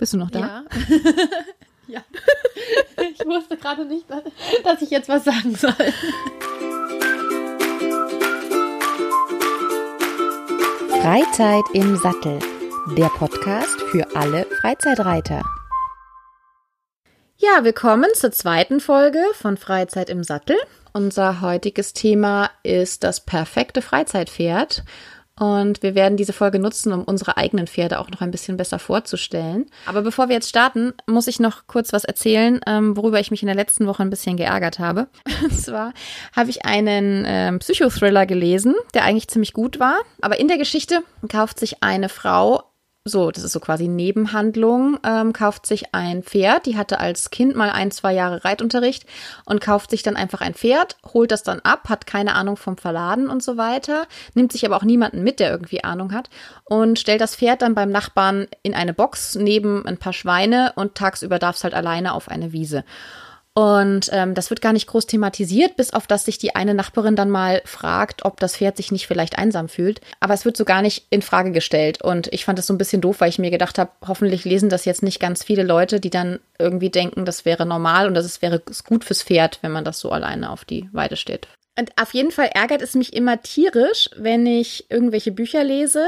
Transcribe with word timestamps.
Bist 0.00 0.14
du 0.14 0.16
noch 0.16 0.30
da? 0.30 0.40
Ja. 0.40 0.64
ja. 1.86 2.00
Ich 3.12 3.26
wusste 3.26 3.56
gerade 3.58 3.84
nicht, 3.84 4.06
dass 4.64 4.80
ich 4.80 4.90
jetzt 4.90 5.10
was 5.10 5.24
sagen 5.24 5.54
soll. 5.54 5.74
Freizeit 11.02 11.64
im 11.74 11.96
Sattel. 11.96 12.38
Der 12.96 13.08
Podcast 13.08 13.78
für 13.90 14.06
alle 14.16 14.46
Freizeitreiter. 14.62 15.42
Ja, 17.36 17.62
willkommen 17.64 18.08
zur 18.14 18.32
zweiten 18.32 18.80
Folge 18.80 19.22
von 19.34 19.58
Freizeit 19.58 20.08
im 20.08 20.24
Sattel. 20.24 20.56
Unser 20.94 21.42
heutiges 21.42 21.92
Thema 21.92 22.50
ist 22.62 23.04
das 23.04 23.26
perfekte 23.26 23.82
Freizeitpferd. 23.82 24.82
Und 25.40 25.82
wir 25.82 25.94
werden 25.94 26.18
diese 26.18 26.34
Folge 26.34 26.58
nutzen, 26.58 26.92
um 26.92 27.02
unsere 27.02 27.38
eigenen 27.38 27.66
Pferde 27.66 27.98
auch 27.98 28.10
noch 28.10 28.20
ein 28.20 28.30
bisschen 28.30 28.58
besser 28.58 28.78
vorzustellen. 28.78 29.64
Aber 29.86 30.02
bevor 30.02 30.28
wir 30.28 30.34
jetzt 30.34 30.50
starten, 30.50 30.92
muss 31.06 31.28
ich 31.28 31.40
noch 31.40 31.66
kurz 31.66 31.94
was 31.94 32.04
erzählen, 32.04 32.60
ähm, 32.66 32.94
worüber 32.94 33.20
ich 33.20 33.30
mich 33.30 33.42
in 33.42 33.46
der 33.46 33.56
letzten 33.56 33.86
Woche 33.86 34.02
ein 34.02 34.10
bisschen 34.10 34.36
geärgert 34.36 34.78
habe. 34.78 35.08
Und 35.42 35.58
zwar 35.58 35.94
habe 36.36 36.50
ich 36.50 36.66
einen 36.66 37.24
ähm, 37.26 37.58
Psychothriller 37.58 38.26
gelesen, 38.26 38.74
der 38.92 39.04
eigentlich 39.04 39.28
ziemlich 39.28 39.54
gut 39.54 39.80
war. 39.80 39.96
Aber 40.20 40.38
in 40.38 40.46
der 40.46 40.58
Geschichte 40.58 41.02
kauft 41.30 41.58
sich 41.58 41.82
eine 41.82 42.10
Frau 42.10 42.69
so, 43.04 43.30
das 43.30 43.44
ist 43.44 43.52
so 43.52 43.60
quasi 43.60 43.88
Nebenhandlung, 43.88 44.98
ähm, 45.04 45.32
kauft 45.32 45.64
sich 45.64 45.94
ein 45.94 46.22
Pferd. 46.22 46.66
Die 46.66 46.76
hatte 46.76 47.00
als 47.00 47.30
Kind 47.30 47.56
mal 47.56 47.70
ein, 47.70 47.90
zwei 47.90 48.12
Jahre 48.12 48.44
Reitunterricht 48.44 49.06
und 49.46 49.62
kauft 49.62 49.90
sich 49.90 50.02
dann 50.02 50.16
einfach 50.16 50.42
ein 50.42 50.52
Pferd, 50.52 50.96
holt 51.14 51.32
das 51.32 51.42
dann 51.42 51.60
ab, 51.60 51.88
hat 51.88 52.06
keine 52.06 52.34
Ahnung 52.34 52.58
vom 52.58 52.76
Verladen 52.76 53.28
und 53.28 53.42
so 53.42 53.56
weiter, 53.56 54.06
nimmt 54.34 54.52
sich 54.52 54.66
aber 54.66 54.76
auch 54.76 54.82
niemanden 54.82 55.22
mit, 55.22 55.40
der 55.40 55.50
irgendwie 55.50 55.82
Ahnung 55.82 56.12
hat 56.12 56.28
und 56.64 56.98
stellt 56.98 57.22
das 57.22 57.36
Pferd 57.36 57.62
dann 57.62 57.74
beim 57.74 57.90
Nachbarn 57.90 58.48
in 58.62 58.74
eine 58.74 58.92
Box 58.92 59.34
neben 59.34 59.86
ein 59.86 59.96
paar 59.96 60.12
Schweine 60.12 60.74
und 60.76 60.94
tagsüber 60.94 61.38
darf 61.38 61.56
es 61.56 61.64
halt 61.64 61.74
alleine 61.74 62.12
auf 62.12 62.28
eine 62.28 62.52
Wiese. 62.52 62.84
Und 63.60 64.08
ähm, 64.10 64.34
das 64.34 64.48
wird 64.48 64.62
gar 64.62 64.72
nicht 64.72 64.86
groß 64.86 65.04
thematisiert, 65.04 65.76
bis 65.76 65.92
auf 65.92 66.06
dass 66.06 66.24
sich 66.24 66.38
die 66.38 66.54
eine 66.54 66.72
Nachbarin 66.72 67.14
dann 67.14 67.28
mal 67.28 67.60
fragt, 67.66 68.24
ob 68.24 68.40
das 68.40 68.56
Pferd 68.56 68.78
sich 68.78 68.90
nicht 68.90 69.06
vielleicht 69.06 69.36
einsam 69.36 69.68
fühlt. 69.68 70.00
Aber 70.18 70.32
es 70.32 70.46
wird 70.46 70.56
so 70.56 70.64
gar 70.64 70.80
nicht 70.80 71.04
in 71.10 71.20
Frage 71.20 71.52
gestellt. 71.52 72.00
Und 72.00 72.32
ich 72.32 72.46
fand 72.46 72.58
das 72.58 72.66
so 72.66 72.72
ein 72.72 72.78
bisschen 72.78 73.02
doof, 73.02 73.20
weil 73.20 73.28
ich 73.28 73.38
mir 73.38 73.50
gedacht 73.50 73.78
habe, 73.78 73.90
hoffentlich 74.08 74.46
lesen 74.46 74.70
das 74.70 74.86
jetzt 74.86 75.02
nicht 75.02 75.20
ganz 75.20 75.44
viele 75.44 75.62
Leute, 75.62 76.00
die 76.00 76.08
dann 76.08 76.40
irgendwie 76.58 76.88
denken, 76.88 77.26
das 77.26 77.44
wäre 77.44 77.66
normal 77.66 78.06
und 78.06 78.14
das 78.14 78.40
wäre 78.40 78.62
gut 78.86 79.04
fürs 79.04 79.24
Pferd, 79.24 79.58
wenn 79.60 79.72
man 79.72 79.84
das 79.84 80.00
so 80.00 80.10
alleine 80.10 80.48
auf 80.48 80.64
die 80.64 80.88
Weide 80.92 81.16
steht. 81.16 81.46
Und 81.78 81.92
auf 82.00 82.14
jeden 82.14 82.30
Fall 82.30 82.48
ärgert 82.54 82.80
es 82.80 82.94
mich 82.94 83.12
immer 83.12 83.42
tierisch, 83.42 84.08
wenn 84.16 84.46
ich 84.46 84.86
irgendwelche 84.88 85.32
Bücher 85.32 85.64
lese, 85.64 86.06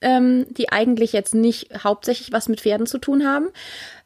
ähm, 0.00 0.46
die 0.50 0.70
eigentlich 0.70 1.12
jetzt 1.12 1.34
nicht 1.34 1.84
hauptsächlich 1.84 2.32
was 2.32 2.48
mit 2.48 2.60
Pferden 2.60 2.86
zu 2.86 2.98
tun 2.98 3.26
haben, 3.26 3.48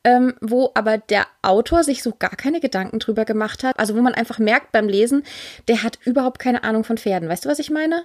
ähm, 0.05 0.35
wo 0.41 0.71
aber 0.75 0.99
der 0.99 1.27
Autor 1.43 1.85
sich 1.85 2.03
so 2.03 2.13
gar 2.19 2.37
keine 2.37 2.61
Gedanken 2.61 2.99
drüber 2.99 3.25
gemacht 3.25 3.63
hat. 3.63 3.79
Also 3.79 3.97
wo 3.97 4.01
man 4.01 4.15
einfach 4.15 4.39
merkt 4.39 4.73
beim 4.73 4.89
Lesen, 4.89 5.23
der 5.69 5.83
hat 5.83 5.99
überhaupt 6.05 6.39
keine 6.39 6.65
Ahnung 6.65 6.85
von 6.85 6.99
Pferden. 6.99 7.29
Weißt 7.29 7.45
du, 7.45 7.49
was 7.49 7.59
ich 7.59 7.71
meine? 7.71 8.05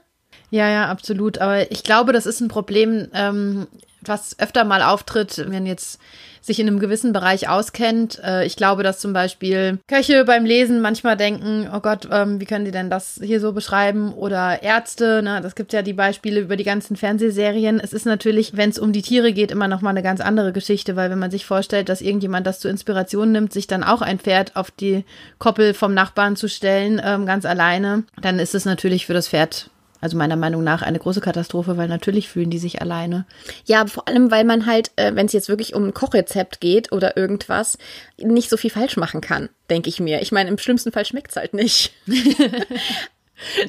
Ja, 0.49 0.69
ja, 0.69 0.87
absolut. 0.87 1.39
Aber 1.39 1.71
ich 1.71 1.83
glaube, 1.83 2.13
das 2.13 2.25
ist 2.25 2.41
ein 2.41 2.47
Problem, 2.47 3.07
ähm, 3.13 3.67
was 4.07 4.39
öfter 4.39 4.63
mal 4.63 4.81
auftritt, 4.81 5.45
wenn 5.49 5.65
jetzt 5.65 5.99
sich 6.47 6.59
in 6.59 6.67
einem 6.67 6.79
gewissen 6.79 7.13
Bereich 7.13 7.49
auskennt. 7.49 8.19
Äh, 8.23 8.45
ich 8.45 8.55
glaube, 8.55 8.81
dass 8.81 8.99
zum 8.99 9.13
Beispiel 9.13 9.79
Köche 9.87 10.25
beim 10.25 10.45
Lesen 10.45 10.81
manchmal 10.81 11.15
denken, 11.15 11.69
oh 11.71 11.79
Gott, 11.81 12.07
ähm, 12.11 12.39
wie 12.39 12.45
können 12.45 12.65
die 12.65 12.71
denn 12.71 12.89
das 12.89 13.19
hier 13.21 13.39
so 13.39 13.51
beschreiben? 13.51 14.13
Oder 14.13 14.63
Ärzte, 14.63 15.21
ne? 15.21 15.41
das 15.41 15.53
gibt 15.53 15.73
ja 15.73 15.83
die 15.83 15.93
Beispiele 15.93 16.39
über 16.39 16.55
die 16.55 16.63
ganzen 16.63 16.95
Fernsehserien. 16.95 17.79
Es 17.79 17.93
ist 17.93 18.05
natürlich, 18.05 18.57
wenn 18.57 18.69
es 18.69 18.79
um 18.79 18.93
die 18.93 19.01
Tiere 19.01 19.33
geht, 19.33 19.51
immer 19.51 19.67
noch 19.67 19.81
mal 19.81 19.91
eine 19.91 20.03
ganz 20.03 20.21
andere 20.21 20.53
Geschichte, 20.53 20.95
weil 20.95 21.11
wenn 21.11 21.19
man 21.19 21.31
sich 21.31 21.45
vorstellt, 21.45 21.89
dass 21.89 22.01
irgendjemand 22.01 22.47
das 22.47 22.59
zur 22.59 22.71
Inspiration 22.71 23.31
nimmt, 23.31 23.53
sich 23.53 23.67
dann 23.67 23.83
auch 23.83 24.01
ein 24.01 24.19
Pferd 24.19 24.55
auf 24.55 24.71
die 24.71 25.03
Koppel 25.37 25.73
vom 25.73 25.93
Nachbarn 25.93 26.35
zu 26.35 26.47
stellen, 26.47 27.01
ähm, 27.03 27.25
ganz 27.25 27.45
alleine, 27.45 28.03
dann 28.21 28.39
ist 28.39 28.55
es 28.55 28.65
natürlich 28.65 29.05
für 29.05 29.13
das 29.13 29.27
Pferd 29.27 29.69
also 30.01 30.17
meiner 30.17 30.35
Meinung 30.35 30.63
nach 30.63 30.81
eine 30.81 30.99
große 30.99 31.21
Katastrophe, 31.21 31.77
weil 31.77 31.87
natürlich 31.87 32.29
fühlen 32.29 32.49
die 32.49 32.59
sich 32.59 32.81
alleine. 32.81 33.25
Ja, 33.65 33.85
vor 33.87 34.07
allem, 34.07 34.31
weil 34.31 34.43
man 34.43 34.65
halt, 34.65 34.91
äh, 34.95 35.15
wenn 35.15 35.25
es 35.25 35.33
jetzt 35.33 35.49
wirklich 35.49 35.73
um 35.73 35.85
ein 35.85 35.93
Kochrezept 35.93 36.59
geht 36.59 36.91
oder 36.91 37.17
irgendwas, 37.17 37.77
nicht 38.17 38.49
so 38.49 38.57
viel 38.57 38.69
falsch 38.69 38.97
machen 38.97 39.21
kann, 39.21 39.49
denke 39.69 39.89
ich 39.89 39.99
mir. 39.99 40.21
Ich 40.21 40.31
meine, 40.31 40.49
im 40.49 40.57
schlimmsten 40.57 40.91
Fall 40.91 41.05
schmeckt 41.05 41.31
es 41.31 41.37
halt 41.37 41.53
nicht. 41.53 41.93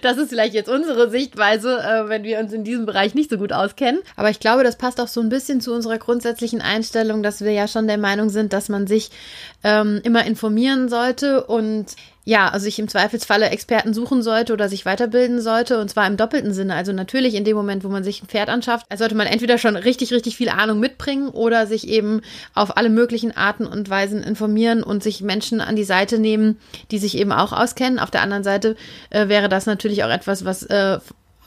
Das 0.00 0.16
ist 0.16 0.30
vielleicht 0.30 0.54
jetzt 0.54 0.70
unsere 0.70 1.10
Sichtweise, 1.10 1.78
äh, 1.78 2.08
wenn 2.08 2.24
wir 2.24 2.38
uns 2.38 2.52
in 2.52 2.64
diesem 2.64 2.86
Bereich 2.86 3.14
nicht 3.14 3.30
so 3.30 3.36
gut 3.36 3.52
auskennen. 3.52 4.00
Aber 4.16 4.30
ich 4.30 4.40
glaube, 4.40 4.64
das 4.64 4.78
passt 4.78 5.00
auch 5.00 5.08
so 5.08 5.20
ein 5.20 5.28
bisschen 5.28 5.60
zu 5.60 5.74
unserer 5.74 5.98
grundsätzlichen 5.98 6.62
Einstellung, 6.62 7.22
dass 7.22 7.42
wir 7.42 7.52
ja 7.52 7.68
schon 7.68 7.86
der 7.86 7.98
Meinung 7.98 8.30
sind, 8.30 8.52
dass 8.52 8.70
man 8.70 8.86
sich 8.86 9.10
ähm, 9.64 10.00
immer 10.04 10.24
informieren 10.24 10.88
sollte 10.88 11.44
und 11.44 11.86
ja, 12.28 12.46
also 12.50 12.64
sich 12.64 12.78
im 12.78 12.88
Zweifelsfalle 12.88 13.48
Experten 13.48 13.94
suchen 13.94 14.22
sollte 14.22 14.52
oder 14.52 14.68
sich 14.68 14.84
weiterbilden 14.84 15.40
sollte 15.40 15.80
und 15.80 15.88
zwar 15.88 16.06
im 16.06 16.18
doppelten 16.18 16.52
Sinne. 16.52 16.74
Also 16.74 16.92
natürlich 16.92 17.34
in 17.34 17.44
dem 17.44 17.56
Moment, 17.56 17.84
wo 17.84 17.88
man 17.88 18.04
sich 18.04 18.22
ein 18.22 18.26
Pferd 18.26 18.50
anschafft, 18.50 18.84
sollte 18.94 19.14
man 19.14 19.26
entweder 19.26 19.56
schon 19.56 19.76
richtig, 19.76 20.12
richtig 20.12 20.36
viel 20.36 20.50
Ahnung 20.50 20.78
mitbringen 20.78 21.30
oder 21.30 21.66
sich 21.66 21.88
eben 21.88 22.20
auf 22.52 22.76
alle 22.76 22.90
möglichen 22.90 23.34
Arten 23.34 23.66
und 23.66 23.88
Weisen 23.88 24.22
informieren 24.22 24.82
und 24.82 25.02
sich 25.02 25.22
Menschen 25.22 25.62
an 25.62 25.74
die 25.74 25.84
Seite 25.84 26.18
nehmen, 26.18 26.58
die 26.90 26.98
sich 26.98 27.16
eben 27.16 27.32
auch 27.32 27.54
auskennen. 27.54 27.98
Auf 27.98 28.10
der 28.10 28.20
anderen 28.20 28.44
Seite 28.44 28.76
äh, 29.08 29.28
wäre 29.28 29.48
das 29.48 29.64
natürlich 29.64 30.04
auch 30.04 30.10
etwas, 30.10 30.44
was 30.44 30.64
äh, 30.64 30.98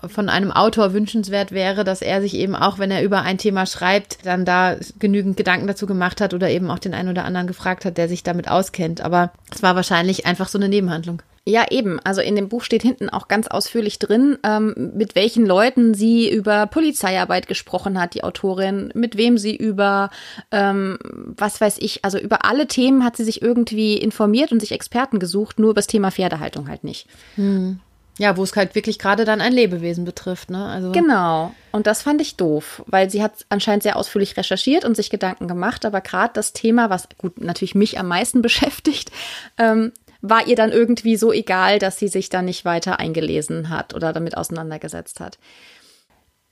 von 0.08 0.30
einem 0.30 0.52
Autor 0.52 0.94
wünschenswert 0.94 1.52
wäre, 1.52 1.84
dass 1.84 2.02
er 2.02 2.22
sich 2.22 2.36
eben 2.36 2.56
auch, 2.56 2.80
wenn 2.80 2.92
er 2.92 3.04
über 3.04 3.22
ein 3.22 3.38
Thema 3.38 3.66
schreibt, 3.66 4.26
dann 4.26 4.46
da 4.46 4.78
genügend 5.00 5.38
Gedanken 5.38 5.68
dazu 5.68 5.86
gemacht 5.86 6.22
hat 6.22 6.34
oder 6.34 6.50
eben 6.50 6.70
auch 6.70 6.80
den 6.80 6.94
einen 6.94 7.10
oder 7.10 7.26
anderen 7.26 7.48
gefragt 7.48 7.86
hat, 7.86 7.98
der 7.98 8.08
sich 8.08 8.24
damit 8.24 8.50
auskennt. 8.50 9.02
Aber 9.02 9.32
es 9.54 9.64
war 9.64 9.76
wahrscheinlich 9.76 10.26
einfach 10.26 10.48
so 10.48 10.58
eine 10.58 10.70
Nebenhandlung. 10.70 11.22
Ja, 11.44 11.66
eben. 11.72 12.00
Also 12.04 12.22
in 12.22 12.36
dem 12.36 12.50
Buch 12.50 12.62
steht 12.62 12.84
hinten 12.84 13.10
auch 13.10 13.28
ganz 13.28 13.48
ausführlich 13.48 13.98
drin, 13.98 14.38
ähm, 14.44 14.92
mit 14.96 15.16
welchen 15.16 15.44
Leuten 15.44 15.96
sie 15.96 16.32
über 16.32 16.68
Polizeiarbeit 16.68 17.48
gesprochen 17.48 18.00
hat, 18.00 18.14
die 18.14 18.24
Autorin, 18.24 18.92
mit 18.94 19.18
wem 19.18 19.40
sie 19.40 19.56
über, 19.56 20.12
ähm, 20.52 21.00
was 21.36 21.60
weiß 21.60 21.78
ich, 21.80 22.06
also 22.06 22.20
über 22.20 22.46
alle 22.46 22.68
Themen 22.68 23.04
hat 23.04 23.18
sie 23.18 23.24
sich 23.24 23.42
irgendwie 23.42 23.98
informiert 23.98 24.52
und 24.52 24.60
sich 24.60 24.72
Experten 24.72 25.18
gesucht, 25.18 25.58
nur 25.58 25.72
über 25.72 25.80
das 25.80 25.88
Thema 25.88 26.12
Pferdehaltung 26.12 26.70
halt 26.70 26.84
nicht. 26.84 27.08
Hm. 27.36 27.80
Ja, 28.22 28.38
wo 28.38 28.44
es 28.44 28.56
halt 28.56 28.76
wirklich 28.76 29.00
gerade 29.00 29.26
dann 29.26 29.42
ein 29.42 29.52
Lebewesen 29.52 30.06
betrifft, 30.06 30.52
ne? 30.52 30.64
Also 30.68 30.92
genau. 30.92 31.56
Und 31.72 31.88
das 31.88 32.04
fand 32.04 32.22
ich 32.22 32.38
doof, 32.38 32.84
weil 32.86 33.10
sie 33.10 33.24
hat 33.24 33.48
anscheinend 33.50 33.82
sehr 33.82 33.96
ausführlich 33.96 34.38
recherchiert 34.38 34.86
und 34.86 34.96
sich 34.96 35.10
Gedanken 35.10 35.48
gemacht, 35.48 35.86
aber 35.86 36.02
gerade 36.02 36.32
das 36.36 36.54
Thema, 36.54 36.92
was 36.92 37.10
gut 37.18 37.42
natürlich 37.42 37.74
mich 37.74 37.98
am 37.98 38.08
meisten 38.08 38.42
beschäftigt, 38.44 39.10
ähm, 39.58 39.92
war 40.22 40.46
ihr 40.46 40.56
dann 40.56 40.72
irgendwie 40.72 41.16
so 41.16 41.34
egal, 41.34 41.80
dass 41.80 41.98
sie 41.98 42.10
sich 42.10 42.30
da 42.30 42.44
nicht 42.44 42.64
weiter 42.64 43.00
eingelesen 43.00 43.70
hat 43.70 43.96
oder 43.96 44.14
damit 44.14 44.38
auseinandergesetzt 44.38 45.20
hat. 45.20 45.40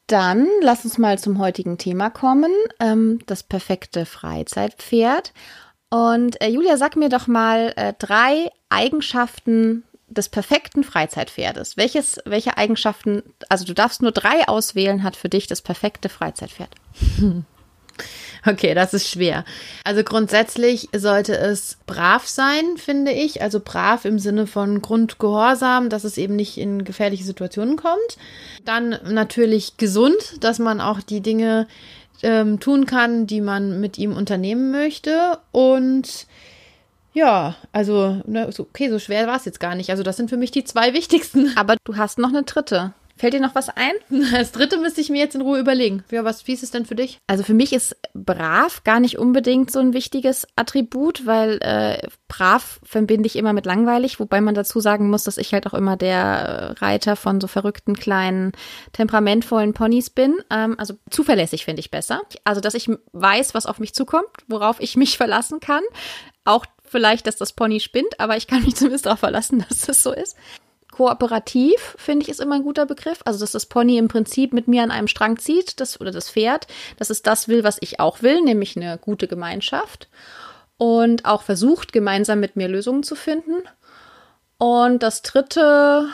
Dann 0.07 0.47
lass 0.62 0.86
uns 0.86 0.97
mal 0.97 1.19
zum 1.19 1.38
heutigen 1.38 1.78
Thema 1.78 2.09
kommen, 2.09 2.51
ähm, 2.80 3.19
das 3.28 3.44
perfekte 3.44 4.07
Freizeitpferd. 4.07 5.34
Und 5.91 6.41
äh, 6.41 6.47
Julia, 6.47 6.78
sag 6.78 6.96
mir 6.96 7.09
doch 7.09 7.28
mal 7.28 7.74
äh, 7.75 7.94
drei 8.00 8.50
Eigenschaften 8.69 9.84
des 10.09 10.30
perfekten 10.30 10.84
Freizeitpferdes. 10.84 11.78
Welches, 11.78 12.20
welche 12.25 12.58
Eigenschaften, 12.58 13.24
also 13.47 13.66
du 13.66 13.74
darfst 13.74 14.02
nur 14.02 14.12
drei 14.12 14.47
auswählen, 14.47 15.03
hat 15.03 15.16
für 15.16 15.30
dich 15.30 15.47
das 15.47 15.62
perfekte 15.62 16.09
Freizeitpferd? 16.09 16.70
Okay, 18.46 18.74
das 18.74 18.94
ist 18.94 19.09
schwer. 19.09 19.44
Also 19.84 20.03
grundsätzlich 20.03 20.88
sollte 20.96 21.38
es 21.38 21.78
brav 21.86 22.28
sein, 22.28 22.78
finde 22.78 23.12
ich. 23.12 23.42
Also 23.42 23.59
brav 23.59 24.06
im 24.06 24.19
Sinne 24.19 24.48
von 24.48 24.81
Grundgehorsam, 24.81 25.90
dass 25.90 26.06
es 26.06 26.18
eben 26.18 26.36
nicht 26.36 26.58
in 26.58 26.86
gefährliche 26.86 27.25
Situationen 27.25 27.75
kommt. 27.75 28.18
Dann 28.64 28.98
natürlich 29.03 29.75
gesund, 29.78 30.38
dass 30.40 30.59
man 30.59 30.80
auch 30.80 31.02
die 31.02 31.22
Dinge 31.22 31.68
ähm, 32.24 32.59
tun 32.59 32.86
kann, 32.86 33.28
die 33.28 33.42
man 33.42 33.80
mit 33.80 33.98
ihm 33.98 34.16
unternehmen 34.16 34.72
möchte. 34.72 35.39
Und 35.51 36.28
ja, 37.14 37.56
also, 37.72 38.22
ne, 38.26 38.50
okay, 38.58 38.90
so 38.90 39.00
schwer 39.00 39.28
war 39.28 39.36
es 39.36 39.46
jetzt 39.46 39.60
gar 39.60 39.76
nicht. 39.76 39.90
Also, 39.90 40.04
das 40.04 40.18
sind 40.18 40.30
für 40.30 40.38
mich 40.38 40.52
die 40.52 40.64
zwei 40.64 40.94
wichtigsten. 40.94 41.52
Aber 41.58 41.76
du 41.84 41.98
hast 41.98 42.20
noch 42.20 42.30
eine 42.30 42.44
dritte. 42.44 42.94
Fällt 43.20 43.34
dir 43.34 43.42
noch 43.42 43.56
was 43.56 43.68
ein? 43.68 43.92
Das 44.32 44.54
dritte 44.54 44.78
müsste 44.78 45.02
ich 45.02 45.10
mir 45.10 45.20
jetzt 45.20 45.36
in 45.36 45.42
Ruhe 45.42 45.60
überlegen. 45.60 46.04
Ja, 46.10 46.24
was, 46.24 46.48
wie 46.48 46.54
ist 46.54 46.64
es 46.64 46.72
denn 46.72 46.86
für 46.86 46.96
dich? 46.96 47.18
Also 47.28 47.44
für 47.44 47.54
mich 47.54 47.74
ist 47.74 47.98
brav 48.14 48.84
gar 48.86 49.02
nicht 49.02 49.20
unbedingt 49.20 49.72
so 49.72 49.80
ein 49.80 49.94
wichtiges 49.94 50.48
Attribut, 50.56 51.26
weil 51.26 51.58
äh, 51.62 52.08
brav 52.30 52.80
verbinde 52.84 53.28
ich 53.28 53.36
immer 53.36 53.52
mit 53.52 53.66
langweilig, 53.66 54.22
wobei 54.22 54.40
man 54.40 54.56
dazu 54.56 54.80
sagen 54.80 55.10
muss, 55.10 55.24
dass 55.24 55.38
ich 55.38 55.54
halt 55.54 55.68
auch 55.68 55.74
immer 55.74 55.98
der 55.98 56.76
Reiter 56.80 57.18
von 57.18 57.42
so 57.42 57.48
verrückten 57.48 57.96
kleinen 57.96 58.54
temperamentvollen 58.94 59.74
Ponys 59.74 60.10
bin. 60.10 60.38
Ähm, 60.50 60.76
also 60.80 60.94
zuverlässig 61.10 61.66
finde 61.66 61.82
ich 61.82 61.92
besser. 61.92 62.22
Also 62.46 62.62
dass 62.62 62.74
ich 62.74 62.90
weiß, 63.12 63.54
was 63.54 63.66
auf 63.66 63.80
mich 63.80 63.94
zukommt, 63.94 64.30
worauf 64.48 64.80
ich 64.80 64.96
mich 64.96 65.18
verlassen 65.18 65.60
kann. 65.60 65.84
Auch 66.46 66.66
vielleicht, 66.89 67.27
dass 67.27 67.38
das 67.38 67.53
Pony 67.53 67.80
spinnt, 67.80 68.19
aber 68.19 68.38
ich 68.38 68.47
kann 68.47 68.63
mich 68.63 68.75
zumindest 68.75 69.06
darauf 69.06 69.19
verlassen, 69.19 69.65
dass 69.68 69.81
das 69.81 70.03
so 70.03 70.12
ist. 70.12 70.36
kooperativ, 70.91 71.95
finde 71.97 72.24
ich, 72.24 72.30
ist 72.30 72.41
immer 72.41 72.56
ein 72.56 72.63
guter 72.63 72.86
Begriff. 72.86 73.21
Also, 73.25 73.39
dass 73.39 73.51
das 73.51 73.68
Pony 73.68 73.97
im 73.97 74.07
Prinzip 74.07 74.53
mit 74.53 74.68
mir 74.68 74.83
an 74.83 74.91
einem 74.91 75.07
Strang 75.07 75.38
zieht, 75.38 75.80
das 75.80 76.01
oder 76.01 76.12
das 76.12 76.30
Pferd, 76.30 76.68
dass 76.97 77.09
es 77.09 77.21
das 77.21 77.47
will, 77.47 77.63
was 77.63 77.77
ich 77.81 78.00
auch 78.00 78.21
will, 78.21 78.41
nämlich 78.41 78.75
eine 78.75 78.97
gute 78.97 79.27
Gemeinschaft. 79.27 80.09
Und 80.77 81.25
auch 81.25 81.44
versucht, 81.44 81.91
gemeinsam 81.91 82.39
mit 82.39 82.56
mir 82.56 82.68
Lösungen 82.68 83.03
zu 83.03 83.15
finden. 83.15 83.63
Und 84.57 85.03
das 85.03 85.21
dritte, 85.21 86.07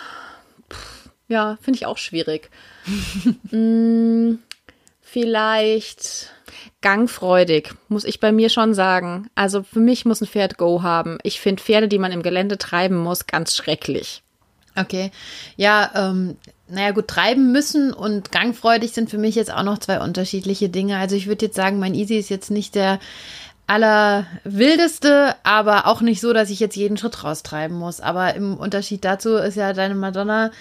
pff, 0.72 1.10
ja, 1.28 1.58
finde 1.62 1.78
ich 1.78 1.86
auch 1.86 1.98
schwierig. 1.98 2.50
hm, 3.50 4.40
vielleicht 5.02 6.35
gangfreudig, 6.82 7.74
muss 7.88 8.04
ich 8.04 8.20
bei 8.20 8.32
mir 8.32 8.50
schon 8.50 8.74
sagen. 8.74 9.28
Also 9.36 9.64
für 9.64 9.80
mich 9.80 10.06
muss 10.06 10.22
ein 10.22 10.28
Pferd 10.28 10.58
Go 10.58 10.84
haben. 10.84 11.18
Ich 11.24 11.40
finde 11.40 11.64
Pferde, 11.64 11.88
die 11.88 12.00
man 12.00 12.12
im 12.12 12.24
Gelände 12.24 12.58
treiben 12.58 12.98
muss, 12.98 13.28
ganz 13.28 13.56
schrecklich. 13.56 14.24
Okay. 14.76 15.12
Ja, 15.56 15.92
ähm, 15.96 16.38
naja, 16.68 16.92
gut, 16.92 17.08
treiben 17.08 17.52
müssen 17.52 17.94
und 17.94 18.32
gangfreudig 18.32 18.92
sind 18.92 19.10
für 19.10 19.18
mich 19.18 19.36
jetzt 19.36 19.54
auch 19.54 19.64
noch 19.64 19.78
zwei 19.78 20.00
unterschiedliche 20.00 20.70
Dinge. 20.70 20.98
Also 20.98 21.16
ich 21.16 21.28
würde 21.28 21.46
jetzt 21.46 21.56
sagen, 21.56 21.80
mein 21.80 21.94
Easy 21.94 22.16
ist 22.18 22.30
jetzt 22.30 22.52
nicht 22.52 22.76
der 22.76 23.00
allerwildeste, 23.68 25.36
aber 25.44 25.88
auch 25.88 26.02
nicht 26.02 26.22
so, 26.22 26.34
dass 26.34 26.50
ich 26.50 26.60
jetzt 26.60 26.76
jeden 26.76 26.98
Schritt 26.98 27.24
raustreiben 27.24 27.78
muss. 27.78 28.02
Aber 28.02 28.36
im 28.36 28.58
Unterschied 28.58 29.06
dazu 29.06 29.36
ist 29.36 29.56
ja 29.56 29.74
deine 29.74 29.96
Madonna 29.96 30.52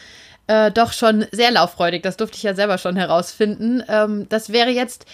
äh, 0.46 0.70
doch 0.70 0.92
schon 0.92 1.26
sehr 1.32 1.50
lauffreudig. 1.50 2.02
Das 2.02 2.16
durfte 2.16 2.36
ich 2.36 2.42
ja 2.42 2.54
selber 2.54 2.78
schon 2.78 2.96
herausfinden. 2.96 3.82
Ähm, 3.88 4.26
das 4.28 4.52
wäre 4.52 4.70
jetzt 4.70 5.06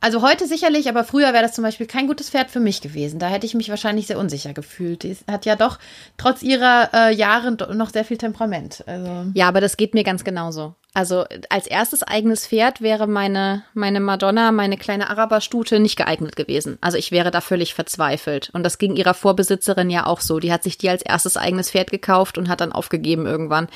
also 0.00 0.22
heute 0.22 0.46
sicherlich, 0.46 0.88
aber 0.88 1.04
früher 1.04 1.32
wäre 1.32 1.42
das 1.42 1.52
zum 1.52 1.62
Beispiel 1.62 1.86
kein 1.86 2.06
gutes 2.06 2.30
Pferd 2.30 2.50
für 2.50 2.60
mich 2.60 2.80
gewesen. 2.80 3.18
Da 3.18 3.28
hätte 3.28 3.44
ich 3.44 3.54
mich 3.54 3.68
wahrscheinlich 3.68 4.06
sehr 4.06 4.18
unsicher 4.18 4.54
gefühlt. 4.54 5.02
Die 5.02 5.14
hat 5.30 5.44
ja 5.44 5.56
doch 5.56 5.78
trotz 6.16 6.42
ihrer 6.42 6.90
äh, 6.94 7.14
Jahre 7.14 7.52
noch 7.74 7.90
sehr 7.90 8.04
viel 8.04 8.16
Temperament. 8.16 8.82
Also. 8.86 9.26
Ja, 9.34 9.48
aber 9.48 9.60
das 9.60 9.76
geht 9.76 9.92
mir 9.92 10.04
ganz 10.04 10.24
genauso. 10.24 10.74
Also 10.92 11.24
als 11.50 11.66
erstes 11.66 12.02
eigenes 12.02 12.46
Pferd 12.46 12.80
wäre 12.80 13.06
meine, 13.06 13.62
meine 13.74 14.00
Madonna, 14.00 14.50
meine 14.50 14.76
kleine 14.76 15.08
Araberstute 15.08 15.78
nicht 15.78 15.96
geeignet 15.96 16.34
gewesen. 16.34 16.78
Also 16.80 16.98
ich 16.98 17.12
wäre 17.12 17.30
da 17.30 17.40
völlig 17.40 17.74
verzweifelt. 17.74 18.50
Und 18.54 18.64
das 18.64 18.78
ging 18.78 18.96
ihrer 18.96 19.14
Vorbesitzerin 19.14 19.88
ja 19.88 20.06
auch 20.06 20.20
so. 20.20 20.40
Die 20.40 20.52
hat 20.52 20.64
sich 20.64 20.78
die 20.78 20.88
als 20.88 21.02
erstes 21.02 21.36
eigenes 21.36 21.70
Pferd 21.70 21.90
gekauft 21.90 22.38
und 22.38 22.48
hat 22.48 22.60
dann 22.60 22.72
aufgegeben 22.72 23.26
irgendwann, 23.26 23.68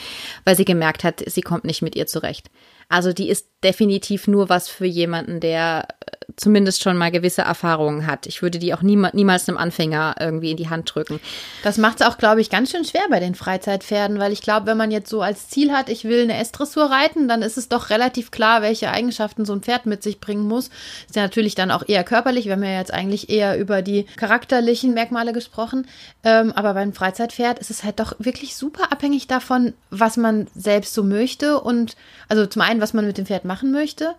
weil 0.45 0.57
sie 0.57 0.65
gemerkt 0.65 1.05
hat, 1.05 1.23
sie 1.25 1.43
kommt 1.43 1.65
nicht 1.65 1.83
mit 1.83 1.95
ihr 1.95 2.07
zurecht. 2.07 2.51
Also 2.89 3.13
die 3.13 3.29
ist 3.29 3.47
definitiv 3.65 4.29
nur 4.29 4.49
was 4.49 4.69
für 4.69 4.85
jemanden, 4.85 5.41
der 5.41 5.89
äh, 6.01 6.11
zumindest 6.37 6.83
schon 6.83 6.99
mal 6.99 7.11
gewisse 7.11 7.43
Erfahrungen 7.43 8.07
hat. 8.07 8.27
Ich 8.27 8.43
würde 8.43 8.59
die 8.59 8.75
auch 8.75 8.83
niema 8.83 9.11
niemals 9.15 9.49
einem 9.49 9.57
Anfänger 9.57 10.17
irgendwie 10.21 10.51
in 10.51 10.57
die 10.57 10.69
Hand 10.69 10.95
drücken. 10.95 11.19
Das 11.63 11.79
macht 11.79 12.01
es 12.01 12.07
auch, 12.07 12.19
glaube 12.19 12.43
ich, 12.43 12.51
ganz 12.51 12.71
schön 12.71 12.85
schwer 12.85 13.05
bei 13.09 13.21
den 13.21 13.35
Freizeitpferden, 13.35 14.19
weil 14.19 14.33
ich 14.33 14.43
glaube, 14.43 14.67
wenn 14.67 14.77
man 14.77 14.91
jetzt 14.91 15.09
so 15.09 15.23
als 15.23 15.49
Ziel 15.49 15.73
hat, 15.73 15.89
ich 15.89 16.05
will 16.05 16.25
eine 16.25 16.37
S-Dressur 16.37 16.85
reiten, 16.85 17.27
dann 17.27 17.43
ist 17.43 17.57
es 17.57 17.69
doch 17.69 17.89
relativ 17.89 18.31
klar, 18.31 18.61
welche 18.61 18.91
Eigenschaften 18.91 19.45
so 19.45 19.55
ein 19.55 19.63
Pferd 19.63 19.87
mit 19.87 20.03
sich 20.03 20.21
bringen 20.21 20.47
muss. 20.47 20.69
Ist 21.07 21.17
ja 21.17 21.23
natürlich 21.23 21.55
dann 21.55 21.71
auch 21.71 21.89
eher 21.89 22.05
körperlich. 22.05 22.45
Wir 22.45 22.53
haben 22.53 22.63
ja 22.63 22.79
jetzt 22.79 22.93
eigentlich 22.93 23.31
eher 23.31 23.59
über 23.59 23.81
die 23.81 24.05
charakterlichen 24.17 24.93
Merkmale 24.93 25.33
gesprochen. 25.33 25.87
Ähm, 26.23 26.53
aber 26.53 26.75
beim 26.75 26.93
Freizeitpferd 26.93 27.59
ist 27.61 27.71
es 27.71 27.83
halt 27.83 27.99
doch 27.99 28.15
wirklich 28.19 28.57
super 28.57 28.93
abhängig 28.93 29.27
davon, 29.27 29.73
was 29.91 30.19
man 30.19 30.49
selbst 30.55 30.93
so 30.93 31.03
möchte 31.03 31.61
und 31.61 31.97
also 32.29 32.47
zum 32.47 32.63
einen, 32.63 32.74
was 32.81 32.93
man 32.93 33.07
mit 33.07 33.19
dem 33.19 33.27
Pferd 33.27 33.45
machen 33.45 33.73
möchte 33.73 34.15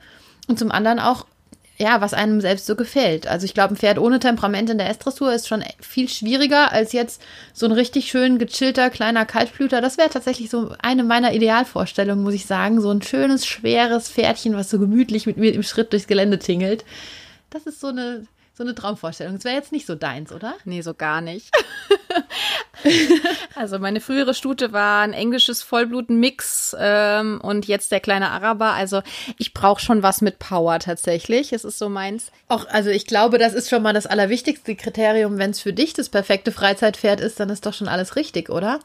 und 0.47 0.59
zum 0.59 0.71
anderen 0.71 0.99
auch, 0.99 1.25
ja, 1.77 1.99
was 1.99 2.13
einem 2.13 2.39
selbst 2.39 2.65
so 2.65 2.75
gefällt. 2.75 3.27
Also 3.27 3.45
ich 3.45 3.53
glaube, 3.53 3.73
ein 3.73 3.77
Pferd 3.77 3.99
ohne 3.99 4.19
Temperament 4.19 4.69
in 4.69 4.77
der 4.77 4.89
S-Dressur 4.89 5.33
ist 5.33 5.47
schon 5.47 5.63
viel 5.81 6.07
schwieriger 6.07 6.71
als 6.71 6.93
jetzt 6.93 7.21
so 7.53 7.65
ein 7.65 7.73
richtig 7.73 8.07
schön 8.07 8.37
gechillter 8.37 8.89
kleiner 8.89 9.25
Kaltblüter. 9.25 9.81
Das 9.81 9.97
wäre 9.97 10.09
tatsächlich 10.09 10.49
so 10.49 10.73
eine 10.81 11.03
meiner 11.03 11.33
Idealvorstellungen, 11.33 12.23
muss 12.23 12.33
ich 12.33 12.45
sagen. 12.45 12.79
So 12.79 12.91
ein 12.91 13.01
schönes, 13.01 13.45
schweres 13.45 14.09
Pferdchen, 14.09 14.55
was 14.55 14.69
so 14.69 14.79
gemütlich 14.79 15.25
mit 15.25 15.37
mir 15.37 15.53
im 15.53 15.63
Schritt 15.63 15.91
durchs 15.91 16.07
Gelände 16.07 16.39
tingelt. 16.39 16.85
Das 17.49 17.63
ist 17.63 17.81
so 17.81 17.87
eine 17.87 18.25
so 18.57 18.63
eine 18.63 18.73
Traumvorstellung. 18.73 19.35
Das 19.35 19.43
wäre 19.43 19.55
jetzt 19.55 19.73
nicht 19.73 19.85
so 19.85 19.95
deins, 19.95 20.31
oder? 20.31 20.55
Nee, 20.63 20.81
so 20.81 20.93
gar 20.93 21.19
nicht. 21.19 21.51
also 23.55 23.79
meine 23.79 23.99
frühere 23.99 24.33
Stute 24.33 24.71
war 24.71 25.01
ein 25.01 25.11
englisches 25.11 25.61
Vollbluten-Mix 25.61 26.75
ähm, 26.79 27.41
und 27.41 27.67
jetzt 27.67 27.91
der 27.91 27.99
kleine 27.99 28.29
Araber. 28.29 28.71
Also 28.71 29.01
ich 29.37 29.53
brauche 29.53 29.81
schon 29.81 30.03
was 30.03 30.21
mit 30.21 30.39
Power 30.39 30.79
tatsächlich. 30.79 31.51
Es 31.51 31.65
ist 31.65 31.77
so 31.77 31.89
meins. 31.89 32.31
Auch, 32.47 32.65
also 32.67 32.89
ich 32.89 33.05
glaube, 33.05 33.39
das 33.39 33.53
ist 33.53 33.69
schon 33.69 33.83
mal 33.83 33.93
das 33.93 34.07
allerwichtigste 34.07 34.75
Kriterium. 34.75 35.37
Wenn 35.37 35.51
es 35.51 35.59
für 35.59 35.73
dich 35.73 35.93
das 35.93 36.07
perfekte 36.07 36.53
Freizeitpferd 36.53 37.19
ist, 37.19 37.39
dann 37.41 37.49
ist 37.49 37.65
doch 37.65 37.73
schon 37.73 37.89
alles 37.89 38.15
richtig, 38.15 38.49
oder? 38.49 38.79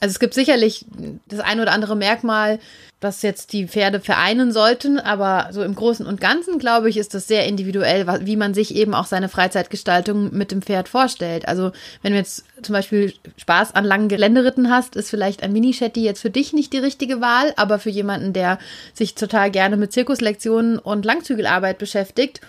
Also 0.00 0.12
es 0.12 0.20
gibt 0.20 0.32
sicherlich 0.32 0.86
das 1.28 1.40
ein 1.40 1.60
oder 1.60 1.72
andere 1.72 1.94
Merkmal, 1.94 2.58
was 3.00 3.22
jetzt 3.22 3.52
die 3.54 3.66
Pferde 3.66 4.00
vereinen 4.00 4.52
sollten, 4.52 4.98
aber 4.98 5.48
so 5.52 5.62
im 5.62 5.74
Großen 5.74 6.06
und 6.06 6.20
Ganzen, 6.20 6.58
glaube 6.58 6.90
ich, 6.90 6.98
ist 6.98 7.14
das 7.14 7.26
sehr 7.26 7.46
individuell, 7.46 8.06
wie 8.26 8.36
man 8.36 8.52
sich 8.52 8.74
eben 8.74 8.94
auch 8.94 9.06
seine 9.06 9.30
Freizeitgestaltung 9.30 10.36
mit 10.36 10.50
dem 10.50 10.60
Pferd 10.60 10.88
vorstellt. 10.88 11.48
Also 11.48 11.72
wenn 12.02 12.12
du 12.12 12.18
jetzt 12.18 12.44
zum 12.62 12.74
Beispiel 12.74 13.14
Spaß 13.38 13.74
an 13.74 13.86
langen 13.86 14.08
Geländeritten 14.08 14.70
hast, 14.70 14.96
ist 14.96 15.08
vielleicht 15.08 15.42
ein 15.42 15.52
Mini-Shetty 15.52 16.02
jetzt 16.02 16.20
für 16.20 16.30
dich 16.30 16.52
nicht 16.52 16.72
die 16.74 16.78
richtige 16.78 17.22
Wahl, 17.22 17.54
aber 17.56 17.78
für 17.78 17.90
jemanden, 17.90 18.34
der 18.34 18.58
sich 18.92 19.14
total 19.14 19.50
gerne 19.50 19.78
mit 19.78 19.92
Zirkuslektionen 19.92 20.78
und 20.78 21.06
Langzügelarbeit 21.06 21.78
beschäftigt, 21.78 22.40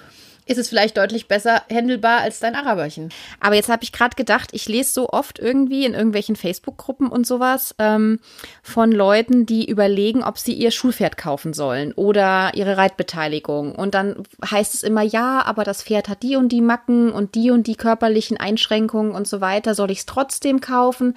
ist 0.46 0.58
es 0.58 0.70
vielleicht 0.70 0.98
deutlich 0.98 1.28
besser 1.28 1.64
händelbar 1.70 2.22
als 2.22 2.40
dein 2.40 2.56
Araberchen. 2.56 3.10
Aber 3.40 3.56
jetzt 3.56 3.70
habe 3.70 3.84
ich 3.84 3.92
gerade 3.92 4.16
gedacht, 4.16 4.50
ich 4.54 4.68
lese 4.68 4.92
so 4.92 5.10
oft 5.10 5.40
irgendwie 5.40 5.86
in 5.86 5.94
irgendwelchen 5.94 6.36
Facebook-Gruppen 6.36 7.08
und 7.08 7.28
sowas 7.28 7.76
ähm, 7.80 8.20
von 8.64 8.92
Leuten, 8.92 9.46
die 9.46 9.70
überlegen, 9.70 10.24
ob 10.24 10.38
sie 10.38 10.54
ihr 10.54 10.72
Schulpferd 10.72 11.18
kaufen 11.18 11.54
sollen 11.54 11.94
oder 11.94 12.52
ihre 12.56 12.78
Reitbeteiligung. 12.78 13.76
Und 13.76 13.94
dann 13.94 14.24
heißt 14.50 14.74
es 14.74 14.84
immer, 14.84 15.04
ja, 15.04 15.44
aber 15.46 15.64
das 15.64 15.84
Pferd 15.84 16.10
hat 16.10 16.24
die 16.24 16.36
und 16.36 16.50
die 16.50 16.62
Macken 16.62 17.12
und 17.12 17.36
die 17.36 17.52
und 17.52 17.68
die 17.68 17.76
körperlichen 17.76 18.38
Einschränkungen 18.38 19.14
und 19.14 19.28
so 19.28 19.42
weiter. 19.42 19.76
Soll 19.76 19.92
ich 19.92 20.00
es 20.00 20.06
trotzdem 20.06 20.62
kaufen? 20.62 21.16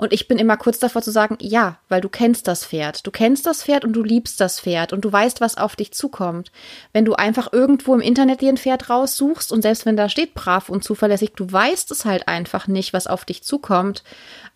Und 0.00 0.14
ich 0.14 0.28
bin 0.28 0.38
immer 0.38 0.56
kurz 0.56 0.78
davor 0.78 1.02
zu 1.02 1.10
sagen, 1.10 1.36
ja, 1.42 1.76
weil 1.90 2.00
du 2.00 2.08
kennst 2.08 2.48
das 2.48 2.64
Pferd. 2.64 3.06
Du 3.06 3.10
kennst 3.10 3.44
das 3.44 3.64
Pferd 3.64 3.84
und 3.84 3.92
du 3.92 4.02
liebst 4.02 4.40
das 4.40 4.58
Pferd 4.58 4.94
und 4.94 5.04
du 5.04 5.12
weißt, 5.12 5.42
was 5.42 5.58
auf 5.58 5.76
dich 5.76 5.92
zukommt. 5.92 6.50
Wenn 6.94 7.04
du 7.04 7.16
einfach 7.16 7.52
irgendwo 7.52 7.94
im 7.94 8.00
Internet 8.00 8.40
dir 8.40 8.48
ein 8.48 8.56
Pferd 8.56 8.88
raussuchst 8.88 9.52
und 9.52 9.60
selbst 9.60 9.84
wenn 9.84 9.98
da 9.98 10.08
steht 10.08 10.32
brav 10.32 10.70
und 10.70 10.84
zuverlässig, 10.84 11.32
du 11.36 11.52
weißt 11.52 11.90
es 11.90 12.06
halt 12.06 12.28
einfach 12.28 12.66
nicht, 12.66 12.94
was 12.94 13.06
auf 13.06 13.26
dich 13.26 13.42
zukommt. 13.42 14.02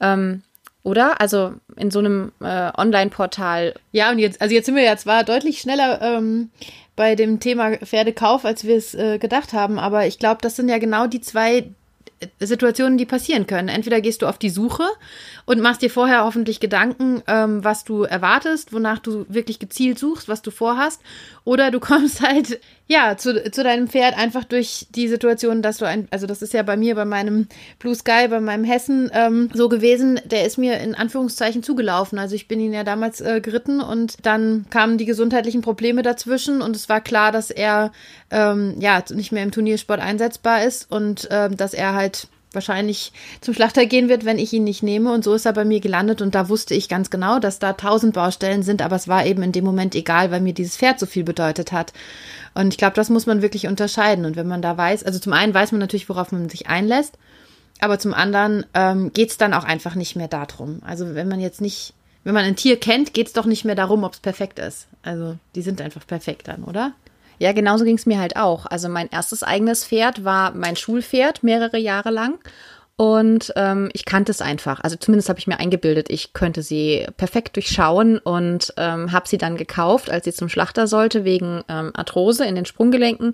Ähm, 0.00 0.43
oder? 0.82 1.20
Also 1.20 1.52
in 1.76 1.91
so 1.91 1.99
einem 1.99 2.32
äh, 2.41 2.70
Online-Portal. 2.75 3.75
Ja, 3.93 4.12
und 4.12 4.20
jetzt, 4.20 4.41
also 4.41 4.55
jetzt 4.55 4.64
sind 4.64 4.76
wir 4.76 4.82
ja 4.82 4.96
zwar 4.96 5.25
deutlich 5.25 5.58
schneller 5.58 6.00
ähm, 6.00 6.52
bei 6.96 7.17
dem 7.17 7.38
Thema 7.38 7.76
Pferdekauf, 7.76 8.46
als 8.46 8.64
wir 8.64 8.76
es 8.76 8.94
äh, 8.94 9.19
gedacht 9.19 9.52
haben, 9.52 9.79
aber 9.79 10.06
ich 10.06 10.19
glaube, 10.19 10.38
das 10.41 10.56
sind 10.56 10.70
ja 10.70 10.79
genau 10.79 11.06
die 11.06 11.20
zwei 11.20 11.69
Situationen, 12.40 12.98
die 12.98 13.06
passieren 13.06 13.46
können. 13.46 13.69
Entweder 13.69 14.00
gehst 14.00 14.22
du 14.22 14.26
auf 14.26 14.38
die 14.38 14.50
Suche 14.50 14.84
und 15.46 15.60
machst 15.60 15.82
dir 15.82 15.90
vorher 15.90 16.24
hoffentlich 16.24 16.60
Gedanken, 16.60 17.22
ähm, 17.26 17.64
was 17.64 17.84
du 17.84 18.02
erwartest, 18.02 18.72
wonach 18.72 18.98
du 18.98 19.26
wirklich 19.28 19.58
gezielt 19.58 19.98
suchst, 19.98 20.28
was 20.28 20.43
du 20.43 20.50
vorhast, 20.50 21.00
oder 21.44 21.70
du 21.70 21.81
kommst 21.81 22.20
halt 22.20 22.60
ja 22.86 23.17
zu, 23.17 23.51
zu 23.51 23.63
deinem 23.63 23.89
Pferd 23.89 24.17
einfach 24.17 24.44
durch 24.44 24.86
die 24.91 25.08
Situation, 25.08 25.63
dass 25.63 25.79
du 25.79 25.86
ein, 25.86 26.08
also 26.10 26.27
das 26.27 26.43
ist 26.43 26.53
ja 26.53 26.63
bei 26.63 26.77
mir 26.77 26.94
bei 26.94 27.05
meinem 27.05 27.48
Blue 27.79 27.94
Sky, 27.94 28.29
bei 28.29 28.41
meinem 28.41 28.65
Hessen 28.65 29.10
ähm, 29.15 29.51
so 29.55 29.69
gewesen, 29.69 30.20
der 30.24 30.44
ist 30.44 30.58
mir 30.58 30.79
in 30.81 30.94
Anführungszeichen 30.94 31.63
zugelaufen. 31.63 32.19
Also 32.19 32.34
ich 32.34 32.48
bin 32.48 32.60
ihn 32.60 32.72
ja 32.72 32.84
damals 32.84 33.20
äh, 33.20 33.41
geritten 33.41 33.81
und 33.81 34.24
dann 34.27 34.67
kamen 34.70 34.98
die 34.98 35.06
gesundheitlichen 35.06 35.63
Probleme 35.63 36.03
dazwischen 36.03 36.63
und 36.63 36.77
es 36.77 36.89
war 36.89 37.01
klar, 37.01 37.32
dass 37.32 37.51
er 37.51 37.93
ähm, 38.31 38.74
ja 38.79 39.03
nicht 39.13 39.32
mehr 39.32 39.43
im 39.43 39.51
Turniersport 39.51 40.01
einsetzbar 40.01 40.65
ist 40.65 40.91
und 40.91 41.29
ähm, 41.31 41.56
dass 41.56 41.74
er 41.74 41.94
halt 41.94 42.29
wahrscheinlich 42.55 43.13
zum 43.41 43.55
Schlachter 43.55 43.87
gehen 43.87 44.08
wird, 44.08 44.25
wenn 44.25 44.39
ich 44.39 44.53
ihn 44.53 44.65
nicht 44.65 44.82
nehme. 44.82 45.13
Und 45.13 45.25
so 45.25 45.34
ist 45.34 45.46
er 45.46 45.53
bei 45.53 45.65
mir 45.65 45.81
gelandet. 45.81 46.23
Und 46.23 46.34
da 46.34 46.49
wusste 46.49 46.75
ich 46.75 46.89
ganz 46.89 47.11
genau, 47.11 47.39
dass 47.39 47.58
da 47.58 47.73
tausend 47.73 48.15
Baustellen 48.15 48.63
sind. 48.63 48.82
Aber 48.82 48.96
es 48.96 49.08
war 49.08 49.27
eben 49.27 49.43
in 49.43 49.53
dem 49.53 49.65
Moment 49.65 49.94
egal, 49.94 50.31
weil 50.31 50.41
mir 50.41 50.55
dieses 50.55 50.77
Pferd 50.77 50.99
so 50.99 51.06
viel 51.06 51.25
bedeutet 51.25 51.73
hat. 51.73 51.93
Und 52.55 52.73
ich 52.73 52.79
glaube, 52.79 52.94
das 52.94 53.11
muss 53.11 53.27
man 53.27 53.43
wirklich 53.43 53.67
unterscheiden. 53.67 54.25
Und 54.25 54.37
wenn 54.37 54.46
man 54.46 54.63
da 54.63 54.77
weiß, 54.77 55.05
also 55.05 55.19
zum 55.19 55.32
einen 55.32 55.55
weiß 55.55 55.73
man 55.73 55.81
natürlich, 55.81 56.08
worauf 56.08 56.32
man 56.32 56.49
sich 56.49 56.69
einlässt. 56.69 57.19
Aber 57.81 57.99
zum 57.99 58.15
anderen 58.15 58.65
ähm, 58.75 59.13
geht 59.13 59.31
es 59.31 59.37
dann 59.37 59.53
auch 59.53 59.65
einfach 59.65 59.94
nicht 59.94 60.17
mehr 60.17 60.29
darum. 60.29 60.81
Also 60.87 61.15
wenn 61.15 61.29
man 61.29 61.41
jetzt 61.41 61.61
nicht, 61.61 61.94
wenn 62.23 62.34
man 62.34 62.44
ein 62.44 62.56
Tier 62.56 62.79
kennt, 62.79 63.15
geht 63.15 63.27
es 63.27 63.32
doch 63.32 63.46
nicht 63.46 63.65
mehr 63.65 63.75
darum, 63.75 64.05
ob 64.05 64.15
es 64.15 64.20
perfekt 64.20 64.58
ist. 64.58 64.87
Also 65.03 65.37
die 65.55 65.63
sind 65.63 65.81
einfach 65.81 66.06
perfekt 66.06 66.49
dann, 66.49 66.65
oder? 66.65 66.93
Ja, 67.38 67.53
genauso 67.53 67.84
ging 67.84 67.96
es 67.96 68.06
mir 68.06 68.19
halt 68.19 68.36
auch. 68.36 68.67
Also 68.67 68.88
mein 68.88 69.08
erstes 69.10 69.43
eigenes 69.43 69.84
Pferd 69.84 70.24
war 70.24 70.53
mein 70.55 70.76
Schulpferd 70.76 71.43
mehrere 71.43 71.79
Jahre 71.79 72.10
lang. 72.10 72.38
Und 72.96 73.53
ähm, 73.56 73.91
ich 73.93 74.05
kannte 74.05 74.31
es 74.31 74.41
einfach. 74.41 74.79
Also 74.81 74.94
zumindest 74.94 75.29
habe 75.29 75.41
ich 75.41 75.48
mir 75.48 75.58
eingebildet, 75.58 76.10
ich 76.10 76.32
könnte 76.32 76.63
sie 76.63 77.05
perfekt 77.17 77.56
durchschauen 77.56 78.19
und 78.19 78.72
ähm, 78.77 79.10
habe 79.10 79.27
sie 79.27 79.36
dann 79.36 79.56
gekauft, 79.56 80.10
als 80.10 80.27
sie 80.27 80.32
zum 80.32 80.48
Schlachter 80.48 80.86
sollte, 80.86 81.24
wegen 81.24 81.65
ähm, 81.69 81.91
Arthrose 81.94 82.44
in 82.46 82.55
den 82.55 82.67
Sprunggelenken. 82.67 83.32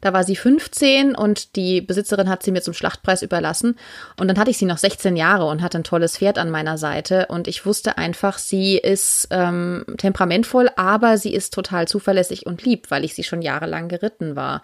Da 0.00 0.12
war 0.12 0.24
sie 0.24 0.34
15 0.34 1.14
und 1.14 1.54
die 1.54 1.82
Besitzerin 1.82 2.28
hat 2.28 2.42
sie 2.42 2.50
mir 2.50 2.62
zum 2.62 2.74
Schlachtpreis 2.74 3.22
überlassen. 3.22 3.78
Und 4.18 4.26
dann 4.26 4.38
hatte 4.38 4.50
ich 4.50 4.58
sie 4.58 4.64
noch 4.64 4.78
16 4.78 5.16
Jahre 5.16 5.46
und 5.46 5.62
hatte 5.62 5.78
ein 5.78 5.84
tolles 5.84 6.18
Pferd 6.18 6.36
an 6.36 6.50
meiner 6.50 6.76
Seite. 6.76 7.26
Und 7.26 7.46
ich 7.46 7.64
wusste 7.64 7.98
einfach, 7.98 8.38
sie 8.38 8.76
ist 8.76 9.28
ähm, 9.30 9.84
temperamentvoll, 9.98 10.68
aber 10.74 11.16
sie 11.16 11.32
ist 11.32 11.54
total 11.54 11.86
zuverlässig 11.86 12.44
und 12.44 12.64
lieb, 12.64 12.90
weil 12.90 13.04
ich 13.04 13.14
sie 13.14 13.22
schon 13.22 13.40
jahrelang 13.40 13.86
geritten 13.86 14.34
war. 14.34 14.62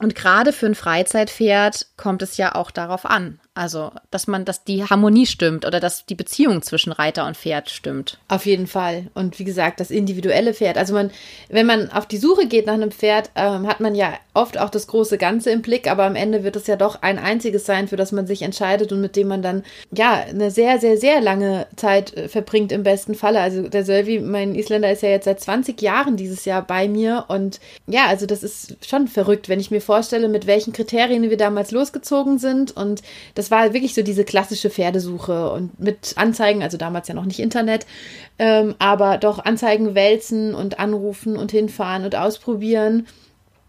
Und 0.00 0.14
gerade 0.14 0.52
für 0.52 0.66
ein 0.66 0.74
Freizeitpferd 0.74 1.86
kommt 1.96 2.22
es 2.22 2.36
ja 2.36 2.54
auch 2.54 2.70
darauf 2.70 3.06
an. 3.06 3.38
Also, 3.54 3.90
dass 4.10 4.26
man, 4.26 4.46
dass 4.46 4.64
die 4.64 4.82
Harmonie 4.82 5.26
stimmt 5.26 5.66
oder 5.66 5.78
dass 5.78 6.06
die 6.06 6.14
Beziehung 6.14 6.62
zwischen 6.62 6.90
Reiter 6.90 7.26
und 7.26 7.36
Pferd 7.36 7.68
stimmt. 7.68 8.18
Auf 8.28 8.46
jeden 8.46 8.66
Fall. 8.66 9.08
Und 9.12 9.38
wie 9.38 9.44
gesagt, 9.44 9.78
das 9.78 9.90
individuelle 9.90 10.54
Pferd. 10.54 10.78
Also 10.78 10.94
man, 10.94 11.10
wenn 11.50 11.66
man 11.66 11.90
auf 11.90 12.06
die 12.06 12.16
Suche 12.16 12.46
geht 12.46 12.64
nach 12.64 12.72
einem 12.72 12.90
Pferd, 12.90 13.30
ähm, 13.34 13.66
hat 13.66 13.80
man 13.80 13.94
ja 13.94 14.14
oft 14.32 14.58
auch 14.58 14.70
das 14.70 14.86
große 14.86 15.18
Ganze 15.18 15.50
im 15.50 15.60
Blick, 15.60 15.90
aber 15.90 16.04
am 16.04 16.16
Ende 16.16 16.44
wird 16.44 16.56
es 16.56 16.66
ja 16.66 16.76
doch 16.76 17.02
ein 17.02 17.18
einziges 17.18 17.66
sein, 17.66 17.88
für 17.88 17.96
das 17.96 18.10
man 18.10 18.26
sich 18.26 18.40
entscheidet 18.40 18.90
und 18.90 19.02
mit 19.02 19.16
dem 19.16 19.28
man 19.28 19.42
dann 19.42 19.64
ja 19.94 20.14
eine 20.14 20.50
sehr, 20.50 20.78
sehr, 20.78 20.96
sehr 20.96 21.20
lange 21.20 21.66
Zeit 21.76 22.16
äh, 22.16 22.28
verbringt 22.28 22.72
im 22.72 22.84
besten 22.84 23.14
Falle. 23.14 23.40
Also 23.40 23.68
der 23.68 23.84
Sölvi, 23.84 24.20
mein 24.20 24.54
Isländer, 24.54 24.90
ist 24.90 25.02
ja 25.02 25.10
jetzt 25.10 25.26
seit 25.26 25.40
20 25.40 25.82
Jahren 25.82 26.16
dieses 26.16 26.46
Jahr 26.46 26.62
bei 26.62 26.88
mir 26.88 27.26
und 27.28 27.60
ja, 27.86 28.06
also 28.06 28.24
das 28.24 28.42
ist 28.42 28.78
schon 28.86 29.08
verrückt, 29.08 29.50
wenn 29.50 29.60
ich 29.60 29.70
mir 29.70 29.82
vorstelle, 29.82 30.28
mit 30.28 30.46
welchen 30.46 30.72
Kriterien 30.72 31.28
wir 31.28 31.36
damals 31.36 31.70
losgezogen 31.70 32.38
sind 32.38 32.74
und 32.74 33.02
das 33.34 33.41
das 33.42 33.50
war 33.50 33.72
wirklich 33.72 33.92
so 33.92 34.02
diese 34.02 34.22
klassische 34.22 34.70
Pferdesuche 34.70 35.50
und 35.50 35.80
mit 35.80 36.12
Anzeigen, 36.14 36.62
also 36.62 36.76
damals 36.76 37.08
ja 37.08 37.14
noch 37.14 37.24
nicht 37.24 37.40
Internet, 37.40 37.86
ähm, 38.38 38.76
aber 38.78 39.18
doch 39.18 39.44
Anzeigen 39.44 39.96
wälzen 39.96 40.54
und 40.54 40.78
anrufen 40.78 41.36
und 41.36 41.50
hinfahren 41.50 42.04
und 42.04 42.14
ausprobieren. 42.14 43.08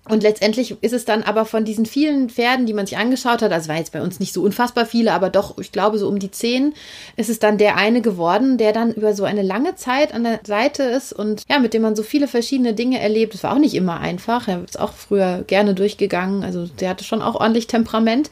Und 0.09 0.21
letztendlich 0.21 0.75
ist 0.81 0.91
es 0.91 1.05
dann 1.05 1.23
aber 1.23 1.45
von 1.45 1.63
diesen 1.63 1.85
vielen 1.85 2.29
Pferden, 2.29 2.65
die 2.65 2.73
man 2.73 2.85
sich 2.85 2.97
angeschaut 2.97 3.41
hat, 3.41 3.53
also 3.53 3.69
war 3.69 3.77
jetzt 3.77 3.93
bei 3.93 4.01
uns 4.01 4.19
nicht 4.19 4.33
so 4.33 4.43
unfassbar 4.43 4.85
viele, 4.85 5.13
aber 5.13 5.29
doch, 5.29 5.57
ich 5.59 5.71
glaube, 5.71 5.97
so 5.97 6.09
um 6.09 6.19
die 6.19 6.29
zehn, 6.29 6.73
ist 7.15 7.29
es 7.29 7.39
dann 7.39 7.57
der 7.57 7.77
eine 7.77 8.01
geworden, 8.01 8.57
der 8.57 8.73
dann 8.73 8.93
über 8.93 9.13
so 9.13 9.23
eine 9.23 9.43
lange 9.43 9.75
Zeit 9.75 10.13
an 10.13 10.25
der 10.25 10.41
Seite 10.45 10.83
ist 10.83 11.13
und 11.13 11.43
ja, 11.49 11.57
mit 11.59 11.73
dem 11.73 11.83
man 11.83 11.95
so 11.95 12.03
viele 12.03 12.27
verschiedene 12.27 12.73
Dinge 12.73 12.99
erlebt. 12.99 13.33
Das 13.33 13.43
war 13.43 13.53
auch 13.53 13.59
nicht 13.59 13.75
immer 13.75 14.01
einfach. 14.01 14.49
Er 14.49 14.61
ist 14.65 14.77
auch 14.77 14.91
früher 14.91 15.45
gerne 15.47 15.73
durchgegangen. 15.73 16.43
Also 16.43 16.67
der 16.67 16.89
hatte 16.89 17.05
schon 17.05 17.21
auch 17.21 17.35
ordentlich 17.35 17.67
Temperament 17.67 18.29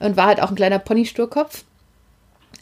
und 0.00 0.16
war 0.16 0.26
halt 0.26 0.42
auch 0.42 0.50
ein 0.50 0.56
kleiner 0.56 0.80
Ponysturkopf. 0.80 1.62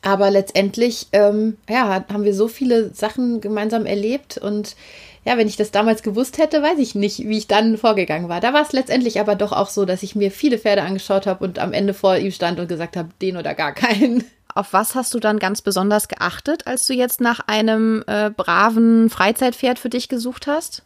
Aber 0.03 0.31
letztendlich, 0.31 1.09
ähm, 1.13 1.57
ja, 1.69 2.05
haben 2.11 2.25
wir 2.25 2.35
so 2.35 2.49
viele 2.49 2.93
Sachen 2.95 3.41
gemeinsam 3.41 3.85
erlebt 3.85 4.39
und 4.39 4.77
ja, 5.25 5.37
wenn 5.37 5.49
ich 5.49 5.57
das 5.57 5.71
damals 5.71 6.03
gewusst 6.03 6.39
hätte, 6.39 6.63
weiß 6.63 6.79
ich 6.79 6.95
nicht, 6.95 7.19
wie 7.21 7.39
ich 7.39 7.47
dann 7.47 7.77
vorgegangen 7.77 8.29
war. 8.29 8.41
Da 8.41 8.53
war 8.55 8.63
es 8.63 8.73
letztendlich 8.73 9.21
aber 9.21 9.35
doch 9.35 9.53
auch 9.53 9.69
so, 9.69 9.85
dass 9.85 10.03
ich 10.03 10.17
mir 10.17 10.31
viele 10.31 10.59
Pferde 10.59 10.83
angeschaut 10.83 11.27
habe 11.27 11.45
und 11.45 11.59
am 11.59 11.73
Ende 11.73 11.93
vor 11.93 12.17
ihm 12.17 12.31
stand 12.31 12.59
und 12.59 12.69
gesagt 12.69 12.97
habe, 12.97 13.11
den 13.21 13.37
oder 13.37 13.55
gar 13.55 13.73
keinen. 13.73 14.25
Auf 14.55 14.73
was 14.73 14.95
hast 14.95 15.15
du 15.15 15.21
dann 15.21 15.39
ganz 15.39 15.63
besonders 15.63 16.09
geachtet, 16.09 16.67
als 16.67 16.87
du 16.87 16.95
jetzt 16.95 17.21
nach 17.21 17.41
einem 17.47 18.03
äh, 18.07 18.31
braven 18.31 19.11
Freizeitpferd 19.11 19.79
für 19.79 19.91
dich 19.91 20.09
gesucht 20.09 20.47
hast? 20.47 20.83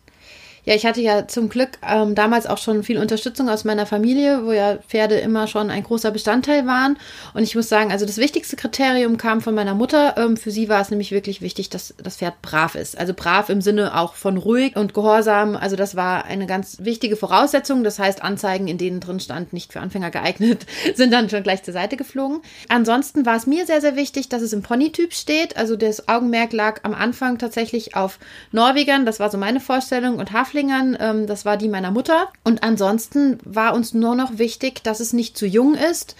Ja, 0.66 0.74
ich 0.74 0.86
hatte 0.86 1.02
ja 1.02 1.28
zum 1.28 1.50
Glück 1.50 1.72
ähm, 1.86 2.14
damals 2.14 2.46
auch 2.46 2.56
schon 2.56 2.82
viel 2.84 2.96
Unterstützung 2.96 3.50
aus 3.50 3.64
meiner 3.64 3.84
Familie, 3.84 4.46
wo 4.46 4.52
ja 4.52 4.78
Pferde 4.78 5.16
immer 5.16 5.46
schon 5.46 5.70
ein 5.70 5.82
großer 5.82 6.10
Bestandteil 6.10 6.66
waren. 6.66 6.96
Und 7.34 7.42
ich 7.42 7.54
muss 7.54 7.68
sagen, 7.68 7.92
also 7.92 8.06
das 8.06 8.16
wichtigste 8.16 8.56
Kriterium 8.56 9.18
kam 9.18 9.42
von 9.42 9.54
meiner 9.54 9.74
Mutter. 9.74 10.14
Ähm, 10.16 10.38
für 10.38 10.50
sie 10.50 10.70
war 10.70 10.80
es 10.80 10.88
nämlich 10.88 11.10
wirklich 11.10 11.42
wichtig, 11.42 11.68
dass 11.68 11.94
das 12.02 12.16
Pferd 12.16 12.40
brav 12.40 12.76
ist. 12.76 12.96
Also 12.96 13.12
brav 13.12 13.50
im 13.50 13.60
Sinne 13.60 13.94
auch 13.94 14.14
von 14.14 14.38
ruhig 14.38 14.74
und 14.76 14.94
gehorsam. 14.94 15.54
Also 15.54 15.76
das 15.76 15.96
war 15.96 16.24
eine 16.24 16.46
ganz 16.46 16.78
wichtige 16.80 17.16
Voraussetzung. 17.16 17.84
Das 17.84 17.98
heißt, 17.98 18.22
Anzeigen, 18.22 18.66
in 18.66 18.78
denen 18.78 19.00
drin 19.00 19.20
stand, 19.20 19.52
nicht 19.52 19.70
für 19.70 19.80
Anfänger 19.80 20.10
geeignet, 20.10 20.64
sind 20.94 21.12
dann 21.12 21.28
schon 21.28 21.42
gleich 21.42 21.62
zur 21.62 21.74
Seite 21.74 21.98
geflogen. 21.98 22.40
Ansonsten 22.70 23.26
war 23.26 23.36
es 23.36 23.46
mir 23.46 23.66
sehr, 23.66 23.82
sehr 23.82 23.96
wichtig, 23.96 24.30
dass 24.30 24.40
es 24.40 24.54
im 24.54 24.62
Ponytyp 24.62 25.12
steht. 25.12 25.58
Also 25.58 25.76
das 25.76 26.08
Augenmerk 26.08 26.54
lag 26.54 26.80
am 26.84 26.94
Anfang 26.94 27.36
tatsächlich 27.36 27.96
auf 27.96 28.18
Norwegern. 28.50 29.04
Das 29.04 29.20
war 29.20 29.30
so 29.30 29.36
meine 29.36 29.60
Vorstellung 29.60 30.16
und 30.16 30.32
Hafling 30.32 30.53
Haflingern, 30.54 30.96
ähm, 31.00 31.26
das 31.26 31.44
war 31.44 31.56
die 31.56 31.68
meiner 31.68 31.90
Mutter. 31.90 32.28
Und 32.44 32.62
ansonsten 32.62 33.38
war 33.44 33.74
uns 33.74 33.92
nur 33.92 34.14
noch 34.14 34.38
wichtig, 34.38 34.84
dass 34.84 35.00
es 35.00 35.12
nicht 35.12 35.36
zu 35.36 35.46
jung 35.46 35.74
ist. 35.74 36.14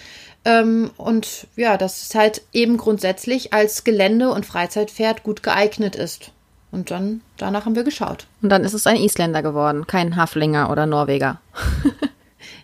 Ähm, 0.44 0.90
und 0.96 1.46
ja, 1.56 1.76
dass 1.76 2.02
es 2.02 2.14
halt 2.14 2.42
eben 2.52 2.76
grundsätzlich 2.76 3.52
als 3.52 3.84
Gelände- 3.84 4.30
und 4.30 4.44
Freizeitpferd 4.44 5.22
gut 5.22 5.42
geeignet 5.42 5.94
ist. 5.94 6.32
Und 6.72 6.90
dann, 6.90 7.20
danach 7.36 7.64
haben 7.64 7.76
wir 7.76 7.84
geschaut. 7.84 8.26
Und 8.42 8.50
dann 8.50 8.64
ist 8.64 8.74
es 8.74 8.86
ein 8.88 8.96
Isländer 8.96 9.42
geworden, 9.42 9.86
kein 9.86 10.16
Haflinger 10.16 10.70
oder 10.70 10.86
Norweger. 10.86 11.40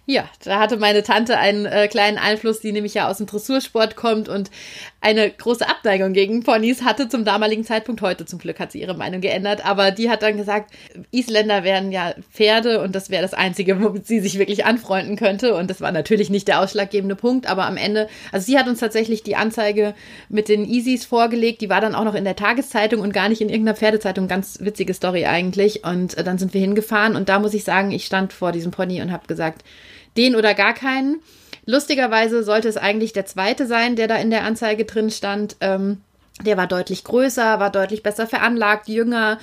Ja, 0.07 0.25
da 0.43 0.59
hatte 0.59 0.77
meine 0.77 1.05
Tante 1.05 1.39
einen 1.39 1.67
äh, 1.67 1.87
kleinen 1.87 2.19
Einfluss, 2.19 2.59
die 2.59 2.73
nämlich 2.73 2.95
ja 2.95 3.09
aus 3.09 3.19
dem 3.19 3.27
Dressursport 3.27 3.95
kommt 3.95 4.29
und 4.29 4.51
eine 5.03 5.31
große 5.31 5.67
Abneigung 5.67 6.13
gegen 6.13 6.43
Ponys 6.43 6.83
hatte 6.83 7.09
zum 7.09 7.25
damaligen 7.25 7.65
Zeitpunkt. 7.65 8.03
Heute 8.03 8.27
zum 8.27 8.39
Glück 8.39 8.61
hat 8.61 8.71
sie 8.73 8.83
ihre 8.83 8.95
Meinung 8.95 9.23
geändert, 9.23 9.65
aber 9.65 9.93
die 9.93 10.11
hat 10.11 10.23
dann 10.23 10.37
gesagt, 10.37 10.73
Isländer 11.11 11.65
wären 11.65 11.91
ja 11.91 12.15
Pferde 12.31 12.83
und 12.83 12.95
das 12.95 13.09
wäre 13.09 13.23
das 13.23 13.33
Einzige, 13.33 13.81
womit 13.83 14.07
sie 14.07 14.21
sich 14.21 14.39
wirklich 14.39 14.67
anfreunden 14.67 15.17
könnte. 15.17 15.55
Und 15.55 15.71
das 15.71 15.81
war 15.81 15.91
natürlich 15.91 16.29
nicht 16.29 16.49
der 16.49 16.61
ausschlaggebende 16.61 17.17
Punkt, 17.17 17.49
aber 17.49 17.65
am 17.67 17.79
Ende, 17.79 18.09
also 18.31 18.45
sie 18.45 18.59
hat 18.59 18.69
uns 18.69 18.81
tatsächlich 18.81 19.23
die 19.23 19.37
Anzeige 19.37 19.95
mit 20.29 20.49
den 20.49 20.67
Easys 20.67 21.07
vorgelegt, 21.07 21.63
die 21.63 21.71
war 21.71 21.81
dann 21.81 21.95
auch 21.95 22.05
noch 22.05 22.15
in 22.15 22.25
der 22.25 22.37
Tageszeitung 22.37 23.01
und 23.01 23.15
gar 23.15 23.31
nicht 23.31 23.41
in 23.41 23.49
irgendeiner 23.49 23.77
Pferdezeitung. 23.77 24.29
Ganz 24.29 24.59
witzige 24.61 24.93
Story 24.93 25.25
eigentlich. 25.25 25.83
Und 25.85 26.19
äh, 26.19 26.25
dann 26.25 26.37
sind 26.37 26.53
wir 26.53 26.61
hingefahren 26.61 27.17
und 27.17 27.31
da 27.31 27.39
muss 27.39 27.55
ich 27.55 27.65
sagen, 27.65 27.91
ich 27.91 28.05
stand 28.05 28.35
vor 28.35 28.53
diesem 28.53 28.71
Pony 28.71 29.01
und 29.01 29.13
habe 29.13 29.27
gesagt, 29.27 29.65
den 30.19 30.37
oder 30.37 30.53
gar 30.53 30.75
keinen. 30.75 31.23
Lustigerweise 31.67 32.43
sollte 32.43 32.69
es 32.69 32.77
eigentlich 32.77 33.13
der 33.13 33.27
zweite 33.27 33.67
sein, 33.67 33.97
der 33.97 34.09
da 34.09 34.17
in 34.17 34.31
der 34.31 34.45
Anzeige 34.45 34.85
drin 34.85 35.11
stand. 35.11 35.57
Ähm, 35.61 35.99
der 36.45 36.57
war 36.57 36.67
deutlich 36.67 37.05
größer, 37.05 37.61
war 37.61 37.71
deutlich 37.71 38.03
besser 38.03 38.27
veranlagt, 38.27 38.89
jünger 38.89 39.39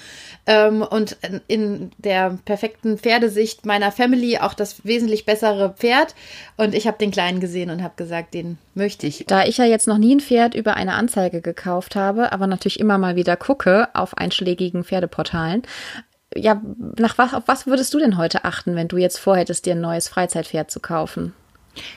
ähm, 0.45 0.81
und 0.81 1.17
in 1.47 1.91
der 1.97 2.39
perfekten 2.45 2.97
Pferdesicht 2.97 3.65
meiner 3.65 3.91
Family 3.91 4.39
auch 4.39 4.53
das 4.53 4.85
wesentlich 4.85 5.25
bessere 5.25 5.73
Pferd. 5.77 6.15
Und 6.55 6.73
ich 6.73 6.87
habe 6.87 6.97
den 6.97 7.11
kleinen 7.11 7.39
gesehen 7.39 7.69
und 7.69 7.83
habe 7.83 7.93
gesagt, 7.97 8.33
den 8.33 8.57
möchte 8.73 9.05
ich. 9.05 9.25
Da 9.27 9.45
ich 9.45 9.57
ja 9.57 9.65
jetzt 9.65 9.87
noch 9.87 9.97
nie 9.97 10.15
ein 10.15 10.21
Pferd 10.21 10.55
über 10.55 10.75
eine 10.75 10.93
Anzeige 10.93 11.41
gekauft 11.41 11.95
habe, 11.95 12.31
aber 12.31 12.47
natürlich 12.47 12.79
immer 12.79 12.97
mal 12.97 13.15
wieder 13.15 13.35
gucke 13.35 13.89
auf 13.93 14.17
einschlägigen 14.17 14.83
Pferdeportalen, 14.83 15.63
ja, 16.35 16.61
nach 16.97 17.17
was, 17.17 17.33
auf 17.33 17.43
was 17.47 17.67
würdest 17.67 17.93
du 17.93 17.99
denn 17.99 18.17
heute 18.17 18.43
achten, 18.43 18.75
wenn 18.75 18.87
du 18.87 18.97
jetzt 18.97 19.17
vorhättest, 19.17 19.65
dir 19.65 19.73
ein 19.73 19.81
neues 19.81 20.09
Freizeitpferd 20.09 20.69
zu 20.69 20.79
kaufen? 20.79 21.33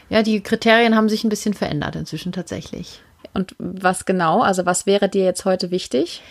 Ja, 0.09 0.23
die 0.23 0.41
Kriterien 0.41 0.97
haben 0.97 1.09
sich 1.09 1.25
ein 1.25 1.29
bisschen 1.31 1.55
verändert 1.55 1.97
inzwischen 1.97 2.33
tatsächlich. 2.33 3.01
Und 3.35 3.55
was 3.59 4.05
genau? 4.05 4.41
Also 4.41 4.67
was 4.67 4.87
wäre 4.87 5.09
dir 5.09 5.25
jetzt 5.25 5.45
heute 5.45 5.71
wichtig? 5.71 6.23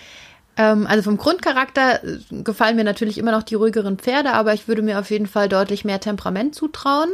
Ähm, 0.57 0.85
also 0.87 1.03
vom 1.03 1.17
Grundcharakter 1.17 2.03
äh, 2.03 2.17
gefallen 2.43 2.75
mir 2.75 2.83
natürlich 2.83 3.17
immer 3.17 3.31
noch 3.31 3.43
die 3.43 3.55
ruhigeren 3.55 3.97
Pferde, 3.97 4.33
aber 4.33 4.53
ich 4.53 4.67
würde 4.67 4.81
mir 4.81 4.99
auf 4.99 5.09
jeden 5.09 5.27
Fall 5.27 5.49
deutlich 5.49 5.85
mehr 5.85 5.99
Temperament 5.99 6.55
zutrauen. 6.55 7.09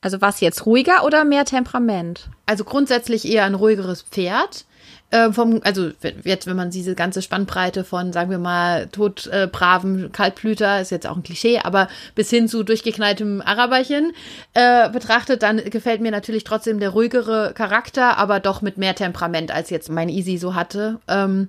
Also 0.00 0.20
was 0.22 0.40
jetzt 0.40 0.64
ruhiger 0.64 1.04
oder 1.04 1.24
mehr 1.24 1.44
Temperament? 1.44 2.30
Also 2.46 2.64
grundsätzlich 2.64 3.30
eher 3.30 3.44
ein 3.44 3.54
ruhigeres 3.54 4.02
Pferd. 4.02 4.64
Äh, 5.10 5.32
vom, 5.32 5.60
also 5.64 5.90
jetzt, 6.24 6.46
wenn 6.46 6.56
man 6.56 6.70
diese 6.70 6.94
ganze 6.94 7.20
Spannbreite 7.20 7.82
von, 7.82 8.12
sagen 8.12 8.30
wir 8.30 8.38
mal, 8.38 8.86
todbraven 8.88 10.06
äh, 10.06 10.08
Kaltblüter, 10.10 10.80
ist 10.80 10.90
jetzt 10.90 11.06
auch 11.06 11.16
ein 11.16 11.24
Klischee, 11.24 11.58
aber 11.58 11.88
bis 12.14 12.30
hin 12.30 12.46
zu 12.46 12.62
durchgeknalltem 12.62 13.42
Araberchen 13.44 14.12
äh, 14.54 14.88
betrachtet, 14.90 15.42
dann 15.42 15.58
gefällt 15.58 16.00
mir 16.00 16.12
natürlich 16.12 16.44
trotzdem 16.44 16.78
der 16.78 16.90
ruhigere 16.90 17.52
Charakter, 17.54 18.18
aber 18.18 18.38
doch 18.38 18.62
mit 18.62 18.78
mehr 18.78 18.94
Temperament, 18.94 19.50
als 19.50 19.70
jetzt 19.70 19.90
mein 19.90 20.08
Easy 20.08 20.38
so 20.38 20.54
hatte. 20.54 21.00
Ähm, 21.08 21.48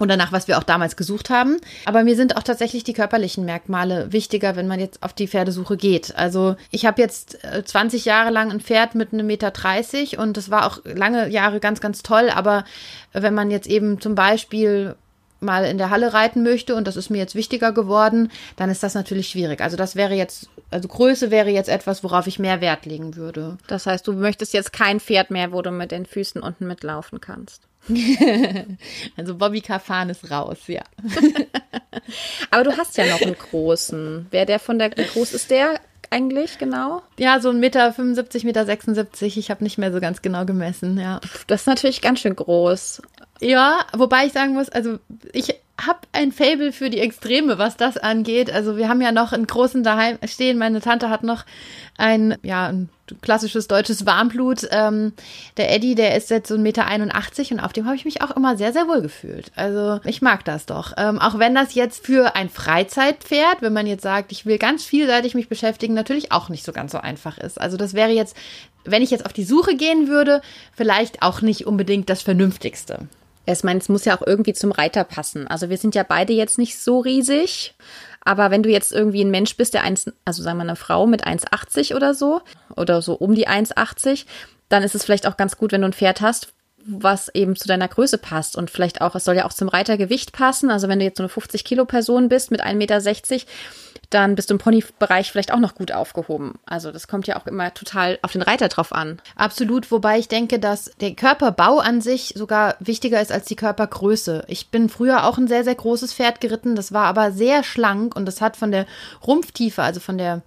und 0.00 0.08
danach, 0.08 0.32
was 0.32 0.48
wir 0.48 0.58
auch 0.58 0.62
damals 0.62 0.96
gesucht 0.96 1.30
haben. 1.30 1.56
Aber 1.84 2.04
mir 2.04 2.16
sind 2.16 2.36
auch 2.36 2.42
tatsächlich 2.42 2.84
die 2.84 2.92
körperlichen 2.92 3.44
Merkmale 3.44 4.12
wichtiger, 4.12 4.56
wenn 4.56 4.68
man 4.68 4.80
jetzt 4.80 5.02
auf 5.02 5.12
die 5.12 5.28
Pferdesuche 5.28 5.76
geht. 5.76 6.14
Also 6.16 6.56
ich 6.70 6.86
habe 6.86 7.00
jetzt 7.00 7.38
20 7.64 8.06
äh, 8.06 8.08
Jahre 8.08 8.30
lang 8.30 8.50
ein 8.50 8.60
Pferd 8.60 8.94
mit 8.94 9.12
einem 9.12 9.26
Meter 9.26 9.50
30 9.50 10.18
und 10.18 10.36
das 10.36 10.50
war 10.50 10.66
auch 10.66 10.80
lange 10.84 11.28
Jahre 11.28 11.60
ganz, 11.60 11.80
ganz 11.80 12.02
toll. 12.02 12.30
Aber 12.30 12.64
wenn 13.12 13.34
man 13.34 13.50
jetzt 13.50 13.66
eben 13.66 14.00
zum 14.00 14.14
Beispiel 14.14 14.94
mal 15.40 15.64
in 15.64 15.78
der 15.78 15.90
Halle 15.90 16.12
reiten 16.12 16.42
möchte 16.42 16.74
und 16.74 16.86
das 16.86 16.96
ist 16.96 17.10
mir 17.10 17.18
jetzt 17.18 17.34
wichtiger 17.34 17.72
geworden, 17.72 18.30
dann 18.56 18.70
ist 18.70 18.82
das 18.82 18.94
natürlich 18.94 19.28
schwierig. 19.28 19.60
Also 19.60 19.76
das 19.76 19.96
wäre 19.96 20.14
jetzt, 20.14 20.48
also 20.70 20.88
Größe 20.88 21.30
wäre 21.30 21.50
jetzt 21.50 21.68
etwas, 21.68 22.02
worauf 22.02 22.26
ich 22.26 22.38
mehr 22.38 22.60
Wert 22.60 22.86
legen 22.86 23.16
würde. 23.16 23.58
Das 23.66 23.86
heißt, 23.86 24.06
du 24.06 24.12
möchtest 24.12 24.52
jetzt 24.52 24.72
kein 24.72 25.00
Pferd 25.00 25.30
mehr, 25.30 25.52
wo 25.52 25.62
du 25.62 25.70
mit 25.70 25.92
den 25.92 26.06
Füßen 26.06 26.42
unten 26.42 26.66
mitlaufen 26.66 27.20
kannst. 27.20 27.67
also 29.16 29.34
Bobby 29.36 29.60
Kafan 29.60 30.10
ist 30.10 30.30
raus, 30.30 30.58
ja. 30.66 30.82
Aber 32.50 32.64
du 32.64 32.76
hast 32.76 32.96
ja 32.96 33.06
noch 33.06 33.20
einen 33.20 33.36
großen. 33.36 34.26
Wer 34.30 34.46
der 34.46 34.58
von 34.58 34.78
der, 34.78 34.96
wie 34.96 35.04
groß 35.04 35.32
ist 35.32 35.50
der? 35.50 35.80
eigentlich 36.10 36.58
genau? 36.58 37.02
Ja, 37.18 37.40
so 37.40 37.50
ein 37.50 37.60
Meter 37.60 37.92
75, 37.92 38.44
Meter 38.44 38.64
76. 38.64 39.38
Ich 39.38 39.50
habe 39.50 39.64
nicht 39.64 39.78
mehr 39.78 39.92
so 39.92 40.00
ganz 40.00 40.22
genau 40.22 40.44
gemessen, 40.44 40.98
ja. 40.98 41.20
Das 41.46 41.62
ist 41.62 41.66
natürlich 41.66 42.00
ganz 42.00 42.20
schön 42.20 42.36
groß. 42.36 43.02
Ja, 43.40 43.84
wobei 43.94 44.26
ich 44.26 44.32
sagen 44.32 44.54
muss, 44.54 44.68
also 44.68 44.98
ich 45.32 45.54
habe 45.80 46.00
ein 46.12 46.32
Fable 46.32 46.72
für 46.72 46.90
die 46.90 46.98
Extreme, 46.98 47.58
was 47.58 47.76
das 47.76 47.96
angeht. 47.96 48.50
Also 48.50 48.76
wir 48.76 48.88
haben 48.88 49.00
ja 49.00 49.12
noch 49.12 49.32
einen 49.32 49.46
großen 49.46 49.84
daheim 49.84 50.18
stehen. 50.26 50.58
Meine 50.58 50.80
Tante 50.80 51.08
hat 51.08 51.22
noch 51.22 51.44
ein, 51.96 52.36
ja, 52.42 52.66
ein 52.66 52.88
klassisches 53.22 53.68
deutsches 53.68 54.04
Warmblut. 54.04 54.66
Ähm, 54.70 55.12
der 55.56 55.72
Eddie, 55.72 55.94
der 55.94 56.16
ist 56.16 56.30
jetzt 56.30 56.48
so 56.48 56.56
1,81 56.56 56.58
Meter 56.58 57.54
und 57.54 57.60
auf 57.60 57.72
dem 57.72 57.86
habe 57.86 57.96
ich 57.96 58.04
mich 58.04 58.22
auch 58.22 58.32
immer 58.36 58.56
sehr, 58.56 58.72
sehr 58.72 58.88
wohl 58.88 59.02
gefühlt. 59.02 59.52
Also 59.54 60.00
ich 60.04 60.20
mag 60.20 60.44
das 60.44 60.66
doch. 60.66 60.94
Ähm, 60.96 61.20
auch 61.20 61.38
wenn 61.38 61.54
das 61.54 61.74
jetzt 61.74 62.04
für 62.04 62.34
ein 62.34 62.50
Freizeitpferd, 62.50 63.62
wenn 63.62 63.72
man 63.72 63.86
jetzt 63.86 64.02
sagt, 64.02 64.32
ich 64.32 64.46
will 64.46 64.58
ganz 64.58 64.84
vielseitig 64.84 65.34
mich 65.34 65.48
beschäftigen, 65.48 65.94
natürlich 65.94 66.32
auch 66.32 66.48
nicht 66.48 66.64
so 66.64 66.72
ganz 66.72 66.92
so 66.92 66.98
einfach 66.98 67.38
ist. 67.38 67.60
Also 67.60 67.76
das 67.76 67.94
wäre 67.94 68.10
jetzt, 68.10 68.36
wenn 68.84 69.02
ich 69.02 69.10
jetzt 69.10 69.26
auf 69.26 69.32
die 69.32 69.44
Suche 69.44 69.76
gehen 69.76 70.08
würde, 70.08 70.42
vielleicht 70.74 71.22
auch 71.22 71.40
nicht 71.40 71.66
unbedingt 71.66 72.10
das 72.10 72.22
Vernünftigste. 72.22 73.08
Ich 73.50 73.64
meine, 73.64 73.80
es 73.80 73.88
muss 73.88 74.04
ja 74.04 74.16
auch 74.16 74.26
irgendwie 74.26 74.52
zum 74.52 74.72
Reiter 74.72 75.04
passen. 75.04 75.46
Also 75.46 75.70
wir 75.70 75.78
sind 75.78 75.94
ja 75.94 76.02
beide 76.02 76.32
jetzt 76.32 76.58
nicht 76.58 76.78
so 76.78 77.00
riesig. 77.00 77.74
Aber 78.20 78.50
wenn 78.50 78.62
du 78.62 78.68
jetzt 78.68 78.92
irgendwie 78.92 79.22
ein 79.22 79.30
Mensch 79.30 79.56
bist, 79.56 79.72
der 79.72 79.84
eins, 79.84 80.10
also 80.26 80.42
sagen 80.42 80.58
wir 80.58 80.64
eine 80.64 80.76
Frau 80.76 81.06
mit 81.06 81.26
1,80 81.26 81.94
oder 81.94 82.12
so, 82.12 82.42
oder 82.76 83.00
so 83.00 83.14
um 83.14 83.34
die 83.34 83.48
1,80, 83.48 84.26
dann 84.68 84.82
ist 84.82 84.94
es 84.94 85.04
vielleicht 85.04 85.26
auch 85.26 85.38
ganz 85.38 85.56
gut, 85.56 85.72
wenn 85.72 85.80
du 85.80 85.88
ein 85.88 85.94
Pferd 85.94 86.20
hast, 86.20 86.52
was 86.84 87.28
eben 87.34 87.56
zu 87.56 87.68
deiner 87.68 87.88
Größe 87.88 88.18
passt 88.18 88.56
und 88.56 88.70
vielleicht 88.70 89.00
auch, 89.00 89.14
es 89.14 89.24
soll 89.24 89.36
ja 89.36 89.46
auch 89.46 89.52
zum 89.52 89.68
Reitergewicht 89.68 90.32
passen. 90.32 90.70
Also 90.70 90.88
wenn 90.88 90.98
du 90.98 91.06
jetzt 91.06 91.16
so 91.16 91.22
eine 91.22 91.30
50 91.30 91.64
Kilo 91.64 91.86
Person 91.86 92.28
bist 92.28 92.50
mit 92.50 92.62
1,60 92.62 92.74
Meter, 92.74 93.00
dann 94.10 94.34
bist 94.34 94.50
du 94.50 94.54
im 94.54 94.58
Ponybereich 94.58 95.30
vielleicht 95.30 95.52
auch 95.52 95.58
noch 95.58 95.74
gut 95.74 95.92
aufgehoben. 95.92 96.58
Also 96.64 96.92
das 96.92 97.08
kommt 97.08 97.26
ja 97.26 97.36
auch 97.36 97.46
immer 97.46 97.74
total 97.74 98.18
auf 98.22 98.32
den 98.32 98.42
Reiter 98.42 98.68
drauf 98.68 98.92
an. 98.92 99.20
Absolut, 99.36 99.90
wobei 99.90 100.18
ich 100.18 100.28
denke, 100.28 100.58
dass 100.58 100.92
der 101.00 101.14
Körperbau 101.14 101.78
an 101.78 102.00
sich 102.00 102.32
sogar 102.36 102.76
wichtiger 102.80 103.20
ist 103.20 103.32
als 103.32 103.46
die 103.46 103.56
Körpergröße. 103.56 104.44
Ich 104.48 104.70
bin 104.70 104.88
früher 104.88 105.24
auch 105.24 105.38
ein 105.38 105.48
sehr, 105.48 105.64
sehr 105.64 105.74
großes 105.74 106.14
Pferd 106.14 106.40
geritten, 106.40 106.74
das 106.74 106.92
war 106.92 107.04
aber 107.04 107.32
sehr 107.32 107.62
schlank 107.62 108.16
und 108.16 108.26
das 108.26 108.40
hat 108.40 108.56
von 108.56 108.70
der 108.70 108.86
Rumpftiefe, 109.26 109.82
also 109.82 110.00
von 110.00 110.16
der 110.18 110.42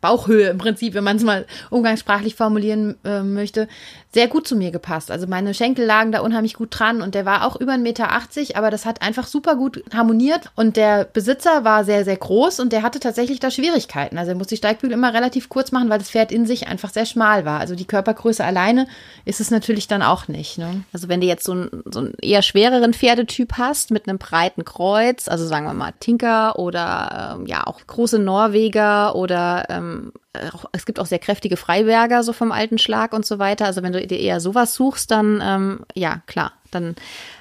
Bauchhöhe 0.00 0.48
im 0.48 0.58
Prinzip, 0.58 0.94
wenn 0.94 1.04
man 1.04 1.16
es 1.16 1.24
mal 1.24 1.46
umgangssprachlich 1.70 2.34
formulieren 2.36 2.96
äh, 3.04 3.22
möchte, 3.22 3.68
sehr 4.12 4.28
gut 4.28 4.48
zu 4.48 4.56
mir 4.56 4.70
gepasst. 4.70 5.10
Also 5.10 5.26
meine 5.26 5.52
Schenkel 5.54 5.84
lagen 5.84 6.12
da 6.12 6.20
unheimlich 6.20 6.54
gut 6.54 6.68
dran 6.70 7.02
und 7.02 7.14
der 7.14 7.26
war 7.26 7.46
auch 7.46 7.56
über 7.56 7.72
1,80 7.72 7.78
Meter, 7.78 8.08
aber 8.54 8.70
das 8.70 8.86
hat 8.86 9.02
einfach 9.02 9.26
super 9.26 9.56
gut 9.56 9.82
harmoniert 9.92 10.50
und 10.54 10.76
der 10.76 11.04
Besitzer 11.04 11.64
war 11.64 11.84
sehr, 11.84 12.04
sehr 12.04 12.16
groß 12.16 12.60
und 12.60 12.72
der 12.72 12.82
hatte 12.82 13.00
tatsächlich 13.00 13.38
da 13.40 13.50
Schwierigkeiten. 13.50 14.16
Also 14.16 14.30
er 14.30 14.36
musste 14.36 14.54
die 14.54 14.58
Steigbügel 14.58 14.94
immer 14.94 15.12
relativ 15.12 15.48
kurz 15.48 15.72
machen, 15.72 15.90
weil 15.90 15.98
das 15.98 16.10
Pferd 16.10 16.32
in 16.32 16.46
sich 16.46 16.68
einfach 16.68 16.90
sehr 16.90 17.06
schmal 17.06 17.44
war. 17.44 17.60
Also 17.60 17.74
die 17.74 17.86
Körpergröße 17.86 18.44
alleine 18.44 18.86
ist 19.24 19.40
es 19.40 19.50
natürlich 19.50 19.88
dann 19.88 20.02
auch 20.02 20.26
nicht. 20.28 20.58
Ne? 20.58 20.84
Also 20.92 21.08
wenn 21.08 21.20
du 21.20 21.26
jetzt 21.26 21.44
so, 21.44 21.54
ein, 21.54 21.68
so 21.90 22.00
einen 22.00 22.14
eher 22.22 22.42
schwereren 22.42 22.94
Pferdetyp 22.94 23.54
hast 23.58 23.90
mit 23.90 24.08
einem 24.08 24.18
breiten 24.18 24.64
Kreuz, 24.64 25.28
also 25.28 25.46
sagen 25.46 25.66
wir 25.66 25.74
mal 25.74 25.92
Tinker 26.00 26.58
oder 26.58 27.36
ähm, 27.36 27.46
ja 27.46 27.66
auch 27.66 27.80
große 27.86 28.18
Norweger 28.18 29.14
oder 29.16 29.66
ähm, 29.68 29.87
ähm, 29.88 30.12
es 30.72 30.86
gibt 30.86 31.00
auch 31.00 31.06
sehr 31.06 31.18
kräftige 31.18 31.56
Freiberger 31.56 32.22
so 32.22 32.32
vom 32.32 32.52
alten 32.52 32.78
Schlag 32.78 33.12
und 33.12 33.26
so 33.26 33.38
weiter. 33.38 33.66
Also 33.66 33.82
wenn 33.82 33.92
du 33.92 34.06
dir 34.06 34.18
eher 34.18 34.40
sowas 34.40 34.74
suchst, 34.74 35.10
dann 35.10 35.42
ähm, 35.44 35.80
ja 35.94 36.22
klar, 36.26 36.52
dann 36.70 36.96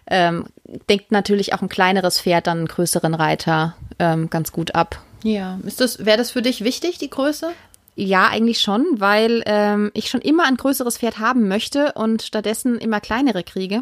ähm, 0.08 0.46
denkt 0.90 1.12
natürlich 1.12 1.54
auch 1.54 1.62
ein 1.62 1.70
kleineres 1.70 2.22
Pferd 2.22 2.48
dann 2.48 2.60
einen 2.60 2.68
größeren 2.68 3.14
Reiter 3.14 3.76
ähm, 4.00 4.30
ganz 4.30 4.52
gut 4.52 4.76
ab. 4.76 5.02
Ja, 5.24 5.60
ist 5.66 5.82
das 5.82 6.06
wäre 6.06 6.18
das 6.18 6.32
für 6.32 6.42
dich 6.42 6.64
wichtig 6.64 6.98
die 6.98 7.10
Größe? 7.10 7.52
Ja, 8.00 8.28
eigentlich 8.28 8.60
schon, 8.60 8.86
weil 8.98 9.42
ähm, 9.48 9.90
ich 9.96 10.12
schon 10.12 10.22
immer 10.22 10.46
ein 10.46 10.56
größeres 10.56 11.00
Pferd 11.00 11.18
haben 11.18 11.48
möchte 11.48 11.94
und 11.94 12.22
stattdessen 12.22 12.78
immer 12.78 13.02
kleinere 13.02 13.44
kriege. 13.44 13.82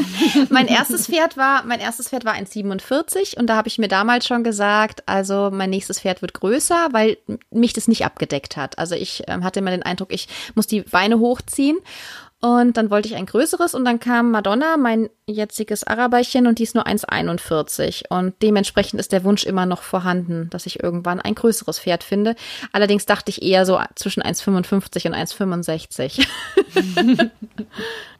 mein 0.50 0.68
erstes 0.68 1.08
Pferd 1.08 1.36
war, 1.36 1.64
mein 1.64 1.80
erstes 1.80 2.10
Pferd 2.10 2.24
war 2.24 2.34
ein 2.34 2.46
47 2.46 3.36
und 3.36 3.48
da 3.48 3.56
habe 3.56 3.66
ich 3.66 3.78
mir 3.78 3.88
damals 3.88 4.24
schon 4.24 4.44
gesagt, 4.44 5.02
also 5.06 5.50
mein 5.52 5.70
nächstes 5.70 5.98
Pferd 5.98 6.22
wird 6.22 6.34
größer, 6.34 6.90
weil 6.92 7.18
mich 7.50 7.72
das 7.72 7.88
nicht 7.88 8.04
abgedeckt 8.04 8.56
hat. 8.56 8.78
Also 8.78 8.94
ich 8.94 9.24
ähm, 9.26 9.42
hatte 9.42 9.58
immer 9.58 9.72
den 9.72 9.82
Eindruck, 9.82 10.12
ich 10.12 10.28
muss 10.54 10.68
die 10.68 10.82
Beine 10.82 11.18
hochziehen 11.18 11.78
und 12.40 12.76
dann 12.76 12.90
wollte 12.90 13.08
ich 13.08 13.16
ein 13.16 13.24
größeres 13.26 13.74
und 13.74 13.84
dann 13.84 13.98
kam 13.98 14.30
Madonna, 14.30 14.76
mein 14.76 15.08
jetziges 15.26 15.84
Araberchen, 15.84 16.46
und 16.46 16.58
die 16.58 16.64
ist 16.64 16.74
nur 16.74 16.86
1,41. 16.86 18.04
Und 18.10 18.34
dementsprechend 18.42 19.00
ist 19.00 19.12
der 19.12 19.24
Wunsch 19.24 19.44
immer 19.44 19.64
noch 19.64 19.82
vorhanden, 19.82 20.50
dass 20.50 20.66
ich 20.66 20.82
irgendwann 20.82 21.20
ein 21.20 21.34
größeres 21.34 21.78
Pferd 21.78 22.04
finde. 22.04 22.36
Allerdings 22.72 23.06
dachte 23.06 23.30
ich 23.30 23.42
eher 23.42 23.64
so 23.64 23.80
zwischen 23.94 24.22
1,55 24.22 25.06
und 25.06 25.14
1,65. 25.14 26.26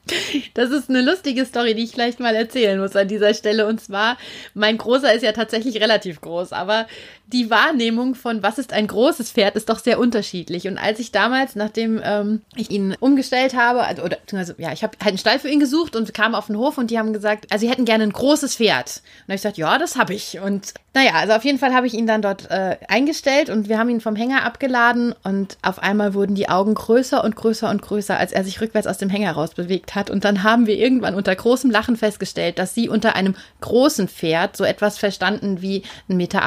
Das 0.57 0.71
ist 0.71 0.89
eine 0.89 1.03
lustige 1.03 1.45
Story, 1.45 1.75
die 1.75 1.83
ich 1.83 1.91
vielleicht 1.91 2.19
mal 2.19 2.35
erzählen 2.35 2.79
muss 2.79 2.95
an 2.95 3.07
dieser 3.07 3.35
Stelle. 3.35 3.67
Und 3.67 3.79
zwar, 3.79 4.17
mein 4.55 4.79
Großer 4.79 5.13
ist 5.13 5.21
ja 5.21 5.31
tatsächlich 5.31 5.79
relativ 5.79 6.19
groß, 6.19 6.51
aber 6.51 6.87
die 7.27 7.51
Wahrnehmung 7.51 8.15
von, 8.15 8.41
was 8.41 8.57
ist 8.57 8.73
ein 8.73 8.87
großes 8.87 9.31
Pferd, 9.31 9.55
ist 9.55 9.69
doch 9.69 9.77
sehr 9.77 9.99
unterschiedlich. 9.99 10.67
Und 10.67 10.79
als 10.79 10.97
ich 10.97 11.11
damals, 11.11 11.55
nachdem 11.55 12.01
ähm, 12.03 12.41
ich 12.55 12.71
ihn 12.71 12.95
umgestellt 12.99 13.53
habe, 13.53 13.83
also, 13.83 14.01
oder 14.01 14.17
also, 14.33 14.53
ja, 14.57 14.73
ich 14.73 14.81
habe 14.81 14.97
halt 14.99 15.09
einen 15.09 15.17
Stall 15.19 15.37
für 15.37 15.49
ihn 15.49 15.59
gesucht 15.59 15.95
und 15.95 16.11
kam 16.15 16.33
auf 16.33 16.47
den 16.47 16.57
Hof 16.57 16.79
und 16.79 16.89
die 16.89 16.97
haben 16.97 17.13
gesagt, 17.13 17.45
also 17.51 17.63
sie 17.63 17.71
hätten 17.71 17.85
gerne 17.85 18.05
ein 18.05 18.13
großes 18.13 18.55
Pferd. 18.55 18.87
Und 18.87 19.03
da 19.27 19.33
habe 19.33 19.35
ich 19.35 19.41
gesagt, 19.41 19.57
ja, 19.57 19.77
das 19.77 19.95
habe 19.95 20.15
ich. 20.15 20.39
Und 20.39 20.73
naja, 20.97 21.11
also 21.13 21.33
auf 21.33 21.45
jeden 21.45 21.59
Fall 21.59 21.75
habe 21.75 21.85
ich 21.85 21.93
ihn 21.93 22.07
dann 22.07 22.23
dort 22.23 22.49
äh, 22.49 22.75
eingestellt 22.87 23.51
und 23.51 23.69
wir 23.69 23.77
haben 23.77 23.87
ihn 23.91 24.01
vom 24.01 24.15
Hänger 24.15 24.43
abgeladen 24.43 25.13
und 25.23 25.55
auf 25.61 25.77
einmal 25.77 26.15
wurden 26.15 26.33
die 26.33 26.49
Augen 26.49 26.73
größer 26.73 27.23
und 27.23 27.35
größer 27.35 27.69
und 27.69 27.83
größer, 27.83 28.17
als 28.17 28.31
er 28.31 28.43
sich 28.43 28.59
rückwärts 28.61 28.87
aus 28.87 28.97
dem 28.97 29.07
Hänger 29.07 29.33
rausbewegt 29.33 29.93
hat. 29.93 30.09
Und 30.09 30.25
dann 30.25 30.41
haben 30.41 30.65
wir 30.65 30.75
irgendwann 30.75 31.13
unter 31.13 31.35
großem 31.35 31.69
Lachen 31.69 31.97
festgestellt, 31.97 32.57
dass 32.57 32.73
sie 32.73 32.89
unter 32.89 33.15
einem 33.15 33.35
großen 33.61 34.07
Pferd 34.07 34.57
so 34.57 34.63
etwas 34.63 34.97
verstanden 34.97 35.61
wie 35.61 35.83
1,58 36.09 36.15
Meter, 36.15 36.41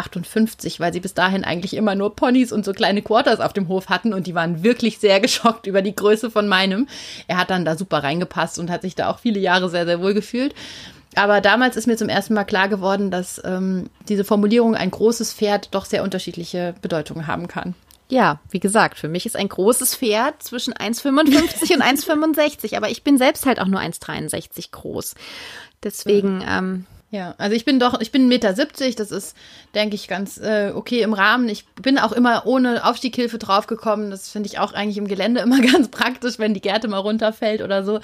weil 0.79 0.93
sie 0.93 1.01
bis 1.01 1.15
dahin 1.15 1.45
eigentlich 1.45 1.77
immer 1.77 1.95
nur 1.95 2.17
Ponys 2.17 2.51
und 2.51 2.65
so 2.65 2.73
kleine 2.73 3.03
Quarters 3.03 3.39
auf 3.39 3.53
dem 3.53 3.69
Hof 3.69 3.89
hatten 3.89 4.13
und 4.13 4.27
die 4.27 4.35
waren 4.35 4.65
wirklich 4.65 4.99
sehr 4.99 5.21
geschockt 5.21 5.69
über 5.69 5.81
die 5.81 5.95
Größe 5.95 6.29
von 6.29 6.49
meinem. 6.49 6.89
Er 7.29 7.37
hat 7.37 7.51
dann 7.51 7.65
da 7.65 7.77
super 7.77 8.03
reingepasst 8.03 8.59
und 8.59 8.69
hat 8.69 8.83
sich 8.83 8.97
da 8.97 9.11
auch 9.11 9.21
viele 9.21 9.39
Jahre 9.39 9.71
sehr, 9.71 9.87
sehr 9.87 10.01
wohl 10.03 10.13
gefühlt. 10.13 10.57
Aber 11.17 11.41
damals 11.41 11.77
ist 11.77 11.87
mir 11.87 11.97
zum 11.97 12.09
ersten 12.09 12.35
Mal 12.35 12.45
klar 12.45 12.69
geworden, 12.69 13.11
dass 13.11 13.41
ähm, 13.45 13.91
diese 14.09 14.25
Formulierung 14.25 14.75
ein 14.75 14.91
großes 14.91 15.33
Pferd 15.33 15.75
doch 15.75 15.85
sehr 15.85 16.03
unterschiedliche 16.03 16.75
Bedeutungen 16.83 17.27
haben 17.27 17.49
kann. 17.49 17.75
Ja, 18.09 18.41
wie 18.51 18.61
gesagt, 18.61 18.99
für 18.99 19.09
mich 19.09 19.25
ist 19.25 19.37
ein 19.37 19.49
großes 19.49 19.97
Pferd 19.97 20.43
zwischen 20.43 20.75
1,55 20.75 21.75
und 21.75 21.83
1,65, 21.83 22.77
aber 22.77 22.91
ich 22.91 23.05
bin 23.05 23.19
selbst 23.19 23.47
halt 23.47 23.61
auch 23.61 23.67
nur 23.67 23.81
1,63 23.81 24.73
groß. 24.73 25.15
Deswegen, 25.83 26.45
ähm, 26.47 26.87
ja, 27.13 27.35
also 27.39 27.57
ich 27.57 27.65
bin 27.65 27.81
doch, 27.81 28.01
ich 28.01 28.13
bin 28.13 28.29
1,70 28.29 28.29
Meter, 28.29 28.53
das 28.53 29.11
ist, 29.11 29.37
denke 29.75 29.97
ich, 29.97 30.07
ganz 30.07 30.39
äh, 30.39 30.71
okay 30.73 31.03
im 31.03 31.13
Rahmen. 31.13 31.49
Ich 31.49 31.67
bin 31.67 31.99
auch 31.99 32.13
immer 32.13 32.47
ohne 32.47 32.85
Aufstieghilfe 32.85 33.37
draufgekommen. 33.37 34.13
Das 34.13 34.29
finde 34.29 34.49
ich 34.49 34.61
auch 34.61 34.75
eigentlich 34.75 34.97
im 34.97 35.09
Gelände 35.09 35.41
immer 35.43 35.61
ganz 35.61 35.89
praktisch, 35.89 36.39
wenn 36.39 36.55
die 36.55 36.61
Gerte 36.61 36.87
mal 36.87 36.99
runterfällt 36.99 37.63
oder 37.63 37.83
so. 37.83 37.99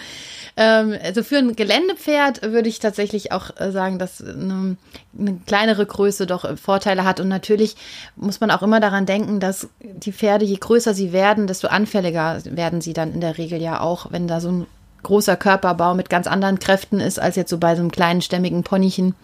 Ähm, 0.56 0.98
also 1.04 1.22
für 1.22 1.38
ein 1.38 1.54
Geländepferd 1.54 2.42
würde 2.42 2.68
ich 2.68 2.80
tatsächlich 2.80 3.30
auch 3.30 3.50
äh, 3.60 3.70
sagen, 3.70 4.00
dass 4.00 4.20
eine, 4.20 4.76
eine 5.16 5.40
kleinere 5.46 5.86
Größe 5.86 6.26
doch 6.26 6.44
äh, 6.44 6.56
Vorteile 6.56 7.04
hat. 7.04 7.20
Und 7.20 7.28
natürlich 7.28 7.76
muss 8.16 8.40
man 8.40 8.50
auch 8.50 8.62
immer 8.62 8.80
daran 8.80 9.06
denken, 9.06 9.38
dass 9.38 9.68
die 9.80 10.12
Pferde, 10.12 10.44
je 10.44 10.56
größer 10.56 10.94
sie 10.94 11.12
werden, 11.12 11.46
desto 11.46 11.68
anfälliger 11.68 12.42
werden 12.44 12.80
sie 12.80 12.92
dann 12.92 13.14
in 13.14 13.20
der 13.20 13.38
Regel 13.38 13.62
ja 13.62 13.80
auch, 13.80 14.10
wenn 14.10 14.26
da 14.26 14.40
so 14.40 14.50
ein 14.50 14.66
großer 15.02 15.36
Körperbau 15.36 15.94
mit 15.94 16.10
ganz 16.10 16.26
anderen 16.26 16.58
Kräften 16.58 17.00
ist 17.00 17.18
als 17.18 17.36
jetzt 17.36 17.50
so 17.50 17.58
bei 17.58 17.74
so 17.74 17.82
einem 17.82 17.90
kleinen 17.90 18.22
stämmigen 18.22 18.62
Ponychen. 18.62 19.14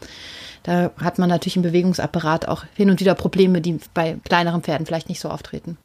Da 0.62 0.90
hat 0.96 1.18
man 1.18 1.28
natürlich 1.28 1.56
im 1.56 1.62
Bewegungsapparat 1.62 2.46
auch 2.48 2.64
hin 2.74 2.90
und 2.90 3.00
wieder 3.00 3.14
Probleme, 3.14 3.60
die 3.60 3.78
bei 3.94 4.18
kleineren 4.24 4.62
Pferden 4.62 4.86
vielleicht 4.86 5.08
nicht 5.08 5.20
so 5.20 5.28
auftreten. 5.28 5.76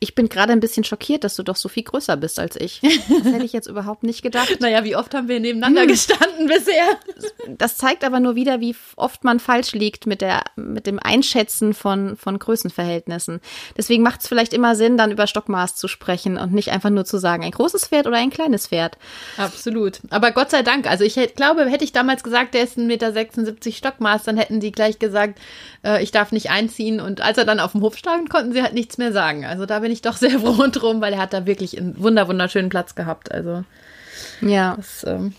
Ich 0.00 0.16
bin 0.16 0.28
gerade 0.28 0.52
ein 0.52 0.60
bisschen 0.60 0.82
schockiert, 0.82 1.22
dass 1.22 1.36
du 1.36 1.44
doch 1.44 1.54
so 1.54 1.68
viel 1.68 1.84
größer 1.84 2.16
bist 2.16 2.38
als 2.38 2.56
ich. 2.56 2.80
Das 3.24 3.32
hätte 3.32 3.44
ich 3.44 3.52
jetzt 3.52 3.68
überhaupt 3.68 4.02
nicht 4.02 4.22
gedacht. 4.22 4.60
naja, 4.60 4.84
wie 4.84 4.96
oft 4.96 5.14
haben 5.14 5.28
wir 5.28 5.38
nebeneinander 5.38 5.82
hm. 5.82 5.88
gestanden 5.88 6.46
bisher? 6.46 6.84
Das 7.48 7.76
zeigt 7.76 8.02
aber 8.04 8.18
nur 8.18 8.34
wieder, 8.34 8.60
wie 8.60 8.74
oft 8.96 9.24
man 9.24 9.40
falsch 9.40 9.72
liegt 9.72 10.06
mit, 10.06 10.20
der, 10.20 10.42
mit 10.56 10.86
dem 10.86 10.98
Einschätzen 10.98 11.74
von, 11.74 12.16
von 12.16 12.38
Größenverhältnissen. 12.38 13.40
Deswegen 13.76 14.02
macht 14.02 14.20
es 14.22 14.28
vielleicht 14.28 14.52
immer 14.52 14.74
Sinn, 14.74 14.96
dann 14.96 15.12
über 15.12 15.26
Stockmaß 15.26 15.76
zu 15.76 15.86
sprechen 15.86 16.36
und 16.36 16.52
nicht 16.52 16.70
einfach 16.70 16.90
nur 16.90 17.04
zu 17.04 17.18
sagen, 17.18 17.44
ein 17.44 17.50
großes 17.50 17.86
Pferd 17.86 18.06
oder 18.06 18.16
ein 18.16 18.30
kleines 18.30 18.68
Pferd. 18.68 18.98
Absolut. 19.36 20.00
Aber 20.10 20.32
Gott 20.32 20.50
sei 20.50 20.62
Dank, 20.62 20.88
also 20.88 21.04
ich 21.04 21.16
hätte, 21.16 21.34
glaube, 21.34 21.66
hätte 21.66 21.84
ich 21.84 21.92
damals 21.92 22.24
gesagt, 22.24 22.54
der 22.54 22.64
ist 22.64 22.78
1,76 22.78 22.86
Meter 22.86 23.72
Stockmaß, 23.72 24.24
dann 24.24 24.36
hätten 24.36 24.60
die 24.60 24.72
gleich 24.72 24.98
gesagt, 24.98 25.38
äh, 25.84 26.02
ich 26.02 26.10
darf 26.10 26.32
nicht 26.32 26.50
einziehen. 26.50 27.00
Und 27.00 27.20
als 27.20 27.38
er 27.38 27.44
dann 27.44 27.60
auf 27.60 27.72
dem 27.72 27.82
Hof 27.82 27.96
stand, 27.96 28.30
konnten 28.30 28.52
sie 28.52 28.62
halt 28.62 28.74
nichts 28.74 28.98
mehr 28.98 29.12
sagen. 29.12 29.44
Also 29.44 29.66
da 29.66 29.83
bin 29.84 29.92
ich 29.92 30.02
doch 30.02 30.16
sehr 30.18 30.40
froh 30.40 30.66
drum, 30.68 31.00
weil 31.00 31.12
er 31.12 31.20
hat 31.20 31.34
da 31.34 31.46
wirklich 31.46 31.78
einen 31.78 32.02
wunder 32.02 32.26
wunderschönen 32.26 32.70
Platz 32.70 32.94
gehabt. 32.94 33.30
Also 33.30 33.64
ja, 34.40 34.76
das, 34.76 35.04
ähm, 35.04 35.34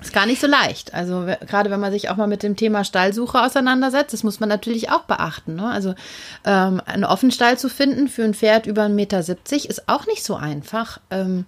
Ist 0.00 0.12
gar 0.12 0.26
nicht 0.26 0.40
so 0.40 0.46
leicht. 0.46 0.94
Also 0.94 1.26
gerade 1.46 1.70
wenn 1.70 1.80
man 1.80 1.90
sich 1.90 2.08
auch 2.08 2.16
mal 2.16 2.28
mit 2.28 2.44
dem 2.44 2.54
Thema 2.54 2.84
Stallsuche 2.84 3.42
auseinandersetzt, 3.42 4.12
das 4.12 4.22
muss 4.22 4.38
man 4.38 4.48
natürlich 4.48 4.90
auch 4.90 5.02
beachten. 5.02 5.56
Ne? 5.56 5.68
Also 5.68 5.96
ähm, 6.44 6.80
einen 6.86 7.04
Offenstall 7.04 7.58
zu 7.58 7.68
finden 7.68 8.06
für 8.06 8.22
ein 8.22 8.34
Pferd 8.34 8.66
über 8.66 8.84
1,70 8.84 8.90
Meter 8.90 9.18
ist 9.18 9.88
auch 9.88 10.06
nicht 10.06 10.24
so 10.24 10.36
einfach. 10.36 11.00
Ähm, 11.10 11.44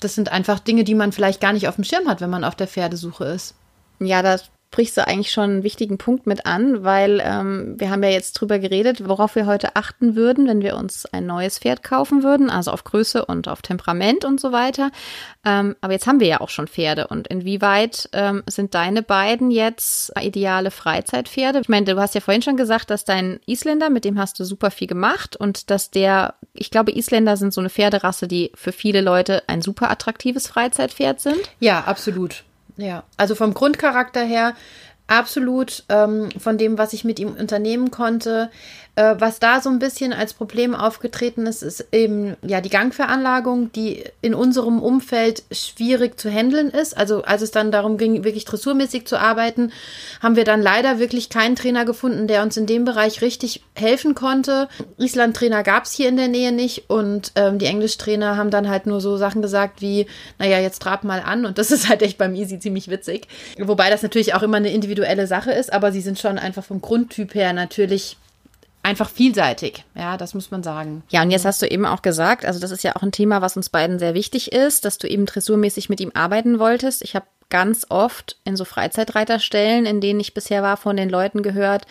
das 0.00 0.14
sind 0.14 0.30
einfach 0.30 0.60
Dinge, 0.60 0.84
die 0.84 0.94
man 0.94 1.10
vielleicht 1.10 1.40
gar 1.40 1.52
nicht 1.52 1.66
auf 1.66 1.74
dem 1.74 1.82
Schirm 1.82 2.08
hat, 2.08 2.20
wenn 2.20 2.30
man 2.30 2.44
auf 2.44 2.54
der 2.54 2.68
Pferdesuche 2.68 3.24
ist. 3.24 3.56
Ja, 3.98 4.22
das 4.22 4.48
sprichst 4.70 4.98
du 4.98 5.06
eigentlich 5.06 5.32
schon 5.32 5.44
einen 5.44 5.62
wichtigen 5.62 5.96
Punkt 5.96 6.26
mit 6.26 6.44
an, 6.44 6.84
weil 6.84 7.22
ähm, 7.24 7.74
wir 7.78 7.90
haben 7.90 8.02
ja 8.02 8.10
jetzt 8.10 8.34
drüber 8.34 8.58
geredet, 8.58 9.08
worauf 9.08 9.34
wir 9.34 9.46
heute 9.46 9.76
achten 9.76 10.14
würden, 10.14 10.46
wenn 10.46 10.60
wir 10.60 10.76
uns 10.76 11.06
ein 11.06 11.24
neues 11.24 11.58
Pferd 11.58 11.82
kaufen 11.82 12.22
würden, 12.22 12.50
also 12.50 12.70
auf 12.70 12.84
Größe 12.84 13.24
und 13.24 13.48
auf 13.48 13.62
Temperament 13.62 14.26
und 14.26 14.38
so 14.38 14.52
weiter. 14.52 14.90
Ähm, 15.44 15.74
aber 15.80 15.94
jetzt 15.94 16.06
haben 16.06 16.20
wir 16.20 16.26
ja 16.26 16.40
auch 16.42 16.50
schon 16.50 16.68
Pferde 16.68 17.06
und 17.06 17.28
inwieweit 17.28 18.10
ähm, 18.12 18.42
sind 18.46 18.74
deine 18.74 19.02
beiden 19.02 19.50
jetzt 19.50 20.12
ideale 20.20 20.70
Freizeitpferde? 20.70 21.60
Ich 21.60 21.70
meine, 21.70 21.86
du 21.86 21.98
hast 21.98 22.14
ja 22.14 22.20
vorhin 22.20 22.42
schon 22.42 22.58
gesagt, 22.58 22.90
dass 22.90 23.06
dein 23.06 23.40
Isländer, 23.46 23.88
mit 23.88 24.04
dem 24.04 24.18
hast 24.18 24.38
du 24.38 24.44
super 24.44 24.70
viel 24.70 24.86
gemacht 24.86 25.34
und 25.34 25.70
dass 25.70 25.90
der, 25.90 26.34
ich 26.52 26.70
glaube, 26.70 26.92
Isländer 26.94 27.38
sind 27.38 27.54
so 27.54 27.62
eine 27.62 27.70
Pferderasse, 27.70 28.28
die 28.28 28.52
für 28.54 28.72
viele 28.72 29.00
Leute 29.00 29.42
ein 29.46 29.62
super 29.62 29.90
attraktives 29.90 30.46
Freizeitpferd 30.46 31.20
sind. 31.20 31.40
Ja, 31.58 31.84
absolut. 31.84 32.44
Ja, 32.78 33.02
also 33.16 33.34
vom 33.34 33.54
Grundcharakter 33.54 34.22
her 34.22 34.54
absolut 35.08 35.84
ähm, 35.88 36.28
von 36.38 36.58
dem, 36.58 36.78
was 36.78 36.92
ich 36.92 37.04
mit 37.04 37.18
ihm 37.18 37.34
unternehmen 37.34 37.90
konnte. 37.90 38.50
Äh, 38.98 39.20
was 39.20 39.38
da 39.38 39.60
so 39.60 39.70
ein 39.70 39.78
bisschen 39.78 40.12
als 40.12 40.34
Problem 40.34 40.74
aufgetreten 40.74 41.46
ist, 41.46 41.62
ist 41.62 41.86
eben 41.92 42.36
ja 42.42 42.60
die 42.60 42.68
Gangveranlagung, 42.68 43.70
die 43.70 44.02
in 44.22 44.34
unserem 44.34 44.80
Umfeld 44.80 45.44
schwierig 45.52 46.18
zu 46.18 46.28
handeln 46.28 46.68
ist. 46.70 46.96
Also 46.96 47.22
als 47.22 47.42
es 47.42 47.52
dann 47.52 47.70
darum 47.70 47.96
ging, 47.96 48.24
wirklich 48.24 48.44
dressurmäßig 48.44 49.06
zu 49.06 49.20
arbeiten, 49.20 49.70
haben 50.20 50.34
wir 50.34 50.42
dann 50.42 50.60
leider 50.60 50.98
wirklich 50.98 51.28
keinen 51.28 51.54
Trainer 51.54 51.84
gefunden, 51.84 52.26
der 52.26 52.42
uns 52.42 52.56
in 52.56 52.66
dem 52.66 52.84
Bereich 52.84 53.22
richtig 53.22 53.62
helfen 53.76 54.16
konnte. 54.16 54.68
Island-Trainer 54.96 55.62
gab 55.62 55.84
es 55.84 55.92
hier 55.92 56.08
in 56.08 56.16
der 56.16 56.26
Nähe 56.26 56.50
nicht 56.50 56.90
und 56.90 57.30
ähm, 57.36 57.60
die 57.60 57.66
Englisch-Trainer 57.66 58.36
haben 58.36 58.50
dann 58.50 58.68
halt 58.68 58.86
nur 58.86 59.00
so 59.00 59.16
Sachen 59.16 59.42
gesagt 59.42 59.80
wie, 59.80 60.06
naja, 60.40 60.58
jetzt 60.58 60.82
trab 60.82 61.04
mal 61.04 61.20
an 61.20 61.46
und 61.46 61.58
das 61.58 61.70
ist 61.70 61.88
halt 61.88 62.02
echt 62.02 62.18
beim 62.18 62.34
Easy 62.34 62.58
ziemlich 62.58 62.88
witzig. 62.88 63.28
Wobei 63.60 63.90
das 63.90 64.02
natürlich 64.02 64.34
auch 64.34 64.42
immer 64.42 64.56
eine 64.56 64.72
individuelle 64.72 65.28
Sache 65.28 65.52
ist, 65.52 65.72
aber 65.72 65.92
sie 65.92 66.00
sind 66.00 66.18
schon 66.18 66.36
einfach 66.36 66.64
vom 66.64 66.80
Grundtyp 66.80 67.36
her 67.36 67.52
natürlich 67.52 68.16
einfach 68.88 69.10
vielseitig. 69.10 69.84
Ja, 69.94 70.16
das 70.16 70.32
muss 70.32 70.50
man 70.50 70.62
sagen. 70.62 71.02
Ja, 71.10 71.22
und 71.22 71.30
jetzt 71.30 71.44
hast 71.44 71.60
du 71.60 71.66
eben 71.66 71.84
auch 71.84 72.00
gesagt, 72.00 72.46
also 72.46 72.58
das 72.58 72.70
ist 72.70 72.82
ja 72.82 72.96
auch 72.96 73.02
ein 73.02 73.12
Thema, 73.12 73.42
was 73.42 73.56
uns 73.56 73.68
beiden 73.68 73.98
sehr 73.98 74.14
wichtig 74.14 74.52
ist, 74.52 74.84
dass 74.86 74.96
du 74.96 75.06
eben 75.06 75.26
dressurmäßig 75.26 75.90
mit 75.90 76.00
ihm 76.00 76.10
arbeiten 76.14 76.58
wolltest. 76.58 77.02
Ich 77.02 77.14
habe 77.14 77.26
ganz 77.50 77.86
oft 77.90 78.36
in 78.44 78.56
so 78.56 78.64
Freizeitreiterstellen, 78.64 79.84
in 79.84 80.00
denen 80.00 80.20
ich 80.20 80.34
bisher 80.34 80.62
war, 80.62 80.78
von 80.78 80.96
den 80.96 81.10
Leuten 81.10 81.42
gehört, 81.42 81.86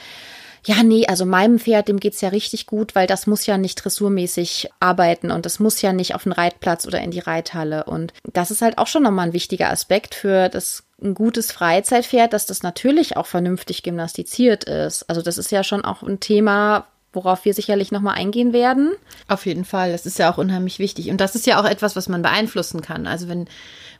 ja, 0.66 0.84
nee, 0.84 1.06
also 1.08 1.26
meinem 1.26 1.60
Pferd, 1.60 1.88
dem 1.88 2.00
geht's 2.00 2.20
ja 2.20 2.30
richtig 2.30 2.66
gut, 2.66 2.94
weil 2.94 3.08
das 3.08 3.26
muss 3.26 3.46
ja 3.46 3.58
nicht 3.58 3.76
dressurmäßig 3.76 4.70
arbeiten 4.82 5.32
und 5.32 5.46
das 5.46 5.60
muss 5.60 5.82
ja 5.82 5.94
nicht 5.94 6.14
auf 6.14 6.24
den 6.24 6.34
Reitplatz 6.34 6.86
oder 6.86 7.00
in 7.00 7.12
die 7.12 7.20
Reithalle. 7.20 7.86
Und 7.86 8.12
das 8.34 8.52
ist 8.52 8.62
halt 8.62 8.78
auch 8.78 8.88
schon 8.88 9.04
nochmal 9.04 9.28
ein 9.28 9.34
wichtiger 9.34 9.70
Aspekt 9.70 10.14
für 10.14 10.50
das 10.50 10.84
ein 11.02 11.14
gutes 11.14 11.52
Freizeitpferd, 11.52 12.34
dass 12.34 12.46
das 12.46 12.64
natürlich 12.64 13.18
auch 13.18 13.28
vernünftig 13.28 13.84
gymnastiziert 13.84 14.64
ist. 14.64 15.10
Also 15.10 15.22
das 15.22 15.38
ist 15.38 15.52
ja 15.52 15.64
schon 15.64 15.86
auch 15.86 16.02
ein 16.02 16.20
Thema, 16.20 16.88
worauf 17.17 17.43
wir 17.43 17.53
sicherlich 17.53 17.91
nochmal 17.91 18.15
eingehen 18.15 18.53
werden. 18.53 18.93
Auf 19.27 19.45
jeden 19.45 19.65
Fall, 19.65 19.91
das 19.91 20.06
ist 20.06 20.17
ja 20.17 20.32
auch 20.32 20.38
unheimlich 20.38 20.80
wichtig. 20.80 21.10
Und 21.10 21.19
das 21.19 21.36
ist 21.36 21.45
ja 21.45 21.60
auch 21.60 21.65
etwas, 21.65 21.97
was 21.97 22.08
man 22.08 22.21
beeinflussen 22.21 22.82
kann. 22.82 23.08
Also 23.08 23.27
wenn 23.27 23.47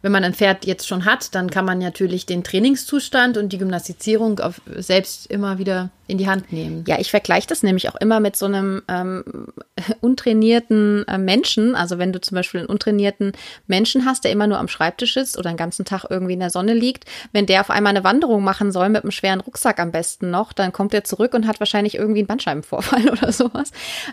wenn 0.02 0.12
man 0.12 0.24
ein 0.24 0.34
Pferd 0.34 0.66
jetzt 0.66 0.88
schon 0.88 1.06
hat, 1.06 1.34
dann 1.36 1.50
kann 1.50 1.66
man 1.66 1.80
natürlich 1.80 2.26
den 2.26 2.44
Trainingszustand 2.44 3.38
und 3.38 3.52
die 3.52 3.58
Gymnastizierung 3.58 4.40
auf, 4.40 4.62
selbst 4.76 5.28
immer 5.28 5.58
wieder 5.58 5.90
in 6.08 6.18
die 6.18 6.28
Hand 6.28 6.54
nehmen. 6.54 6.86
Ja, 6.88 7.00
ich 7.00 7.12
vergleiche 7.12 7.48
das 7.48 7.64
nämlich 7.64 7.90
auch 7.90 7.96
immer 7.96 8.20
mit 8.20 8.38
so 8.38 8.46
einem 8.46 8.82
ähm, 8.88 9.48
untrainierten 10.02 11.06
äh, 11.08 11.18
Menschen. 11.18 11.76
Also 11.76 11.98
wenn 11.98 12.14
du 12.14 12.22
zum 12.22 12.36
Beispiel 12.36 12.62
einen 12.62 12.70
untrainierten 12.70 13.34
Menschen 13.68 14.06
hast, 14.06 14.24
der 14.24 14.32
immer 14.32 14.48
nur 14.48 14.58
am 14.58 14.70
Schreibtisch 14.70 15.16
sitzt 15.16 15.38
oder 15.38 15.52
den 15.52 15.58
ganzen 15.58 15.84
Tag 15.84 16.06
irgendwie 16.10 16.34
in 16.34 16.40
der 16.40 16.50
Sonne 16.50 16.74
liegt, 16.74 17.06
wenn 17.34 17.46
der 17.46 17.62
auf 17.62 17.70
einmal 17.70 17.90
eine 17.90 18.06
Wanderung 18.06 18.44
machen 18.44 18.72
soll 18.72 18.88
mit 18.90 19.04
einem 19.04 19.12
schweren 19.12 19.42
Rucksack 19.42 19.80
am 19.80 19.92
besten 19.92 20.30
noch, 20.30 20.54
dann 20.54 20.72
kommt 20.72 20.94
er 20.94 21.04
zurück 21.04 21.34
und 21.34 21.46
hat 21.46 21.60
wahrscheinlich 21.60 21.96
irgendwie 21.96 22.20
einen 22.20 22.28
Bandscheibenvorfall 22.28 23.07
oder 23.12 23.32
sowas. 23.32 23.72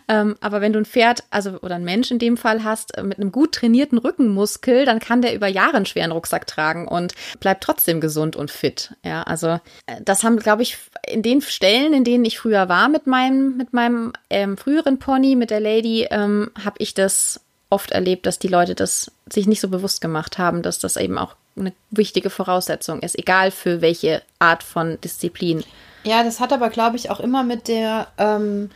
Ähm, 0.09 0.37
aber 0.41 0.61
wenn 0.61 0.73
du 0.73 0.79
ein 0.79 0.85
Pferd, 0.85 1.25
also 1.31 1.59
oder 1.61 1.77
ein 1.77 1.85
Mensch 1.85 2.11
in 2.11 2.19
dem 2.19 2.37
Fall 2.37 2.65
hast, 2.65 2.97
äh, 2.97 3.03
mit 3.03 3.19
einem 3.19 3.33
gut 3.33 3.53
trainierten 3.53 3.99
Rückenmuskel, 3.99 4.85
dann 4.85 4.99
kann 4.99 5.23
der 5.23 5.35
über 5.35 5.49
Jahre 5.49 5.77
einen 5.77 5.87
schweren 5.87 6.13
Rucksack 6.13 6.47
tragen 6.47 6.89
und 6.89 7.15
bleibt 7.41 7.63
trotzdem 7.65 8.01
gesund 8.01 8.37
und 8.37 8.51
fit. 8.51 8.95
Ja, 9.05 9.23
also 9.23 9.61
äh, 9.87 10.01
das 10.03 10.25
haben, 10.25 10.39
glaube 10.39 10.63
ich, 10.63 10.79
in 11.07 11.23
den 11.23 11.41
Stellen, 11.41 11.93
in 11.93 12.05
denen 12.05 12.25
ich 12.25 12.39
früher 12.39 12.69
war 12.69 12.89
mit 12.89 13.07
meinem, 13.07 13.57
mit 13.57 13.73
meinem 13.73 14.13
ähm, 14.31 14.57
früheren 14.57 14.99
Pony, 14.99 15.37
mit 15.37 15.51
der 15.51 15.61
Lady, 15.61 16.07
ähm, 16.11 16.51
habe 16.65 16.77
ich 16.79 16.95
das 16.95 17.41
oft 17.71 17.91
erlebt, 17.91 18.27
dass 18.27 18.39
die 18.39 18.49
Leute 18.49 18.75
das 18.75 19.11
sich 19.27 19.47
nicht 19.47 19.61
so 19.61 19.69
bewusst 19.69 20.01
gemacht 20.01 20.39
haben, 20.39 20.63
dass 20.63 20.79
das 20.79 20.97
eben 20.97 21.19
auch 21.19 21.35
eine 21.57 21.73
wichtige 21.91 22.31
Voraussetzung 22.31 23.01
ist, 23.01 23.19
egal 23.19 23.51
für 23.51 23.81
welche 23.81 24.23
Art 24.39 24.63
von 24.63 25.01
Disziplin. 25.01 25.65
Ja, 26.05 26.23
das 26.23 26.41
hat 26.41 26.53
aber, 26.53 26.71
glaube 26.71 26.97
ich, 26.97 27.11
auch 27.11 27.21
immer 27.21 27.43
mit 27.43 27.69
der 27.69 28.09
ähm, 28.19 28.71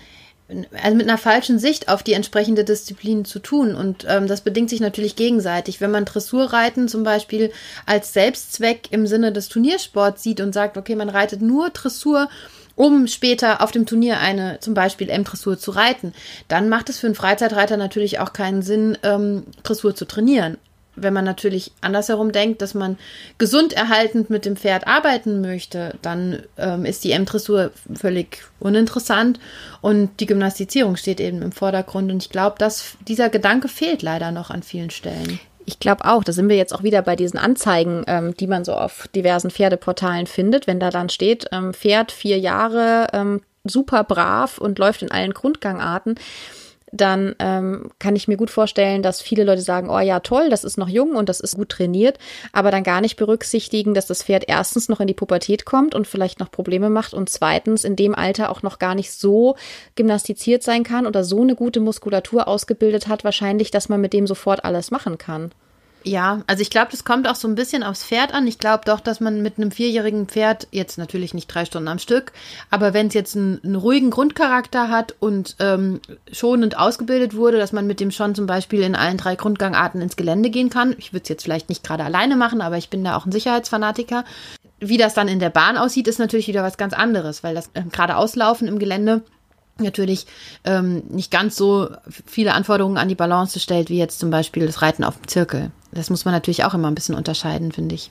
also 0.83 0.97
mit 0.97 1.07
einer 1.07 1.19
falschen 1.19 1.59
Sicht 1.59 1.89
auf 1.89 2.03
die 2.03 2.15
entsprechende 2.15 2.65
Disziplin 2.65 3.25
zu 3.25 3.39
tun. 3.39 3.75
Und 3.75 4.07
ähm, 4.09 4.27
das 4.27 4.41
bedingt 4.41 4.71
sich 4.71 4.81
natürlich 4.81 5.15
gegenseitig. 5.15 5.81
Wenn 5.81 5.91
man 5.91 6.07
Dressurreiten 6.07 6.89
zum 6.89 7.05
Beispiel 7.05 7.53
als 7.85 8.13
Selbstzweck 8.13 8.89
im 8.91 9.07
Sinne 9.07 9.33
des 9.33 9.49
Turniersports 9.49 10.23
sieht 10.23 10.41
und 10.41 10.55
sagt, 10.55 10.79
okay, 10.79 10.95
man 10.95 11.11
reitet 11.11 11.43
nur 11.43 11.71
Dressur, 11.71 12.29
um 12.77 13.09
später 13.09 13.61
auf 13.61 13.73
dem 13.73 13.87
Turnier 13.87 14.21
eine 14.21 14.61
zum 14.61 14.73
Beispiel 14.73 15.11
M-Dressur 15.11 15.59
zu 15.59 15.73
reiten, 15.73 16.15
dann 16.47 16.69
macht 16.69 16.89
es 16.89 16.99
für 16.99 17.09
einen 17.09 17.17
Freizeitreiter 17.17 17.77
natürlich 17.77 18.21
auch 18.21 18.33
keinen 18.33 18.63
Sinn, 18.63 18.97
ähm, 19.03 19.43
Dressur 19.65 19.95
zu 19.95 20.07
trainieren 20.07 20.59
wenn 21.03 21.13
man 21.13 21.25
natürlich 21.25 21.73
andersherum 21.81 22.33
denkt, 22.33 22.63
dass 22.63 22.75
man 22.75 22.99
gesund 23.39 23.73
erhaltend 23.73 24.31
mit 24.31 24.45
dem 24.45 24.57
Pferd 24.57 24.87
arbeiten 24.87 25.41
möchte, 25.41 25.95
dann 26.03 26.43
ähm, 26.57 26.85
ist 26.85 27.05
die 27.05 27.13
M-Dressur 27.13 27.71
völlig 27.95 28.43
uninteressant 28.61 29.39
und 29.81 30.21
die 30.21 30.27
Gymnastizierung 30.27 30.97
steht 30.97 31.21
eben 31.21 31.43
im 31.43 31.53
Vordergrund. 31.53 32.11
Und 32.11 32.23
ich 32.23 32.31
glaube, 32.31 32.57
dass 32.59 32.97
dieser 33.07 33.29
Gedanke 33.29 33.69
fehlt 33.69 34.03
leider 34.03 34.31
noch 34.31 34.51
an 34.51 34.63
vielen 34.63 34.91
Stellen. 34.91 35.41
Ich 35.65 35.81
glaube 35.81 36.07
auch, 36.07 36.25
da 36.25 36.33
sind 36.33 36.49
wir 36.49 36.57
jetzt 36.57 36.75
auch 36.75 36.83
wieder 36.83 37.03
bei 37.03 37.15
diesen 37.15 37.39
Anzeigen, 37.39 38.03
ähm, 38.07 38.35
die 38.35 38.47
man 38.47 38.65
so 38.65 38.73
auf 38.73 39.07
diversen 39.15 39.51
Pferdeportalen 39.51 40.27
findet, 40.27 40.67
wenn 40.67 40.81
da 40.81 40.91
dann 40.91 41.11
steht, 41.11 41.47
ähm, 41.53 41.75
Pferd 41.75 42.11
vier 42.11 42.39
Jahre, 42.39 43.09
ähm, 43.13 43.43
super 43.65 44.03
brav 44.05 44.59
und 44.59 44.79
läuft 44.79 45.03
in 45.03 45.11
allen 45.11 45.35
Grundgangarten 45.35 46.15
dann 46.93 47.35
ähm, 47.39 47.91
kann 47.99 48.17
ich 48.17 48.29
mir 48.29 48.37
gut 48.37 48.51
vorstellen, 48.51 49.03
dass 49.03 49.21
viele 49.21 49.45
Leute 49.45 49.63
sagen, 49.63 49.91
oh 49.91 49.99
ja, 49.99 50.21
toll, 50.21 50.51
das 50.51 50.65
ist 50.65 50.79
noch 50.79 50.89
jung 50.89 51.17
und 51.17 51.29
das 51.29 51.41
ist 51.41 51.57
gut 51.57 51.71
trainiert, 51.71 52.19
aber 52.53 52.71
dann 52.71 52.83
gar 52.83 53.01
nicht 53.01 53.17
berücksichtigen, 53.17 53.95
dass 53.95 54.07
das 54.07 54.23
Pferd 54.23 54.45
erstens 54.47 54.89
noch 54.89 55.01
in 55.01 55.07
die 55.07 55.15
Pubertät 55.15 55.65
kommt 55.65 55.95
und 55.95 56.07
vielleicht 56.07 56.41
noch 56.41 56.51
Probleme 56.51 56.91
macht 56.91 57.15
und 57.15 57.29
zweitens 57.29 57.85
in 57.85 57.97
dem 57.97 58.15
Alter 58.15 58.51
auch 58.51 58.63
noch 58.63 58.79
gar 58.79 58.95
nicht 58.95 59.13
so 59.13 59.57
gymnastiziert 59.95 60.63
sein 60.63 60.83
kann 60.83 61.07
oder 61.07 61.25
so 61.25 61.43
eine 61.43 61.55
gute 61.55 61.81
Muskulatur 61.81 62.49
ausgebildet 62.49 63.09
hat, 63.09 63.25
wahrscheinlich, 63.25 63.71
dass 63.71 63.89
man 63.89 64.01
mit 64.01 64.13
dem 64.13 64.27
sofort 64.27 64.65
alles 64.65 64.91
machen 64.91 65.19
kann. 65.19 65.53
Ja, 66.09 66.43
also 66.47 66.63
ich 66.63 66.71
glaube, 66.71 66.91
das 66.91 67.05
kommt 67.05 67.29
auch 67.29 67.35
so 67.35 67.47
ein 67.47 67.55
bisschen 67.55 67.83
aufs 67.83 68.03
Pferd 68.03 68.33
an. 68.33 68.47
Ich 68.47 68.59
glaube 68.59 68.85
doch, 68.87 69.01
dass 69.01 69.21
man 69.21 69.43
mit 69.43 69.59
einem 69.59 69.71
vierjährigen 69.71 70.27
Pferd, 70.27 70.67
jetzt 70.71 70.97
natürlich 70.97 71.35
nicht 71.35 71.49
drei 71.49 71.67
Stunden 71.67 71.89
am 71.89 71.99
Stück, 71.99 72.33
aber 72.71 72.95
wenn 72.95 73.09
es 73.09 73.15
jetzt 73.15 73.37
einen, 73.37 73.61
einen, 73.63 73.77
ruhigen 73.77 74.11
Grundcharakter 74.11 74.89
hat 74.89 75.15
und 75.21 75.57
ähm, 75.59 76.01
schonend 76.33 76.79
ausgebildet 76.79 77.37
wurde, 77.37 77.59
dass 77.59 77.73
man 77.73 77.87
mit 77.87 78.01
dem 78.01 78.11
schon 78.11 78.35
zum 78.35 78.47
Beispiel 78.47 78.81
in 78.83 78.97
allen 78.97 79.19
drei 79.19 79.37
Grundgangarten 79.37 80.01
ins 80.01 80.17
Gelände 80.17 80.49
gehen 80.49 80.71
kann. 80.71 80.95
Ich 80.99 81.13
würde 81.13 81.25
es 81.25 81.29
jetzt 81.29 81.43
vielleicht 81.43 81.69
nicht 81.69 81.85
gerade 81.85 82.05
alleine 82.05 82.37
machen, 82.37 82.63
aber 82.63 82.79
ich 82.79 82.89
bin 82.89 83.05
da 83.05 83.15
auch 83.15 83.27
ein 83.27 83.33
Sicherheitsfanatiker. 83.33 84.25
Wie 84.81 84.97
das 84.97 85.13
dann 85.13 85.29
in 85.29 85.41
der 85.41 85.51
Bahn 85.51 85.77
aussieht, 85.77 86.09
ist 86.09 86.19
natürlich 86.19 86.49
wieder 86.49 86.63
was 86.63 86.79
ganz 86.79 86.95
anderes, 86.95 87.45
weil 87.45 87.55
das 87.55 87.71
äh, 87.75 87.83
gerade 87.93 88.17
auslaufen 88.17 88.67
im 88.67 88.79
Gelände 88.79 89.23
natürlich 89.77 90.27
ähm, 90.65 91.03
nicht 91.11 91.31
ganz 91.31 91.55
so 91.55 91.89
viele 92.27 92.55
Anforderungen 92.55 92.97
an 92.97 93.09
die 93.09 93.15
Balance 93.15 93.61
stellt, 93.61 93.91
wie 93.91 93.99
jetzt 93.99 94.19
zum 94.19 94.31
Beispiel 94.31 94.67
das 94.67 94.81
Reiten 94.81 95.05
auf 95.05 95.17
dem 95.17 95.29
Zirkel. 95.29 95.71
Das 95.93 96.11
muss 96.11 96.25
man 96.25 96.35
natürlich 96.35 96.65
auch 96.65 96.75
immer 96.75 96.89
ein 96.89 96.95
bisschen 96.95 97.15
unterscheiden, 97.15 97.73
finde 97.73 97.95
ich. 97.95 98.11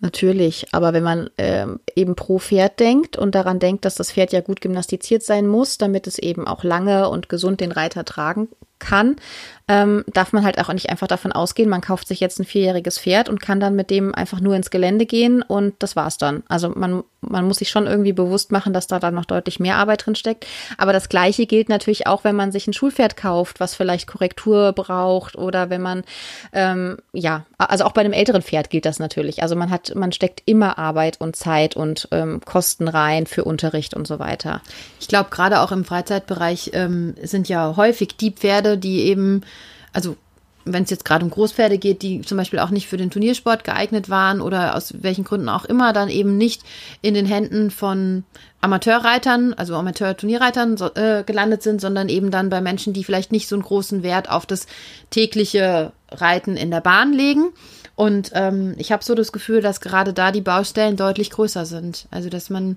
Natürlich, 0.00 0.66
aber 0.72 0.92
wenn 0.92 1.02
man 1.02 1.30
ähm, 1.38 1.80
eben 1.94 2.16
pro 2.16 2.38
Pferd 2.38 2.78
denkt 2.80 3.16
und 3.16 3.34
daran 3.34 3.58
denkt, 3.58 3.86
dass 3.86 3.94
das 3.94 4.12
Pferd 4.12 4.30
ja 4.32 4.42
gut 4.42 4.60
gymnastiziert 4.60 5.22
sein 5.22 5.46
muss, 5.46 5.78
damit 5.78 6.06
es 6.06 6.18
eben 6.18 6.46
auch 6.46 6.64
lange 6.64 7.08
und 7.08 7.30
gesund 7.30 7.60
den 7.60 7.72
Reiter 7.72 8.04
tragen 8.04 8.48
kann, 8.78 9.16
ähm, 9.68 10.04
darf 10.12 10.32
man 10.32 10.44
halt 10.44 10.60
auch 10.60 10.72
nicht 10.72 10.90
einfach 10.90 11.08
davon 11.08 11.32
ausgehen, 11.32 11.68
man 11.68 11.80
kauft 11.80 12.06
sich 12.06 12.20
jetzt 12.20 12.38
ein 12.38 12.44
vierjähriges 12.44 13.00
Pferd 13.00 13.28
und 13.28 13.40
kann 13.40 13.58
dann 13.58 13.74
mit 13.74 13.90
dem 13.90 14.14
einfach 14.14 14.40
nur 14.40 14.54
ins 14.54 14.70
Gelände 14.70 15.06
gehen 15.06 15.42
und 15.42 15.74
das 15.80 15.96
war's 15.96 16.18
dann. 16.18 16.44
Also 16.48 16.68
man, 16.68 17.02
man 17.20 17.46
muss 17.46 17.58
sich 17.58 17.68
schon 17.68 17.88
irgendwie 17.88 18.12
bewusst 18.12 18.52
machen, 18.52 18.72
dass 18.72 18.86
da 18.86 19.00
dann 19.00 19.14
noch 19.14 19.24
deutlich 19.24 19.58
mehr 19.58 19.76
Arbeit 19.76 20.06
drin 20.06 20.14
steckt. 20.14 20.46
Aber 20.78 20.92
das 20.92 21.08
Gleiche 21.08 21.46
gilt 21.46 21.68
natürlich 21.68 22.06
auch, 22.06 22.22
wenn 22.22 22.36
man 22.36 22.52
sich 22.52 22.68
ein 22.68 22.72
Schulpferd 22.74 23.16
kauft, 23.16 23.58
was 23.58 23.74
vielleicht 23.74 24.06
Korrektur 24.06 24.72
braucht 24.72 25.36
oder 25.36 25.68
wenn 25.68 25.82
man, 25.82 26.04
ähm, 26.52 26.98
ja, 27.12 27.44
also 27.58 27.84
auch 27.84 27.92
bei 27.92 28.02
einem 28.02 28.12
älteren 28.12 28.42
Pferd 28.42 28.70
gilt 28.70 28.84
das 28.86 29.00
natürlich. 29.00 29.42
Also 29.42 29.56
man 29.56 29.70
hat, 29.70 29.94
man 29.96 30.12
steckt 30.12 30.42
immer 30.46 30.78
Arbeit 30.78 31.20
und 31.20 31.34
Zeit 31.34 31.74
und 31.74 32.06
ähm, 32.12 32.40
Kosten 32.44 32.86
rein 32.86 33.26
für 33.26 33.42
Unterricht 33.42 33.94
und 33.94 34.06
so 34.06 34.20
weiter. 34.20 34.60
Ich 35.00 35.08
glaube, 35.08 35.30
gerade 35.30 35.60
auch 35.60 35.72
im 35.72 35.84
Freizeitbereich 35.84 36.70
ähm, 36.74 37.14
sind 37.22 37.48
ja 37.48 37.74
häufig 37.76 38.16
die 38.16 38.30
Pferde, 38.30 38.65
die 38.74 39.02
eben 39.02 39.42
also 39.92 40.16
wenn 40.66 40.82
es 40.82 40.90
jetzt 40.90 41.04
gerade 41.04 41.24
um 41.24 41.30
Großpferde 41.30 41.78
geht, 41.78 42.02
die 42.02 42.22
zum 42.22 42.36
Beispiel 42.36 42.58
auch 42.58 42.70
nicht 42.70 42.88
für 42.88 42.96
den 42.96 43.10
Turniersport 43.10 43.62
geeignet 43.62 44.10
waren 44.10 44.40
oder 44.40 44.74
aus 44.74 44.94
welchen 45.00 45.22
Gründen 45.22 45.48
auch 45.48 45.64
immer, 45.64 45.92
dann 45.92 46.08
eben 46.08 46.36
nicht 46.36 46.62
in 47.02 47.14
den 47.14 47.24
Händen 47.24 47.70
von 47.70 48.24
Amateurreitern, 48.60 49.54
also 49.54 49.76
Amateur-Turnierreitern 49.76 50.76
äh, 50.96 51.22
gelandet 51.24 51.62
sind, 51.62 51.80
sondern 51.80 52.08
eben 52.08 52.32
dann 52.32 52.50
bei 52.50 52.60
Menschen, 52.60 52.92
die 52.92 53.04
vielleicht 53.04 53.30
nicht 53.30 53.46
so 53.46 53.54
einen 53.54 53.62
großen 53.62 54.02
Wert 54.02 54.28
auf 54.28 54.44
das 54.44 54.66
tägliche 55.10 55.92
Reiten 56.10 56.56
in 56.56 56.72
der 56.72 56.80
Bahn 56.80 57.12
legen. 57.12 57.52
Und 57.94 58.32
ähm, 58.34 58.74
ich 58.76 58.90
habe 58.90 59.04
so 59.04 59.14
das 59.14 59.30
Gefühl, 59.30 59.60
dass 59.60 59.80
gerade 59.80 60.12
da 60.12 60.32
die 60.32 60.40
Baustellen 60.40 60.96
deutlich 60.96 61.30
größer 61.30 61.64
sind. 61.64 62.08
Also 62.10 62.28
dass 62.28 62.50
man 62.50 62.76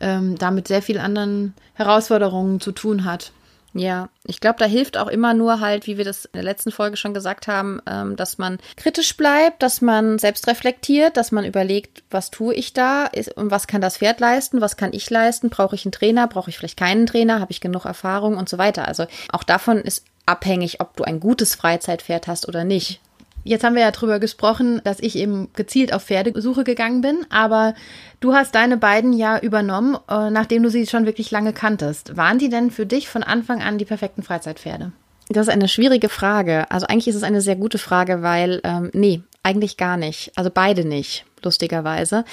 ähm, 0.00 0.36
da 0.36 0.50
mit 0.50 0.68
sehr 0.68 0.82
vielen 0.82 1.00
anderen 1.00 1.54
Herausforderungen 1.74 2.60
zu 2.60 2.72
tun 2.72 3.04
hat. 3.04 3.32
Ja, 3.72 4.08
ich 4.26 4.40
glaube, 4.40 4.58
da 4.58 4.64
hilft 4.64 4.96
auch 4.96 5.06
immer 5.06 5.32
nur 5.32 5.60
halt, 5.60 5.86
wie 5.86 5.96
wir 5.96 6.04
das 6.04 6.24
in 6.24 6.32
der 6.34 6.42
letzten 6.42 6.72
Folge 6.72 6.96
schon 6.96 7.14
gesagt 7.14 7.46
haben, 7.46 7.80
ähm, 7.86 8.16
dass 8.16 8.36
man 8.36 8.58
kritisch 8.76 9.16
bleibt, 9.16 9.62
dass 9.62 9.80
man 9.80 10.18
selbst 10.18 10.48
reflektiert, 10.48 11.16
dass 11.16 11.30
man 11.30 11.44
überlegt, 11.44 12.02
was 12.10 12.32
tue 12.32 12.54
ich 12.54 12.72
da? 12.72 13.06
Ist, 13.06 13.36
und 13.36 13.52
was 13.52 13.68
kann 13.68 13.80
das 13.80 13.98
Pferd 13.98 14.18
leisten, 14.18 14.60
was 14.60 14.76
kann 14.76 14.92
ich 14.92 15.08
leisten, 15.08 15.50
brauche 15.50 15.76
ich 15.76 15.84
einen 15.84 15.92
Trainer, 15.92 16.26
brauche 16.26 16.50
ich 16.50 16.58
vielleicht 16.58 16.78
keinen 16.78 17.06
Trainer, 17.06 17.38
habe 17.40 17.52
ich 17.52 17.60
genug 17.60 17.84
Erfahrung? 17.84 18.36
Und 18.36 18.48
so 18.48 18.58
weiter. 18.58 18.88
Also 18.88 19.06
auch 19.30 19.44
davon 19.44 19.78
ist 19.78 20.04
abhängig, 20.26 20.80
ob 20.80 20.96
du 20.96 21.04
ein 21.04 21.20
gutes 21.20 21.54
Freizeitpferd 21.54 22.26
hast 22.26 22.48
oder 22.48 22.64
nicht. 22.64 23.00
Jetzt 23.44 23.64
haben 23.64 23.74
wir 23.74 23.82
ja 23.82 23.90
drüber 23.90 24.18
gesprochen, 24.18 24.80
dass 24.84 25.00
ich 25.00 25.16
eben 25.16 25.48
gezielt 25.54 25.92
auf 25.92 26.04
Pferdesuche 26.04 26.64
gegangen 26.64 27.00
bin, 27.00 27.26
aber 27.30 27.74
du 28.20 28.34
hast 28.34 28.54
deine 28.54 28.76
beiden 28.76 29.12
ja 29.12 29.38
übernommen, 29.38 29.96
äh, 30.08 30.30
nachdem 30.30 30.62
du 30.62 30.70
sie 30.70 30.86
schon 30.86 31.06
wirklich 31.06 31.30
lange 31.30 31.52
kanntest. 31.52 32.16
Waren 32.16 32.38
die 32.38 32.50
denn 32.50 32.70
für 32.70 32.86
dich 32.86 33.08
von 33.08 33.22
Anfang 33.22 33.62
an 33.62 33.78
die 33.78 33.84
perfekten 33.84 34.22
Freizeitpferde? 34.22 34.92
Das 35.28 35.46
ist 35.46 35.52
eine 35.52 35.68
schwierige 35.68 36.08
Frage. 36.08 36.70
Also 36.70 36.86
eigentlich 36.86 37.08
ist 37.08 37.14
es 37.14 37.22
eine 37.22 37.40
sehr 37.40 37.56
gute 37.56 37.78
Frage, 37.78 38.22
weil 38.22 38.60
ähm, 38.64 38.90
nee, 38.92 39.22
eigentlich 39.42 39.76
gar 39.76 39.96
nicht. 39.96 40.32
Also 40.36 40.50
beide 40.52 40.84
nicht, 40.84 41.24
lustigerweise. 41.42 42.24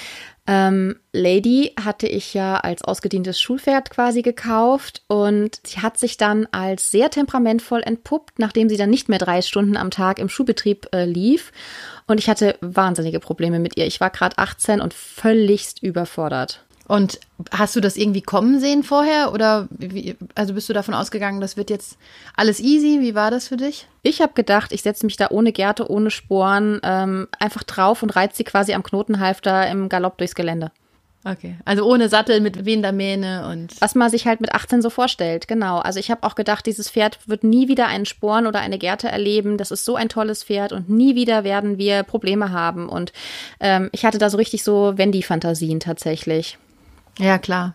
Ähm, 0.50 0.96
Lady 1.12 1.74
hatte 1.80 2.08
ich 2.08 2.34
ja 2.34 2.56
als 2.56 2.82
ausgedientes 2.82 3.42
Schulpferd 3.42 3.90
quasi 3.90 4.22
gekauft 4.22 5.04
und 5.08 5.60
sie 5.66 5.80
hat 5.80 5.98
sich 5.98 6.16
dann 6.16 6.48
als 6.52 6.90
sehr 6.90 7.10
temperamentvoll 7.10 7.82
entpuppt, 7.84 8.40
nachdem 8.40 8.70
sie 8.70 8.78
dann 8.78 8.90
nicht 8.90 9.10
mehr 9.10 9.20
drei 9.20 9.42
Stunden 9.42 9.76
am 9.76 9.92
Tag 9.92 10.20
im 10.20 10.30
Schulbetrieb 10.30 10.88
äh, 10.94 11.04
lief. 11.04 11.52
Und 12.08 12.20
ich 12.20 12.30
hatte 12.30 12.56
wahnsinnige 12.62 13.20
Probleme 13.20 13.60
mit 13.60 13.76
ihr. 13.76 13.86
Ich 13.86 14.00
war 14.00 14.10
gerade 14.10 14.38
18 14.38 14.80
und 14.80 14.94
völligst 14.94 15.84
überfordert. 15.84 16.64
Und 16.88 17.20
hast 17.52 17.76
du 17.76 17.82
das 17.82 17.98
irgendwie 17.98 18.22
kommen 18.22 18.60
sehen 18.60 18.82
vorher 18.84 19.34
oder 19.34 19.68
wie, 19.70 20.16
also 20.36 20.54
bist 20.54 20.70
du 20.70 20.74
davon 20.74 20.94
ausgegangen, 20.94 21.42
das 21.42 21.58
wird 21.58 21.70
jetzt 21.70 21.98
alles 22.36 22.62
easy? 22.62 23.02
Wie 23.02 23.14
war 23.14 23.30
das 23.30 23.50
für 23.50 23.58
dich? 23.58 23.88
Ich 24.04 24.22
habe 24.22 24.34
gedacht, 24.34 24.72
ich 24.72 24.84
setze 24.84 25.06
mich 25.06 25.18
da 25.18 25.28
ohne 25.30 25.52
Gerte, 25.52 25.92
ohne 25.92 26.12
Sporen 26.12 26.80
ähm, 26.84 27.28
einfach 27.40 27.64
drauf 27.64 28.04
und 28.04 28.16
reiz 28.16 28.38
sie 28.38 28.46
quasi 28.46 28.74
am 28.74 28.84
Knotenhalfter 28.84 29.70
im 29.70 29.90
Galopp 29.90 30.18
durchs 30.18 30.36
Gelände. 30.36 30.72
Okay, 31.26 31.58
also 31.66 31.84
ohne 31.84 32.08
Sattel 32.08 32.40
mit 32.40 32.64
wehender 32.64 32.94
Mähne 32.94 33.50
und. 33.50 33.82
Was 33.82 33.96
man 33.96 34.10
sich 34.10 34.26
halt 34.26 34.40
mit 34.40 34.54
18 34.54 34.82
so 34.82 34.90
vorstellt, 34.90 35.50
genau. 35.50 35.80
Also 35.80 36.00
ich 36.00 36.10
habe 36.10 36.26
auch 36.26 36.36
gedacht, 36.36 36.66
dieses 36.66 36.90
Pferd 36.90 37.20
wird 37.28 37.44
nie 37.44 37.68
wieder 37.68 37.88
einen 37.88 38.06
Sporn 38.06 38.48
oder 38.48 38.62
eine 38.62 38.78
Gerte 38.78 39.10
erleben. 39.10 39.58
Das 39.58 39.72
ist 39.72 39.84
so 39.84 39.96
ein 39.96 40.08
tolles 40.08 40.46
Pferd 40.46 40.72
und 40.72 40.90
nie 40.90 41.16
wieder 41.16 41.44
werden 41.44 41.78
wir 41.78 42.04
Probleme 42.04 42.52
haben. 42.52 42.88
Und 42.88 43.12
ähm, 43.60 43.90
ich 43.92 44.06
hatte 44.06 44.20
da 44.20 44.30
so 44.30 44.38
richtig 44.38 44.64
so 44.64 44.98
Wendy-Fantasien 44.98 45.82
tatsächlich. 45.82 46.58
Ja, 47.18 47.38
klar. 47.38 47.74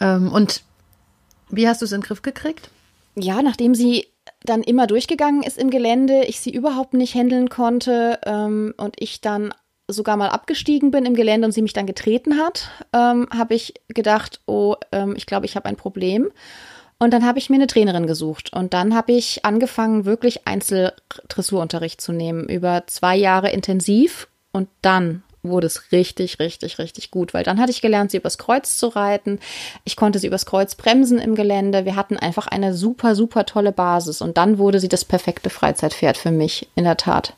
Ähm, 0.00 0.32
und 0.32 0.62
wie 1.50 1.68
hast 1.68 1.80
du 1.80 1.84
es 1.84 1.92
in 1.92 2.00
den 2.00 2.06
Griff 2.06 2.22
gekriegt? 2.22 2.70
Ja, 3.16 3.42
nachdem 3.42 3.74
sie 3.74 4.06
dann 4.42 4.62
immer 4.62 4.86
durchgegangen 4.86 5.42
ist 5.42 5.58
im 5.58 5.70
Gelände, 5.70 6.24
ich 6.24 6.40
sie 6.40 6.52
überhaupt 6.52 6.94
nicht 6.94 7.14
handeln 7.14 7.48
konnte 7.48 8.18
ähm, 8.24 8.74
und 8.76 8.96
ich 8.98 9.20
dann 9.20 9.52
sogar 9.88 10.16
mal 10.16 10.28
abgestiegen 10.28 10.90
bin 10.90 11.06
im 11.06 11.14
Gelände 11.14 11.46
und 11.46 11.52
sie 11.52 11.62
mich 11.62 11.72
dann 11.72 11.86
getreten 11.86 12.38
hat, 12.38 12.70
ähm, 12.92 13.26
habe 13.34 13.54
ich 13.54 13.74
gedacht, 13.88 14.40
oh, 14.46 14.76
ähm, 14.92 15.14
ich 15.16 15.26
glaube, 15.26 15.46
ich 15.46 15.56
habe 15.56 15.68
ein 15.68 15.76
Problem. 15.76 16.30
Und 16.98 17.12
dann 17.12 17.24
habe 17.24 17.38
ich 17.38 17.48
mir 17.48 17.56
eine 17.56 17.68
Trainerin 17.68 18.06
gesucht 18.06 18.52
und 18.52 18.74
dann 18.74 18.94
habe 18.94 19.12
ich 19.12 19.44
angefangen, 19.44 20.04
wirklich 20.04 20.46
Einzeldressurunterricht 20.46 22.00
zu 22.00 22.12
nehmen, 22.12 22.48
über 22.48 22.84
zwei 22.88 23.16
Jahre 23.16 23.50
intensiv 23.50 24.28
und 24.50 24.68
dann 24.82 25.22
wurde 25.42 25.66
es 25.66 25.92
richtig, 25.92 26.38
richtig, 26.38 26.78
richtig 26.78 27.10
gut, 27.10 27.34
weil 27.34 27.44
dann 27.44 27.60
hatte 27.60 27.70
ich 27.70 27.80
gelernt, 27.80 28.10
sie 28.10 28.16
übers 28.16 28.38
Kreuz 28.38 28.78
zu 28.78 28.88
reiten. 28.88 29.38
Ich 29.84 29.96
konnte 29.96 30.18
sie 30.18 30.26
übers 30.26 30.46
Kreuz 30.46 30.74
bremsen 30.74 31.18
im 31.18 31.34
Gelände. 31.34 31.84
Wir 31.84 31.96
hatten 31.96 32.16
einfach 32.16 32.46
eine 32.46 32.74
super, 32.74 33.14
super 33.14 33.46
tolle 33.46 33.72
Basis 33.72 34.20
und 34.20 34.36
dann 34.36 34.58
wurde 34.58 34.80
sie 34.80 34.88
das 34.88 35.04
perfekte 35.04 35.50
Freizeitpferd 35.50 36.16
für 36.16 36.30
mich, 36.30 36.68
in 36.74 36.84
der 36.84 36.96
Tat. 36.96 37.34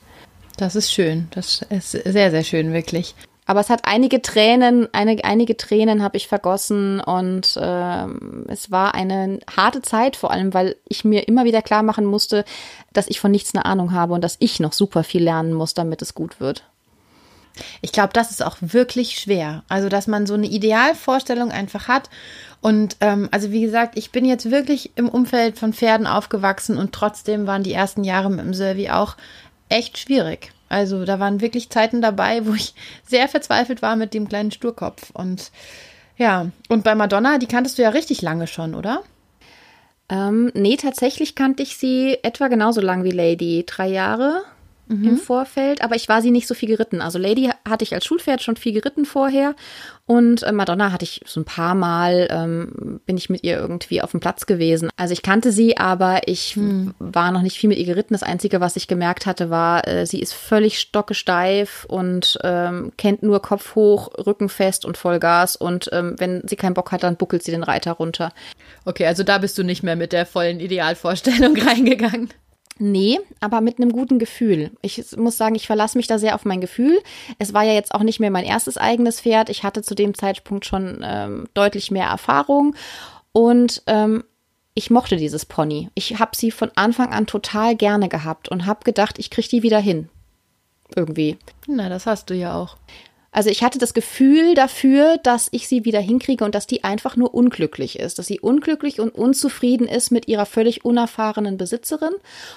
Das 0.57 0.77
ist 0.77 0.93
schön. 0.93 1.29
Das 1.31 1.63
ist 1.71 1.93
sehr, 1.93 2.31
sehr 2.31 2.45
schön, 2.45 2.73
wirklich. 2.73 3.15
Aber 3.51 3.59
es 3.61 3.69
hat 3.69 3.81
einige 3.83 4.23
Tränen, 4.23 4.89
eine, 4.93 5.25
einige 5.25 5.57
Tränen 5.57 6.05
habe 6.05 6.17
ich 6.17 6.29
vergossen 6.29 7.01
und 7.01 7.59
ähm, 7.61 8.45
es 8.47 8.71
war 8.71 8.95
eine 8.95 9.41
harte 9.57 9.83
Zeit, 9.83 10.15
vor 10.15 10.31
allem, 10.31 10.55
weil 10.55 10.77
ich 10.87 11.05
mir 11.05 11.27
immer 11.27 11.45
wieder 11.45 11.61
klar 11.61 11.83
machen 11.83 12.05
musste, 12.05 12.45
dass 12.93 13.09
ich 13.09 13.19
von 13.19 13.33
nichts 13.33 13.53
eine 13.53 13.65
Ahnung 13.65 13.93
habe 13.93 14.15
und 14.15 14.23
dass 14.23 14.37
ich 14.39 14.61
noch 14.61 14.73
super 14.73 15.03
viel 15.03 15.25
lernen 15.25 15.53
muss, 15.53 15.75
damit 15.75 16.01
es 16.01 16.15
gut 16.15 16.39
wird. 16.39 16.70
Ich 17.81 17.93
glaube, 17.93 18.13
das 18.13 18.31
ist 18.31 18.45
auch 18.45 18.57
wirklich 18.61 19.19
schwer. 19.19 19.65
Also, 19.69 19.89
dass 19.89 20.07
man 20.07 20.27
so 20.27 20.35
eine 20.35 20.47
Idealvorstellung 20.47 21.51
einfach 21.51 21.89
hat. 21.89 22.11
Und 22.61 22.97
ähm, 23.01 23.29
also 23.33 23.53
wie 23.53 23.63
gesagt, 23.63 23.97
ich 23.97 24.11
bin 24.11 24.25
jetzt 24.25 24.51
wirklich 24.51 24.93
im 24.97 25.09
Umfeld 25.09 25.59
von 25.59 25.73
Pferden 25.73 26.07
aufgewachsen 26.07 26.77
und 26.77 26.93
trotzdem 26.93 27.47
waren 27.47 27.63
die 27.63 27.73
ersten 27.73 28.05
Jahre 28.05 28.31
mit 28.31 28.41
dem 28.41 28.55
Servi 28.55 28.91
auch 28.91 29.17
echt 29.71 29.99
schwierig. 29.99 30.53
Also 30.69 31.05
da 31.05 31.19
waren 31.19 31.41
wirklich 31.41 31.71
Zeiten 31.71 32.03
dabei, 32.03 32.47
wo 32.47 32.55
ich 32.55 32.75
sehr 33.07 33.29
verzweifelt 33.29 33.83
war 33.83 33.97
mit 33.97 34.15
dem 34.15 34.29
kleinen 34.29 34.51
Sturkopf. 34.51 35.11
Und 35.13 35.51
ja, 36.17 36.51
und 36.69 36.85
bei 36.85 36.95
Madonna, 36.95 37.39
die 37.39 37.47
kanntest 37.47 37.79
du 37.79 37.83
ja 37.83 37.89
richtig 37.89 38.21
lange 38.21 38.47
schon, 38.47 38.75
oder? 38.75 39.03
Ähm, 40.11 40.51
nee, 40.55 40.77
tatsächlich 40.77 41.35
kannte 41.35 41.63
ich 41.63 41.77
sie 41.77 42.19
etwa 42.23 42.49
genauso 42.49 42.81
lang 42.81 43.05
wie 43.05 43.11
Lady. 43.11 43.65
Drei 43.67 43.89
Jahre 43.89 44.43
mhm. 44.91 45.09
im 45.09 45.17
Vorfeld, 45.17 45.83
aber 45.83 45.97
ich 45.97 46.09
war 46.09 46.23
sie 46.23 46.31
nicht 46.31 46.47
so 46.47 46.55
viel 46.55 46.69
geritten. 46.69 47.01
Also 47.01 47.19
Lady 47.19 47.51
hatte 47.69 47.85
ich 47.85 47.95
als 47.95 48.05
Schulpferd 48.05 48.43
schon 48.43 48.57
viel 48.57 48.73
geritten 48.73 49.05
vorher 49.05 49.55
und 50.07 50.43
äh, 50.43 50.51
Madonna 50.51 50.91
hatte 50.91 51.05
ich 51.05 51.21
so 51.25 51.41
ein 51.41 51.45
paar 51.45 51.77
Mal, 51.77 52.27
ähm, 52.31 53.01
bin 53.07 53.17
ich 53.17 53.31
mit 53.31 53.45
ihr 53.45 53.57
irgendwie 53.57 54.03
auf 54.03 54.11
dem 54.11 54.19
Platz 54.19 54.47
gewesen. 54.47 54.91
Also 54.97 55.13
ich 55.13 55.23
kannte 55.23 55.53
sie, 55.53 55.77
aber 55.77 56.23
ich 56.27 56.57
mhm. 56.57 56.95
war 56.99 57.31
noch 57.31 57.43
nicht 57.43 57.57
viel 57.59 57.69
mit 57.69 57.79
ihr 57.79 57.87
geritten. 57.87 58.15
Das 58.15 58.25
Einzige, 58.25 58.61
was 58.61 58.75
ich 58.75 58.89
gemerkt 58.89 59.27
hatte, 59.27 59.51
war, 59.51 59.87
äh, 59.87 60.07
sie 60.07 60.21
ist 60.21 60.35
völlig 60.35 60.81
stockesteif 60.81 61.87
und 61.89 62.39
ähm, 62.43 62.91
kennt 62.97 63.23
nur 63.23 63.41
Kopf 63.41 63.77
hoch, 63.77 64.11
Rücken 64.27 64.49
fest 64.49 64.85
und 64.85 64.99
Vollgas 64.99 65.55
und 65.55 65.89
ähm, 65.93 66.17
wenn 66.19 66.43
sie 66.49 66.57
keinen 66.57 66.75
Bock 66.75 66.91
hat, 66.91 67.05
dann 67.05 67.17
buckelt 67.17 67.45
sie 67.45 67.53
den 67.53 67.63
Reiter 67.63 67.93
runter. 67.93 68.33
Okay, 68.85 69.07
also 69.07 69.23
da 69.23 69.39
bist 69.39 69.59
du 69.59 69.63
nicht 69.63 69.85
mehr 69.85 69.95
mit 69.95 70.13
der 70.13 70.27
vollen 70.27 70.59
Idealvorstellung 70.59 71.57
reingegangen. 71.61 72.31
Nee, 72.83 73.21
aber 73.41 73.61
mit 73.61 73.79
einem 73.79 73.93
guten 73.93 74.19
Gefühl. 74.19 74.71
Ich 74.81 75.15
muss 75.19 75.37
sagen, 75.37 75.55
ich 75.55 75.67
verlasse 75.67 75.99
mich 75.99 76.07
da 76.07 76.19
sehr 76.19 76.35
auf 76.35 76.47
mein 76.47 76.63
Gefühl. 76.63 76.99
Es 77.39 77.53
war 77.53 77.63
ja 77.63 77.75
jetzt 77.75 77.95
auch 77.95 78.03
nicht 78.03 78.21
mehr 78.21 78.31
mein 78.31 78.47
erstes 78.47 78.79
eigenes 78.79 79.21
Pferd. 79.21 79.51
Ich 79.51 79.65
hatte 79.65 79.83
zu 79.83 79.95
dem 79.95 80.15
Zeitpunkt 80.15 80.65
schon 80.65 81.03
ähm, 81.05 81.47
deutlich 81.53 81.91
mehr 81.91 82.07
Erfahrung 82.07 82.75
und 83.33 83.83
ähm, 83.87 84.25
ich 84.73 84.89
mochte 84.89 85.19
dieses 85.19 85.45
Pony. 85.45 85.91
Ich 85.95 86.19
habe 86.19 86.35
sie 86.35 86.51
von 86.51 86.71
Anfang 86.75 87.13
an 87.13 87.27
total 87.27 87.77
gerne 87.77 88.09
gehabt 88.09 88.49
und 88.49 88.65
habe 88.65 88.83
gedacht, 88.85 89.19
ich 89.19 89.29
kriege 89.29 89.49
die 89.49 89.63
wieder 89.63 89.79
hin. 89.79 90.09
Irgendwie. 90.97 91.37
Na, 91.67 91.91
das 91.91 92.07
hast 92.07 92.31
du 92.31 92.35
ja 92.35 92.55
auch. 92.55 92.79
Also 93.33 93.49
ich 93.49 93.63
hatte 93.63 93.79
das 93.79 93.95
Gefühl 93.95 94.55
dafür, 94.55 95.19
dass 95.23 95.49
ich 95.53 95.69
sie 95.69 95.85
wieder 95.85 96.01
hinkriege 96.01 96.45
und 96.45 96.55
dass 96.55 96.67
die 96.67 96.83
einfach 96.83 97.17
nur 97.17 97.33
unglücklich 97.33 97.99
ist, 97.99 98.19
dass 98.19 98.27
sie 98.27 98.41
unglücklich 98.41 98.99
und 98.99 99.15
unzufrieden 99.15 99.87
ist 99.87 100.11
mit 100.11 100.27
ihrer 100.27 100.47
völlig 100.47 100.85
unerfahrenen 100.85 101.57
Besitzerin 101.57 102.15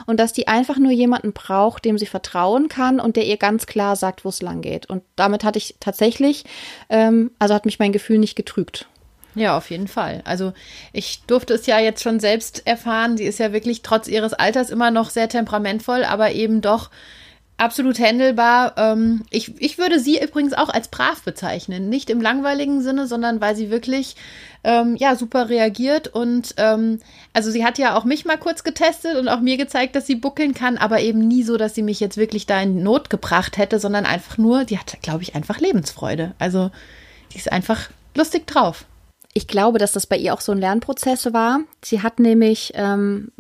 und 0.08 0.20
dass 0.20 0.34
die 0.34 0.48
einfach 0.48 0.78
nur 0.78 0.92
jemanden 0.92 1.32
braucht, 1.32 1.86
dem 1.86 2.00
sie 2.00 2.08
vertrauen 2.08 2.70
kann 2.70 3.00
und 3.00 3.18
der 3.18 3.28
ihr 3.28 3.38
ganz 3.38 3.68
klar 3.68 3.96
sagt, 3.96 4.26
wo 4.26 4.30
es 4.30 4.42
lang 4.42 4.62
geht. 4.62 4.88
Und 4.90 5.04
damit 5.16 5.44
hatte 5.44 5.60
ich 5.60 5.76
tatsächlich, 5.80 6.44
ähm, 6.90 7.30
also 7.38 7.54
hat 7.54 7.66
mich 7.66 7.78
mein 7.78 7.92
Gefühl 7.92 8.18
nicht 8.18 8.36
getrügt. 8.36 8.88
Ja, 9.36 9.58
auf 9.58 9.70
jeden 9.70 9.88
Fall. 9.88 10.22
Also 10.26 10.54
ich 10.92 11.24
durfte 11.26 11.54
es 11.54 11.66
ja 11.66 11.80
jetzt 11.80 12.04
schon 12.04 12.20
selbst 12.20 12.66
erfahren. 12.66 13.18
Sie 13.18 13.26
ist 13.26 13.40
ja 13.40 13.52
wirklich 13.52 13.82
trotz 13.82 14.08
ihres 14.08 14.34
Alters 14.34 14.70
immer 14.70 14.92
noch 14.92 15.10
sehr 15.10 15.30
temperamentvoll, 15.30 16.04
aber 16.04 16.32
eben 16.32 16.62
doch 16.62 16.90
absolut 17.58 18.00
händelbar. 18.00 18.74
Ähm, 18.78 19.24
ich, 19.30 19.60
ich 19.62 19.78
würde 19.78 20.00
sie 20.00 20.22
übrigens 20.22 20.54
auch 20.54 20.70
als 20.70 20.88
brav 20.88 21.22
bezeichnen. 21.24 21.90
Nicht 21.90 22.10
im 22.10 22.22
langweiligen 22.22 22.82
Sinne, 22.82 23.08
sondern 23.08 23.42
weil 23.42 23.56
sie 23.56 23.70
wirklich 23.70 24.16
ähm, 24.64 24.96
ja 24.98 25.16
super 25.16 25.50
reagiert. 25.50 26.08
Und 26.08 26.56
ähm, 26.58 27.00
also 27.34 27.52
sie 27.52 27.66
hat 27.66 27.78
ja 27.78 27.96
auch 27.96 28.06
mich 28.06 28.26
mal 28.26 28.38
kurz 28.38 28.64
getestet 28.64 29.18
und 29.18 29.28
auch 29.28 29.40
mir 29.40 29.58
gezeigt, 29.58 29.96
dass 29.96 30.08
sie 30.08 30.16
buckeln 30.16 30.54
kann, 30.54 30.78
aber 30.78 31.02
eben 31.02 31.28
nie 31.28 31.44
so, 31.44 31.58
dass 31.58 31.76
sie 31.76 31.84
mich 31.84 32.00
jetzt 32.00 32.18
wirklich 32.18 32.46
da 32.46 32.62
in 32.62 32.84
Not 32.84 33.10
gebracht 33.10 33.58
hätte, 33.58 33.80
sondern 33.80 34.06
einfach 34.06 34.38
nur, 34.38 34.66
die 34.66 34.80
hat, 34.80 34.98
glaube 35.02 35.24
ich, 35.24 35.36
einfach 35.36 35.60
Lebensfreude. 35.60 36.34
Also 36.40 36.72
die 37.34 37.38
ist 37.38 37.52
einfach 37.52 37.90
lustig 38.16 38.48
drauf. 38.48 38.86
Ich 39.34 39.48
glaube, 39.48 39.80
dass 39.80 39.92
das 39.92 40.06
bei 40.06 40.18
ihr 40.18 40.34
auch 40.34 40.42
so 40.42 40.52
ein 40.52 40.60
Lernprozess 40.60 41.34
war. 41.34 41.62
Sie 41.84 42.04
hat 42.04 42.20
nämlich 42.20 42.72
ähm, 42.76 43.32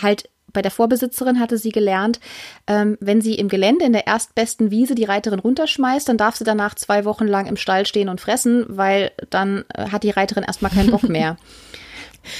halt 0.00 0.28
bei 0.52 0.62
der 0.62 0.70
Vorbesitzerin 0.70 1.40
hatte 1.40 1.58
sie 1.58 1.70
gelernt, 1.70 2.20
ähm, 2.66 2.96
wenn 3.00 3.20
sie 3.20 3.34
im 3.34 3.48
Gelände 3.48 3.84
in 3.84 3.92
der 3.92 4.06
erstbesten 4.06 4.70
Wiese 4.70 4.94
die 4.94 5.04
Reiterin 5.04 5.40
runterschmeißt, 5.40 6.08
dann 6.08 6.16
darf 6.16 6.36
sie 6.36 6.44
danach 6.44 6.74
zwei 6.74 7.04
Wochen 7.04 7.26
lang 7.26 7.46
im 7.46 7.56
Stall 7.56 7.86
stehen 7.86 8.08
und 8.08 8.20
fressen, 8.20 8.64
weil 8.68 9.12
dann 9.30 9.64
äh, 9.74 9.88
hat 9.88 10.02
die 10.02 10.10
Reiterin 10.10 10.44
erstmal 10.44 10.70
keinen 10.70 10.90
Bock 10.90 11.08
mehr. 11.08 11.36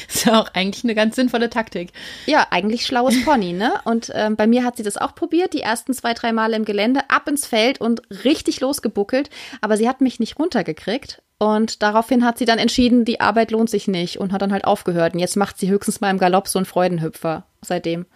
Ist 0.08 0.26
ja 0.26 0.40
auch 0.40 0.48
eigentlich 0.52 0.84
eine 0.84 0.94
ganz 0.94 1.16
sinnvolle 1.16 1.50
Taktik. 1.50 1.90
Ja, 2.26 2.46
eigentlich 2.50 2.86
schlaues 2.86 3.24
Pony, 3.24 3.52
ne? 3.52 3.74
Und 3.84 4.10
ähm, 4.14 4.36
bei 4.36 4.46
mir 4.46 4.64
hat 4.64 4.76
sie 4.76 4.82
das 4.82 4.96
auch 4.96 5.14
probiert, 5.14 5.54
die 5.54 5.62
ersten 5.62 5.94
zwei, 5.94 6.12
drei 6.14 6.32
Male 6.32 6.56
im 6.56 6.64
Gelände, 6.64 7.00
ab 7.08 7.28
ins 7.28 7.46
Feld 7.46 7.80
und 7.80 8.02
richtig 8.24 8.60
losgebuckelt. 8.60 9.30
Aber 9.60 9.76
sie 9.76 9.88
hat 9.88 10.00
mich 10.00 10.20
nicht 10.20 10.38
runtergekriegt. 10.38 11.22
Und 11.38 11.82
daraufhin 11.82 12.24
hat 12.24 12.36
sie 12.36 12.44
dann 12.44 12.58
entschieden, 12.58 13.06
die 13.06 13.20
Arbeit 13.20 13.50
lohnt 13.50 13.70
sich 13.70 13.88
nicht 13.88 14.18
und 14.18 14.32
hat 14.32 14.42
dann 14.42 14.52
halt 14.52 14.66
aufgehört. 14.66 15.14
Und 15.14 15.20
jetzt 15.20 15.36
macht 15.36 15.58
sie 15.58 15.70
höchstens 15.70 16.02
mal 16.02 16.10
im 16.10 16.18
Galopp 16.18 16.48
so 16.48 16.58
einen 16.58 16.66
Freudenhüpfer 16.66 17.46
seitdem. 17.62 18.06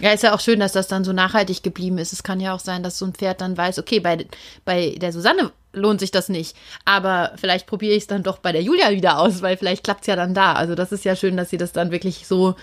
Ja, 0.00 0.12
ist 0.12 0.22
ja 0.22 0.34
auch 0.34 0.40
schön, 0.40 0.60
dass 0.60 0.72
das 0.72 0.88
dann 0.88 1.04
so 1.04 1.12
nachhaltig 1.12 1.62
geblieben 1.62 1.98
ist. 1.98 2.12
Es 2.12 2.22
kann 2.22 2.40
ja 2.40 2.54
auch 2.54 2.60
sein, 2.60 2.82
dass 2.82 2.98
so 2.98 3.04
ein 3.04 3.12
Pferd 3.12 3.40
dann 3.40 3.56
weiß, 3.56 3.78
okay, 3.78 4.00
bei, 4.00 4.26
bei 4.64 4.94
der 4.96 5.12
Susanne 5.12 5.52
lohnt 5.72 6.00
sich 6.00 6.10
das 6.10 6.28
nicht. 6.28 6.56
Aber 6.84 7.32
vielleicht 7.36 7.66
probiere 7.66 7.94
ich 7.94 8.02
es 8.02 8.06
dann 8.06 8.22
doch 8.22 8.38
bei 8.38 8.52
der 8.52 8.62
Julia 8.62 8.90
wieder 8.90 9.18
aus, 9.18 9.42
weil 9.42 9.56
vielleicht 9.56 9.84
klappt 9.84 10.02
es 10.02 10.06
ja 10.06 10.16
dann 10.16 10.34
da. 10.34 10.54
Also 10.54 10.74
das 10.74 10.92
ist 10.92 11.04
ja 11.04 11.16
schön, 11.16 11.36
dass 11.36 11.50
sie 11.50 11.58
das 11.58 11.72
dann 11.72 11.90
wirklich 11.90 12.26
so 12.26 12.56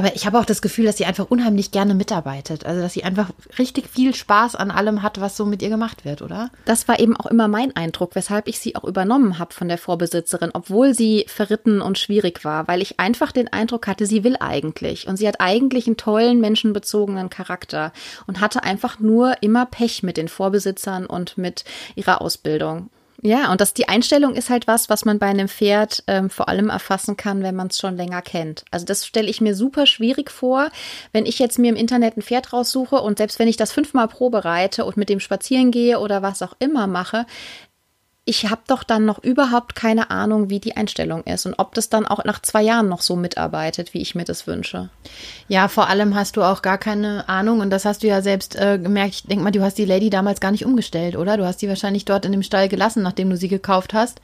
aber 0.00 0.14
ich 0.14 0.26
habe 0.26 0.38
auch 0.38 0.46
das 0.46 0.62
Gefühl, 0.62 0.86
dass 0.86 0.96
sie 0.96 1.04
einfach 1.04 1.30
unheimlich 1.30 1.72
gerne 1.72 1.94
mitarbeitet. 1.94 2.64
Also, 2.64 2.80
dass 2.80 2.94
sie 2.94 3.04
einfach 3.04 3.30
richtig 3.58 3.88
viel 3.88 4.14
Spaß 4.14 4.56
an 4.56 4.70
allem 4.70 5.02
hat, 5.02 5.20
was 5.20 5.36
so 5.36 5.44
mit 5.44 5.60
ihr 5.60 5.68
gemacht 5.68 6.06
wird, 6.06 6.22
oder? 6.22 6.50
Das 6.64 6.88
war 6.88 6.98
eben 6.98 7.16
auch 7.16 7.26
immer 7.26 7.48
mein 7.48 7.76
Eindruck, 7.76 8.14
weshalb 8.14 8.48
ich 8.48 8.58
sie 8.58 8.76
auch 8.76 8.84
übernommen 8.84 9.38
habe 9.38 9.52
von 9.52 9.68
der 9.68 9.76
Vorbesitzerin, 9.76 10.50
obwohl 10.54 10.94
sie 10.94 11.26
verritten 11.28 11.80
und 11.80 11.98
schwierig 11.98 12.44
war, 12.46 12.66
weil 12.66 12.82
ich 12.82 12.98
einfach 12.98 13.32
den 13.32 13.52
Eindruck 13.52 13.86
hatte, 13.86 14.06
sie 14.06 14.24
will 14.24 14.36
eigentlich. 14.40 15.06
Und 15.06 15.18
sie 15.18 15.28
hat 15.28 15.40
eigentlich 15.40 15.86
einen 15.86 15.98
tollen, 15.98 16.40
menschenbezogenen 16.40 17.30
Charakter 17.30 17.92
und 18.26 18.40
hatte 18.40 18.62
einfach 18.62 19.00
nur 19.00 19.42
immer 19.42 19.66
Pech 19.66 20.02
mit 20.02 20.16
den 20.16 20.28
Vorbesitzern 20.28 21.04
und 21.04 21.36
mit 21.36 21.64
ihrer 21.94 22.22
Ausbildung. 22.22 22.49
Ja, 23.22 23.52
und 23.52 23.60
das, 23.60 23.74
die 23.74 23.86
Einstellung 23.86 24.34
ist 24.34 24.48
halt 24.48 24.66
was, 24.66 24.88
was 24.88 25.04
man 25.04 25.18
bei 25.18 25.26
einem 25.26 25.48
Pferd 25.48 26.02
ähm, 26.06 26.30
vor 26.30 26.48
allem 26.48 26.70
erfassen 26.70 27.18
kann, 27.18 27.42
wenn 27.42 27.54
man 27.54 27.66
es 27.66 27.78
schon 27.78 27.96
länger 27.96 28.22
kennt. 28.22 28.64
Also 28.70 28.86
das 28.86 29.06
stelle 29.06 29.28
ich 29.28 29.42
mir 29.42 29.54
super 29.54 29.84
schwierig 29.84 30.30
vor, 30.30 30.70
wenn 31.12 31.26
ich 31.26 31.38
jetzt 31.38 31.58
mir 31.58 31.68
im 31.68 31.76
Internet 31.76 32.16
ein 32.16 32.22
Pferd 32.22 32.54
raussuche 32.54 32.96
und 32.96 33.18
selbst 33.18 33.38
wenn 33.38 33.48
ich 33.48 33.58
das 33.58 33.72
fünfmal 33.72 34.08
probe 34.08 34.46
reite 34.46 34.86
und 34.86 34.96
mit 34.96 35.10
dem 35.10 35.20
spazieren 35.20 35.70
gehe 35.70 36.00
oder 36.00 36.22
was 36.22 36.40
auch 36.40 36.54
immer 36.60 36.86
mache, 36.86 37.26
ich 38.26 38.48
habe 38.50 38.60
doch 38.66 38.84
dann 38.84 39.06
noch 39.06 39.22
überhaupt 39.22 39.74
keine 39.74 40.10
Ahnung, 40.10 40.50
wie 40.50 40.60
die 40.60 40.76
Einstellung 40.76 41.24
ist 41.24 41.46
und 41.46 41.54
ob 41.58 41.74
das 41.74 41.88
dann 41.88 42.06
auch 42.06 42.22
nach 42.24 42.40
zwei 42.42 42.62
Jahren 42.62 42.88
noch 42.88 43.02
so 43.02 43.16
mitarbeitet, 43.16 43.94
wie 43.94 44.02
ich 44.02 44.14
mir 44.14 44.24
das 44.24 44.46
wünsche. 44.46 44.90
Ja, 45.48 45.68
vor 45.68 45.88
allem 45.88 46.14
hast 46.14 46.36
du 46.36 46.42
auch 46.42 46.62
gar 46.62 46.78
keine 46.78 47.28
Ahnung 47.28 47.60
und 47.60 47.70
das 47.70 47.84
hast 47.84 48.02
du 48.02 48.06
ja 48.06 48.22
selbst 48.22 48.56
äh, 48.56 48.78
gemerkt. 48.78 49.14
Ich 49.14 49.22
denke 49.24 49.42
mal, 49.42 49.50
du 49.50 49.62
hast 49.62 49.78
die 49.78 49.84
Lady 49.84 50.10
damals 50.10 50.40
gar 50.40 50.52
nicht 50.52 50.64
umgestellt, 50.64 51.16
oder? 51.16 51.36
Du 51.36 51.46
hast 51.46 51.62
die 51.62 51.68
wahrscheinlich 51.68 52.04
dort 52.04 52.24
in 52.24 52.32
dem 52.32 52.42
Stall 52.42 52.68
gelassen, 52.68 53.02
nachdem 53.02 53.30
du 53.30 53.36
sie 53.36 53.48
gekauft 53.48 53.94
hast. 53.94 54.20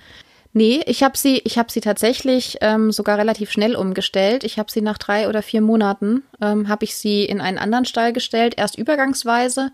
Nee, 0.52 0.82
ich 0.87 1.02
habe 1.02 1.18
sie, 1.18 1.38
ich 1.44 1.59
habe 1.59 1.70
sie 1.70 1.80
tatsächlich 1.80 2.59
ähm, 2.62 2.90
sogar 2.90 3.18
relativ 3.18 3.50
schnell 3.50 3.76
umgestellt. 3.76 4.42
Ich 4.44 4.59
habe 4.59 4.70
sie 4.70 4.80
nach 4.80 4.96
drei 4.96 5.28
oder 5.28 5.42
vier 5.42 5.61
Monaten 5.61 6.22
ähm, 6.40 6.68
habe 6.68 6.85
ich 6.85 6.96
sie 6.96 7.24
in 7.24 7.40
einen 7.40 7.59
anderen 7.59 7.85
Stall 7.85 8.12
gestellt, 8.12 8.54
erst 8.56 8.78
übergangsweise 8.78 9.70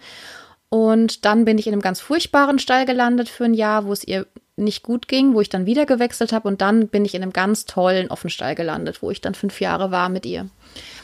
und 0.73 1.27
dann 1.27 1.45
bin 1.45 1.59
ich 1.59 1.67
in 1.67 1.75
einem 1.75 1.83
ganz 1.83 2.01
furchtbaren 2.01 2.59
Stall 2.59 2.87
gelandet 2.87 3.29
für 3.29 3.45
ein 3.45 3.53
Jahr, 3.53 3.85
wo 3.85 3.93
es 3.93 4.09
ihr 4.09 4.27
nicht 4.57 4.83
gut 4.83 5.07
ging, 5.07 5.35
wo 5.35 5.43
ich 5.43 5.51
dann 5.51 5.67
wieder 5.67 5.85
gewechselt 5.85 6.33
habe. 6.33 6.49
Und 6.49 6.63
dann 6.63 6.89
bin 6.89 7.05
ich 7.05 7.15
in 7.15 7.23
einem 7.23 7.35
ganz 7.35 7.67
tollen 7.67 8.11
Offenstall 8.11 8.55
gelandet, 8.55 9.03
wo 9.03 9.11
ich 9.11 9.21
dann 9.21 9.35
fünf 9.35 9.61
Jahre 9.61 9.91
war 9.91 10.09
mit 10.09 10.25
ihr. 10.25 10.49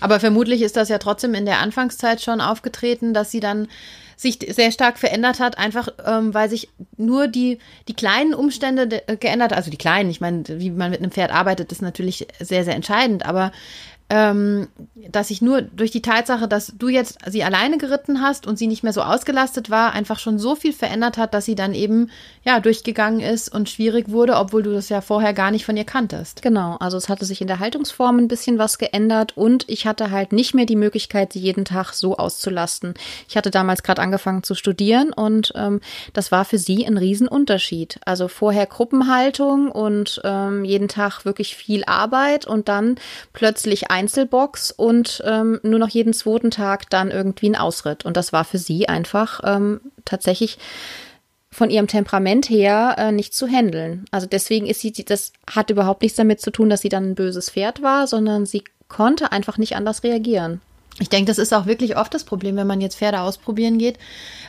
Aber 0.00 0.20
vermutlich 0.20 0.62
ist 0.62 0.78
das 0.78 0.88
ja 0.88 0.96
trotzdem 0.96 1.35
in 1.35 1.44
der 1.44 1.59
Anfangszeit 1.59 2.22
schon 2.22 2.40
aufgetreten, 2.40 3.12
dass 3.12 3.31
sie 3.31 3.40
dann 3.40 3.68
sich 4.16 4.38
sehr 4.48 4.72
stark 4.72 4.98
verändert 4.98 5.38
hat, 5.38 5.59
einfach 5.59 5.88
ähm, 6.02 6.33
weil 6.33 6.48
sich 6.48 6.70
nur 6.96 7.28
die, 7.28 7.59
die 7.88 7.94
kleinen 7.94 8.33
Umstände 8.33 9.02
geändert, 9.20 9.52
also 9.52 9.70
die 9.70 9.76
kleinen, 9.76 10.09
ich 10.09 10.22
meine, 10.22 10.44
wie 10.48 10.70
man 10.70 10.90
mit 10.90 11.00
einem 11.00 11.12
Pferd 11.12 11.31
arbeitet, 11.31 11.70
ist 11.72 11.83
natürlich 11.83 12.26
sehr, 12.40 12.64
sehr 12.64 12.74
entscheidend, 12.74 13.26
aber 13.26 13.52
ähm, 14.11 14.68
dass 15.11 15.31
ich 15.31 15.42
nur 15.42 15.61
durch 15.61 15.90
die 15.90 16.03
Tatsache, 16.03 16.49
dass 16.49 16.73
du 16.79 16.88
jetzt 16.88 17.18
sie 17.27 17.44
alleine 17.44 17.77
geritten 17.77 18.23
hast 18.23 18.47
und 18.47 18.59
sie 18.59 18.66
nicht 18.66 18.83
mehr 18.83 18.92
so 18.92 19.03
ausgelastet 19.03 19.68
war, 19.68 19.92
einfach 19.92 20.18
schon 20.18 20.38
so 20.38 20.55
viel 20.55 20.73
verändert 20.73 21.18
hat, 21.18 21.35
dass 21.35 21.44
sie 21.44 21.55
dann 21.55 21.75
eben 21.75 22.11
ja 22.42 22.61
durchgegangen 22.61 23.21
ist 23.21 23.53
und 23.53 23.68
schwierig 23.68 24.11
wurde, 24.11 24.37
obwohl 24.37 24.62
du 24.62 24.73
das 24.73 24.88
ja 24.88 25.03
vorher 25.03 25.35
gar 25.35 25.51
nicht 25.51 25.66
von 25.66 25.77
ihr 25.77 25.85
kanntest. 25.85 26.40
Genau, 26.40 26.77
also 26.81 26.97
es 26.97 27.09
hatte 27.09 27.27
sich 27.27 27.42
in 27.42 27.49
der 27.49 27.59
Haltungsform 27.59 28.18
ein 28.18 28.29
bisschen 28.29 28.59
was 28.59 28.79
geändert 28.79 29.37
und 29.37 29.68
ich 29.68 29.87
hatte 29.87 30.11
halt 30.11 30.33
nicht 30.33 30.55
mehr 30.55 30.66
die 30.66 30.77
Möglichkeit, 30.77 31.35
sie 31.35 31.40
jeden 31.40 31.66
Tag 31.66 31.92
so 31.92 32.16
auszulasten. 32.16 32.94
Ich 33.29 33.37
hatte 33.37 33.51
damals 33.51 33.83
gerade 33.83 34.01
angefangen 34.01 34.42
zu 34.42 34.55
studieren 34.55 35.12
und 35.12 35.53
ähm, 35.55 35.81
das 36.14 36.33
war 36.33 36.47
für 36.47 36.59
sie 36.59 36.87
ein 36.87 36.97
Riesenunterschied. 36.97 38.01
Also 38.07 38.29
vorher 38.29 38.66
Gruppenhaltung 38.66 39.71
und 39.71 40.21
ähm, 40.25 40.64
jeden 40.64 40.88
Tag 40.88 41.27
wirklich 41.27 41.57
viel 41.57 41.85
Arbeit 41.85 42.47
und 42.47 42.68
dann 42.68 42.97
plötzlich 43.33 43.90
Einzelbox 43.98 44.70
und 44.70 45.22
ähm, 45.26 45.58
nur 45.62 45.78
noch 45.78 45.88
jeden 45.88 46.12
zweiten 46.12 46.50
Tag 46.50 46.88
dann 46.90 47.11
irgendwie 47.11 47.50
ein 47.50 47.56
Ausritt. 47.56 48.04
Und 48.04 48.16
das 48.16 48.32
war 48.32 48.44
für 48.44 48.58
sie 48.58 48.88
einfach 48.88 49.40
ähm, 49.44 49.80
tatsächlich 50.04 50.58
von 51.50 51.70
ihrem 51.70 51.88
Temperament 51.88 52.48
her 52.48 52.94
äh, 52.98 53.11
nicht 53.11 53.34
zu 53.34 53.48
handeln. 53.48 54.04
Also 54.12 54.26
deswegen 54.26 54.66
ist 54.66 54.80
sie, 54.80 54.92
das 54.92 55.32
hat 55.50 55.70
überhaupt 55.70 56.02
nichts 56.02 56.16
damit 56.16 56.40
zu 56.40 56.52
tun, 56.52 56.70
dass 56.70 56.82
sie 56.82 56.88
dann 56.88 57.11
ein 57.11 57.14
böses 57.14 57.50
Pferd 57.50 57.82
war, 57.82 58.06
sondern 58.06 58.46
sie 58.46 58.62
konnte 58.87 59.32
einfach 59.32 59.58
nicht 59.58 59.74
anders 59.74 60.04
reagieren. 60.04 60.61
Ich 61.00 61.08
denke, 61.08 61.30
das 61.30 61.38
ist 61.38 61.54
auch 61.54 61.66
wirklich 61.66 61.96
oft 61.96 62.12
das 62.12 62.24
Problem, 62.24 62.56
wenn 62.56 62.66
man 62.66 62.80
jetzt 62.80 62.96
Pferde 62.96 63.20
ausprobieren 63.20 63.78
geht. 63.78 63.98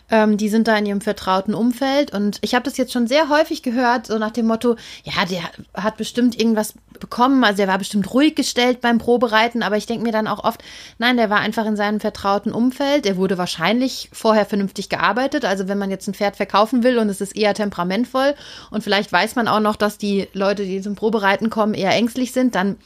Ähm, 0.10 0.38
die 0.38 0.50
sind 0.50 0.68
da 0.68 0.76
in 0.78 0.88
ihrem 0.88 1.02
vertrauten 1.02 1.54
Umfeld. 1.54 2.12
Und 2.12 2.40
ich 2.42 2.56
habe 2.56 2.66
das 2.66 2.78
jetzt 2.78 2.92
schon 2.92 3.06
sehr 3.06 3.30
häufig 3.30 3.62
gehört, 3.62 4.08
so 4.08 4.18
nach 4.18 4.32
dem 4.32 4.48
Motto, 4.48 4.76
ja, 5.04 5.26
der 5.26 5.44
hat 5.76 5.98
bestimmt 5.98 6.40
irgendwas 6.40 6.74
bekommen, 7.00 7.44
also 7.44 7.58
der 7.58 7.68
war 7.68 7.78
bestimmt 7.78 8.12
ruhig 8.14 8.36
gestellt 8.36 8.82
beim 8.82 8.98
Probereiten, 8.98 9.64
aber 9.64 9.78
ich 9.78 9.86
denke 9.86 10.04
mir 10.04 10.12
dann 10.12 10.28
auch 10.28 10.44
oft, 10.44 10.64
nein, 10.98 11.18
der 11.18 11.30
war 11.30 11.40
einfach 11.40 11.66
in 11.66 11.76
seinem 11.76 12.00
vertrauten 12.00 12.52
Umfeld. 12.52 13.06
Er 13.06 13.18
wurde 13.18 13.38
wahrscheinlich 13.38 14.10
vorher 14.12 14.46
vernünftig 14.46 14.90
gearbeitet. 14.90 15.46
Also 15.46 15.68
wenn 15.68 15.78
man 15.78 15.92
jetzt 15.92 16.08
ein 16.08 16.16
Pferd 16.16 16.36
verkaufen 16.36 16.84
will 16.84 16.98
und 16.98 17.10
es 17.10 17.22
ist 17.22 17.36
eher 17.36 17.54
temperamentvoll 17.54 18.34
und 18.72 18.84
vielleicht 18.84 19.12
weiß 19.12 19.36
man 19.36 19.48
auch 19.48 19.60
noch, 19.60 19.76
dass 19.76 20.00
die 20.00 20.28
Leute, 20.34 20.64
die 20.64 20.82
zum 20.82 20.96
Probereiten 20.96 21.52
kommen, 21.52 21.76
eher 21.76 21.92
ängstlich 21.92 22.32
sind, 22.32 22.56
dann 22.56 22.78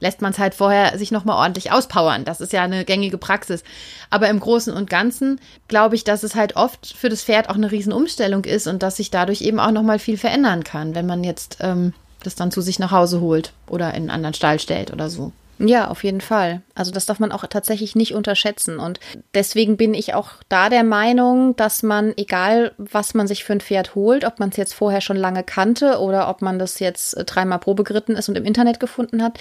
lässt 0.00 0.22
man 0.22 0.32
es 0.32 0.38
halt 0.38 0.54
vorher 0.54 0.98
sich 0.98 1.10
nochmal 1.10 1.36
ordentlich 1.36 1.72
auspowern. 1.72 2.24
Das 2.24 2.40
ist 2.40 2.52
ja 2.52 2.62
eine 2.62 2.84
gängige 2.84 3.18
Praxis. 3.18 3.64
Aber 4.10 4.28
im 4.28 4.40
Großen 4.40 4.72
und 4.72 4.90
Ganzen 4.90 5.40
glaube 5.68 5.94
ich, 5.94 6.04
dass 6.04 6.22
es 6.22 6.34
halt 6.34 6.56
oft 6.56 6.94
für 6.96 7.08
das 7.08 7.24
Pferd 7.24 7.48
auch 7.48 7.54
eine 7.54 7.70
Riesenumstellung 7.70 8.44
ist 8.44 8.66
und 8.66 8.82
dass 8.82 8.96
sich 8.96 9.10
dadurch 9.10 9.42
eben 9.42 9.60
auch 9.60 9.70
nochmal 9.70 9.98
viel 9.98 10.18
verändern 10.18 10.64
kann, 10.64 10.94
wenn 10.94 11.06
man 11.06 11.24
jetzt 11.24 11.58
ähm, 11.60 11.92
das 12.22 12.34
dann 12.34 12.50
zu 12.50 12.60
sich 12.60 12.78
nach 12.78 12.90
Hause 12.90 13.20
holt 13.20 13.52
oder 13.68 13.88
in 13.90 14.02
einen 14.02 14.10
anderen 14.10 14.34
Stall 14.34 14.58
stellt 14.58 14.92
oder 14.92 15.10
so. 15.10 15.32
Ja, 15.58 15.88
auf 15.88 16.04
jeden 16.04 16.20
Fall. 16.20 16.60
Also 16.74 16.92
das 16.92 17.06
darf 17.06 17.18
man 17.18 17.32
auch 17.32 17.46
tatsächlich 17.46 17.96
nicht 17.96 18.14
unterschätzen. 18.14 18.78
Und 18.78 19.00
deswegen 19.32 19.78
bin 19.78 19.94
ich 19.94 20.12
auch 20.12 20.32
da 20.50 20.68
der 20.68 20.84
Meinung, 20.84 21.56
dass 21.56 21.82
man, 21.82 22.12
egal 22.18 22.72
was 22.76 23.14
man 23.14 23.26
sich 23.26 23.44
für 23.44 23.54
ein 23.54 23.60
Pferd 23.60 23.94
holt, 23.94 24.26
ob 24.26 24.38
man 24.38 24.50
es 24.50 24.58
jetzt 24.58 24.74
vorher 24.74 25.00
schon 25.00 25.16
lange 25.16 25.42
kannte 25.42 25.98
oder 26.00 26.28
ob 26.28 26.42
man 26.42 26.58
das 26.58 26.78
jetzt 26.78 27.16
äh, 27.16 27.24
dreimal 27.24 27.58
Probe 27.58 27.84
geritten 27.84 28.16
ist 28.16 28.28
und 28.28 28.36
im 28.36 28.44
Internet 28.44 28.80
gefunden 28.80 29.22
hat, 29.22 29.38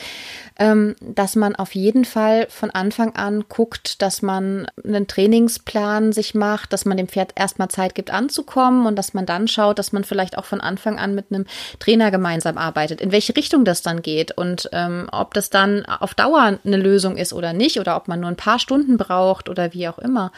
ähm, 0.57 0.95
dass 1.01 1.35
man 1.35 1.55
auf 1.55 1.75
jeden 1.75 2.05
Fall 2.05 2.47
von 2.49 2.71
Anfang 2.71 3.13
an 3.15 3.43
guckt, 3.49 4.01
dass 4.01 4.21
man 4.21 4.67
einen 4.85 5.07
Trainingsplan 5.07 6.13
sich 6.13 6.33
macht, 6.33 6.71
dass 6.71 6.85
man 6.85 6.95
dem 6.95 7.09
Pferd 7.09 7.33
erstmal 7.35 7.67
Zeit 7.67 7.93
gibt 7.93 8.11
anzukommen 8.11 8.85
und 8.85 8.95
dass 8.95 9.13
man 9.13 9.25
dann 9.25 9.49
schaut, 9.49 9.79
dass 9.79 9.91
man 9.91 10.05
vielleicht 10.05 10.37
auch 10.37 10.45
von 10.45 10.61
Anfang 10.61 10.97
an 10.97 11.13
mit 11.13 11.25
einem 11.29 11.45
Trainer 11.79 12.09
gemeinsam 12.09 12.57
arbeitet, 12.57 13.01
in 13.01 13.11
welche 13.11 13.35
Richtung 13.35 13.65
das 13.65 13.81
dann 13.81 14.01
geht 14.01 14.31
und 14.31 14.69
ähm, 14.71 15.09
ob 15.11 15.33
das 15.33 15.49
dann 15.49 15.83
auf 16.05 16.13
Dauer 16.13 16.59
eine 16.63 16.77
Lösung 16.77 17.17
ist 17.17 17.33
oder 17.33 17.51
nicht 17.51 17.79
oder 17.79 17.95
ob 17.95 18.07
man 18.07 18.19
nur 18.19 18.29
ein 18.29 18.35
paar 18.35 18.59
Stunden 18.59 18.97
braucht 18.97 19.49
oder 19.49 19.73
wie 19.73 19.87
auch 19.87 19.97
immer. 19.97 20.31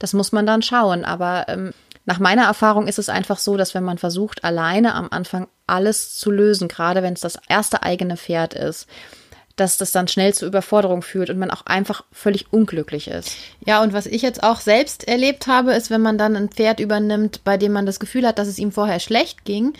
Das 0.00 0.12
muss 0.12 0.32
man 0.32 0.44
dann 0.44 0.60
schauen. 0.60 1.04
Aber 1.04 1.44
ähm, 1.46 1.72
nach 2.04 2.18
meiner 2.18 2.46
Erfahrung 2.46 2.88
ist 2.88 2.98
es 2.98 3.08
einfach 3.08 3.38
so, 3.38 3.56
dass 3.56 3.74
wenn 3.74 3.84
man 3.84 3.96
versucht, 3.98 4.42
alleine 4.42 4.94
am 4.96 5.06
Anfang 5.12 5.46
alles 5.68 6.18
zu 6.18 6.32
lösen, 6.32 6.66
gerade 6.66 7.04
wenn 7.04 7.14
es 7.14 7.20
das 7.20 7.38
erste 7.48 7.84
eigene 7.84 8.16
Pferd 8.16 8.54
ist, 8.54 8.88
dass 9.54 9.78
das 9.78 9.92
dann 9.92 10.08
schnell 10.08 10.34
zur 10.34 10.48
Überforderung 10.48 11.02
führt 11.02 11.30
und 11.30 11.38
man 11.38 11.52
auch 11.52 11.64
einfach 11.64 12.02
völlig 12.10 12.52
unglücklich 12.52 13.06
ist. 13.06 13.36
Ja, 13.64 13.84
und 13.84 13.92
was 13.92 14.06
ich 14.06 14.22
jetzt 14.22 14.42
auch 14.42 14.58
selbst 14.58 15.06
erlebt 15.06 15.46
habe, 15.46 15.74
ist, 15.74 15.90
wenn 15.90 16.02
man 16.02 16.18
dann 16.18 16.34
ein 16.34 16.48
Pferd 16.48 16.80
übernimmt, 16.80 17.44
bei 17.44 17.56
dem 17.56 17.72
man 17.72 17.86
das 17.86 18.00
Gefühl 18.00 18.26
hat, 18.26 18.40
dass 18.40 18.48
es 18.48 18.58
ihm 18.58 18.72
vorher 18.72 18.98
schlecht 18.98 19.44
ging, 19.44 19.74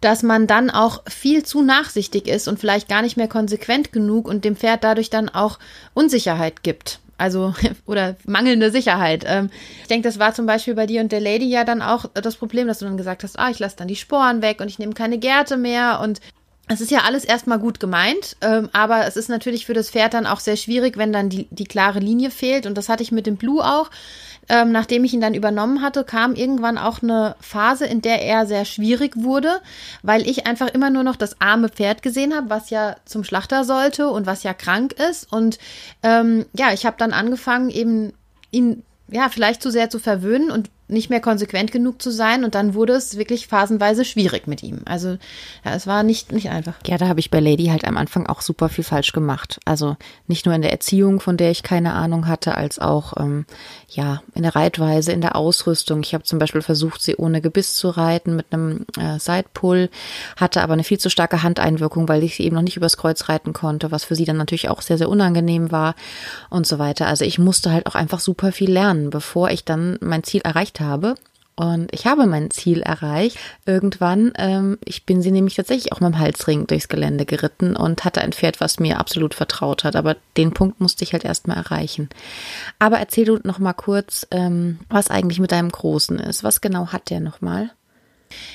dass 0.00 0.22
man 0.22 0.46
dann 0.46 0.70
auch 0.70 1.02
viel 1.08 1.44
zu 1.44 1.62
nachsichtig 1.62 2.28
ist 2.28 2.48
und 2.48 2.58
vielleicht 2.58 2.88
gar 2.88 3.02
nicht 3.02 3.16
mehr 3.16 3.28
konsequent 3.28 3.92
genug 3.92 4.28
und 4.28 4.44
dem 4.44 4.56
Pferd 4.56 4.84
dadurch 4.84 5.10
dann 5.10 5.28
auch 5.28 5.58
Unsicherheit 5.94 6.62
gibt. 6.62 7.00
Also, 7.16 7.52
oder 7.86 8.16
mangelnde 8.24 8.70
Sicherheit. 8.70 9.24
Ähm, 9.26 9.50
ich 9.82 9.88
denke, 9.88 10.08
das 10.08 10.18
war 10.18 10.34
zum 10.34 10.46
Beispiel 10.46 10.74
bei 10.74 10.86
dir 10.86 11.00
und 11.00 11.10
der 11.10 11.20
Lady 11.20 11.46
ja 11.46 11.64
dann 11.64 11.82
auch 11.82 12.06
das 12.14 12.36
Problem, 12.36 12.68
dass 12.68 12.78
du 12.78 12.84
dann 12.84 12.96
gesagt 12.96 13.24
hast, 13.24 13.38
ah, 13.38 13.50
ich 13.50 13.58
lasse 13.58 13.76
dann 13.76 13.88
die 13.88 13.96
Sporen 13.96 14.40
weg 14.40 14.60
und 14.60 14.68
ich 14.68 14.78
nehme 14.78 14.94
keine 14.94 15.18
Gärte 15.18 15.56
mehr 15.56 16.00
und 16.00 16.20
es 16.68 16.80
ist 16.80 16.90
ja 16.90 17.00
alles 17.00 17.24
erstmal 17.24 17.58
gut 17.58 17.80
gemeint, 17.80 18.36
ähm, 18.42 18.68
aber 18.72 19.06
es 19.06 19.16
ist 19.16 19.28
natürlich 19.28 19.64
für 19.64 19.72
das 19.72 19.90
Pferd 19.90 20.14
dann 20.14 20.26
auch 20.26 20.40
sehr 20.40 20.56
schwierig, 20.56 20.98
wenn 20.98 21.12
dann 21.12 21.30
die, 21.30 21.48
die 21.50 21.64
klare 21.64 21.98
Linie 21.98 22.30
fehlt. 22.30 22.66
Und 22.66 22.76
das 22.76 22.90
hatte 22.90 23.02
ich 23.02 23.10
mit 23.10 23.26
dem 23.26 23.36
Blue 23.36 23.64
auch. 23.64 23.90
Ähm, 24.48 24.72
nachdem 24.72 25.04
ich 25.04 25.12
ihn 25.12 25.20
dann 25.20 25.34
übernommen 25.34 25.82
hatte, 25.82 26.04
kam 26.04 26.34
irgendwann 26.34 26.78
auch 26.78 27.02
eine 27.02 27.36
Phase, 27.40 27.86
in 27.86 28.00
der 28.00 28.22
er 28.22 28.46
sehr 28.46 28.64
schwierig 28.64 29.12
wurde, 29.16 29.60
weil 30.02 30.28
ich 30.28 30.46
einfach 30.46 30.68
immer 30.68 30.90
nur 30.90 31.02
noch 31.02 31.16
das 31.16 31.40
arme 31.40 31.68
Pferd 31.68 32.02
gesehen 32.02 32.34
habe, 32.34 32.50
was 32.50 32.70
ja 32.70 32.96
zum 33.04 33.24
Schlachter 33.24 33.64
sollte 33.64 34.08
und 34.08 34.26
was 34.26 34.42
ja 34.42 34.54
krank 34.54 34.94
ist. 35.10 35.30
Und 35.32 35.58
ähm, 36.02 36.46
ja, 36.54 36.72
ich 36.72 36.86
habe 36.86 36.96
dann 36.98 37.12
angefangen, 37.12 37.70
eben 37.70 38.12
ihn 38.50 38.82
ja 39.10 39.28
vielleicht 39.28 39.62
zu 39.62 39.70
sehr 39.70 39.90
zu 39.90 39.98
verwöhnen 39.98 40.50
und 40.50 40.70
nicht 40.88 41.10
mehr 41.10 41.20
konsequent 41.20 41.70
genug 41.70 42.00
zu 42.00 42.10
sein 42.10 42.44
und 42.44 42.54
dann 42.54 42.74
wurde 42.74 42.94
es 42.94 43.18
wirklich 43.18 43.46
phasenweise 43.46 44.04
schwierig 44.04 44.46
mit 44.46 44.62
ihm. 44.62 44.80
Also 44.86 45.18
ja, 45.64 45.74
es 45.74 45.86
war 45.86 46.02
nicht, 46.02 46.32
nicht 46.32 46.48
einfach. 46.48 46.74
Ja, 46.86 46.96
da 46.96 47.08
habe 47.08 47.20
ich 47.20 47.30
bei 47.30 47.40
Lady 47.40 47.66
halt 47.66 47.84
am 47.86 47.96
Anfang 47.96 48.26
auch 48.26 48.40
super 48.40 48.68
viel 48.68 48.84
falsch 48.84 49.12
gemacht. 49.12 49.60
Also 49.66 49.96
nicht 50.26 50.46
nur 50.46 50.54
in 50.54 50.62
der 50.62 50.72
Erziehung, 50.72 51.20
von 51.20 51.36
der 51.36 51.50
ich 51.50 51.62
keine 51.62 51.92
Ahnung 51.92 52.26
hatte, 52.26 52.54
als 52.54 52.78
auch 52.78 53.14
ähm, 53.18 53.44
ja 53.88 54.22
in 54.34 54.42
der 54.42 54.54
Reitweise, 54.54 55.12
in 55.12 55.20
der 55.20 55.36
Ausrüstung. 55.36 56.00
Ich 56.02 56.14
habe 56.14 56.24
zum 56.24 56.38
Beispiel 56.38 56.62
versucht, 56.62 57.00
sie 57.00 57.16
ohne 57.16 57.40
Gebiss 57.40 57.74
zu 57.74 57.88
reiten 57.88 58.36
mit 58.36 58.46
einem 58.52 58.84
äh, 58.98 59.18
Sidepull, 59.18 59.88
hatte 60.36 60.62
aber 60.62 60.74
eine 60.74 60.84
viel 60.84 60.98
zu 60.98 61.10
starke 61.10 61.42
Handeinwirkung, 61.42 62.08
weil 62.08 62.22
ich 62.22 62.36
sie 62.36 62.44
eben 62.44 62.56
noch 62.56 62.62
nicht 62.62 62.76
übers 62.76 62.96
Kreuz 62.96 63.28
reiten 63.28 63.52
konnte, 63.52 63.90
was 63.90 64.04
für 64.04 64.14
sie 64.14 64.24
dann 64.24 64.36
natürlich 64.36 64.68
auch 64.68 64.82
sehr, 64.82 64.98
sehr 64.98 65.08
unangenehm 65.08 65.72
war 65.72 65.94
und 66.50 66.66
so 66.66 66.78
weiter. 66.78 67.06
Also 67.06 67.24
ich 67.24 67.38
musste 67.38 67.72
halt 67.72 67.86
auch 67.86 67.94
einfach 67.94 68.20
super 68.20 68.52
viel 68.52 68.70
lernen, 68.70 69.10
bevor 69.10 69.50
ich 69.50 69.64
dann 69.64 69.98
mein 70.00 70.24
Ziel 70.24 70.42
erreicht 70.42 70.80
habe. 70.80 71.14
Und 71.58 71.92
ich 71.92 72.06
habe 72.06 72.26
mein 72.26 72.52
Ziel 72.52 72.82
erreicht. 72.82 73.36
Irgendwann, 73.66 74.32
ähm, 74.38 74.78
ich 74.84 75.06
bin 75.06 75.22
sie 75.22 75.32
nämlich 75.32 75.56
tatsächlich 75.56 75.90
auch 75.90 75.98
mit 75.98 76.12
dem 76.14 76.18
Halsring 76.20 76.68
durchs 76.68 76.86
Gelände 76.86 77.26
geritten 77.26 77.74
und 77.74 78.04
hatte 78.04 78.20
ein 78.20 78.32
Pferd, 78.32 78.60
was 78.60 78.78
mir 78.78 79.00
absolut 79.00 79.34
vertraut 79.34 79.82
hat. 79.82 79.96
Aber 79.96 80.16
den 80.36 80.52
Punkt 80.52 80.80
musste 80.80 81.02
ich 81.02 81.14
halt 81.14 81.24
erstmal 81.24 81.56
erreichen. 81.56 82.10
Aber 82.78 83.00
erzähl 83.00 83.24
du 83.24 83.40
noch 83.42 83.58
mal 83.58 83.72
kurz, 83.72 84.24
ähm, 84.30 84.78
was 84.88 85.10
eigentlich 85.10 85.40
mit 85.40 85.50
deinem 85.50 85.70
Großen 85.70 86.20
ist. 86.20 86.44
Was 86.44 86.60
genau 86.60 86.92
hat 86.92 87.10
der 87.10 87.18
noch 87.18 87.40
mal? 87.40 87.72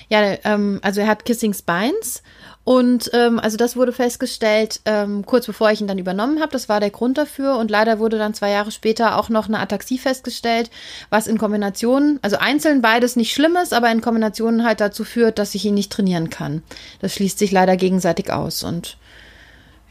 Ja, 0.10 0.38
ähm, 0.44 0.80
also 0.82 1.02
er 1.02 1.08
hat 1.08 1.26
Kissing 1.26 1.54
Spines 1.54 2.22
und 2.66 3.12
ähm, 3.14 3.40
also 3.40 3.58
das 3.58 3.76
wurde 3.76 3.92
festgestellt, 3.92 4.80
ähm, 4.86 5.26
kurz 5.26 5.46
bevor 5.46 5.72
ich 5.72 5.82
ihn 5.82 5.88
dann 5.88 5.98
übernommen 5.98 6.40
habe. 6.40 6.54
Das 6.54 6.70
war 6.70 6.80
der 6.80 6.92
Grund 6.92 7.18
dafür. 7.18 7.58
Und 7.58 7.70
leider 7.70 8.00
wurde 8.00 8.18
dann 8.18 8.34
zwei 8.34 8.52
Jahre 8.52 8.72
später 8.72 9.18
auch 9.18 9.28
noch 9.28 9.48
eine 9.48 9.60
Ataxie 9.60 9.98
festgestellt, 9.98 10.70
was 11.10 11.28
in 11.28 11.38
Kombination, 11.38 12.20
also 12.22 12.38
einzeln 12.38 12.82
beides 12.82 13.18
nicht 13.18 13.34
schlimm 13.34 13.58
ist, 13.62 13.74
aber 13.74 13.92
in 13.92 14.02
Kombination 14.02 14.64
halt 14.64 14.80
dazu 14.80 15.04
führt, 15.04 15.40
dass 15.40 15.56
ich 15.56 15.66
ihn 15.66 15.74
nicht 15.74 15.92
trainieren 15.92 16.30
kann. 16.30 16.64
Das 17.00 17.14
schließt 17.16 17.38
sich 17.38 17.52
leider 17.52 17.76
gegenseitig 17.76 18.32
aus. 18.32 18.64
Und 18.64 18.98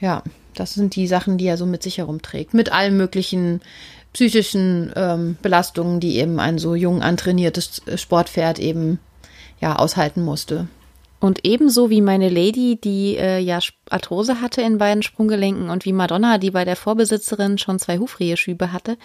ja, 0.01 0.23
das 0.55 0.73
sind 0.73 0.97
die 0.97 1.07
Sachen, 1.07 1.37
die 1.37 1.47
er 1.47 1.59
so 1.59 1.67
mit 1.67 1.83
sich 1.83 1.99
herumträgt. 1.99 2.55
Mit 2.55 2.73
allen 2.73 2.97
möglichen 2.97 3.61
psychischen 4.15 4.93
ähm, 4.97 5.37
Belastungen, 5.43 6.01
die 6.01 6.17
eben 6.17 6.41
ein 6.41 6.59
so 6.59 6.75
jung 6.75 7.03
antrainiertes 7.03 7.83
Sportpferd 7.97 8.59
eben 8.59 8.99
ja 9.63 9.77
aushalten 9.77 10.23
musste. 10.23 10.69
Und 11.21 11.45
ebenso 11.45 11.89
wie 11.89 12.01
meine 12.01 12.29
Lady, 12.29 12.81
die 12.83 13.17
äh, 13.17 13.39
ja 13.39 13.61
Arthrose 13.89 14.41
hatte 14.41 14.61
in 14.61 14.79
beiden 14.79 15.05
Sprunggelenken 15.05 15.71
und 15.71 15.85
wie 15.85 15.93
Madonna, 15.93 16.39
die 16.39 16.51
bei 16.51 16.65
der 16.65 16.75
Vorbesitzerin 16.75 17.59
schon 17.59 17.79
zwei 17.79 17.99
Hufreheschübe 17.99 18.73
hatte, 18.73 18.99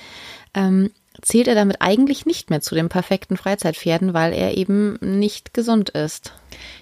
ähm, 0.56 0.90
zählt 1.22 1.48
er 1.48 1.54
damit 1.54 1.78
eigentlich 1.80 2.26
nicht 2.26 2.50
mehr 2.50 2.62
zu 2.62 2.74
den 2.74 2.90
perfekten 2.90 3.38
Freizeitpferden, 3.38 4.16
weil 4.16 4.34
er 4.34 4.58
eben 4.58 4.98
nicht 5.00 5.54
gesund 5.54 5.92
ist. 5.92 6.34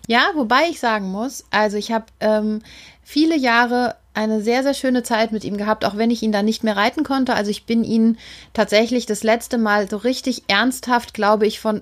Ja, 0.07 0.31
wobei 0.35 0.69
ich 0.69 0.79
sagen 0.79 1.11
muss, 1.11 1.43
also 1.51 1.75
ich 1.75 1.91
habe 1.91 2.05
ähm, 2.21 2.61
viele 3.03 3.37
Jahre 3.37 3.95
eine 4.13 4.41
sehr, 4.41 4.63
sehr 4.63 4.73
schöne 4.73 5.03
Zeit 5.03 5.33
mit 5.33 5.43
ihm 5.43 5.57
gehabt, 5.57 5.83
auch 5.83 5.97
wenn 5.97 6.11
ich 6.11 6.23
ihn 6.23 6.31
dann 6.31 6.45
nicht 6.45 6.63
mehr 6.63 6.77
reiten 6.77 7.03
konnte. 7.03 7.33
Also 7.33 7.51
ich 7.51 7.65
bin 7.65 7.83
ihn 7.83 8.17
tatsächlich 8.53 9.05
das 9.05 9.23
letzte 9.23 9.57
Mal 9.57 9.89
so 9.89 9.97
richtig 9.97 10.43
ernsthaft, 10.47 11.13
glaube 11.13 11.45
ich, 11.45 11.59
von 11.59 11.81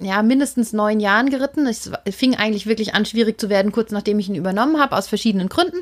ja, 0.00 0.22
mindestens 0.22 0.72
neun 0.72 1.00
Jahren 1.00 1.30
geritten. 1.30 1.66
Es 1.66 1.90
fing 2.10 2.36
eigentlich 2.36 2.66
wirklich 2.66 2.94
an, 2.94 3.04
schwierig 3.04 3.40
zu 3.40 3.48
werden, 3.48 3.72
kurz 3.72 3.90
nachdem 3.90 4.18
ich 4.18 4.28
ihn 4.28 4.34
übernommen 4.34 4.80
habe, 4.80 4.96
aus 4.96 5.08
verschiedenen 5.08 5.48
Gründen. 5.48 5.78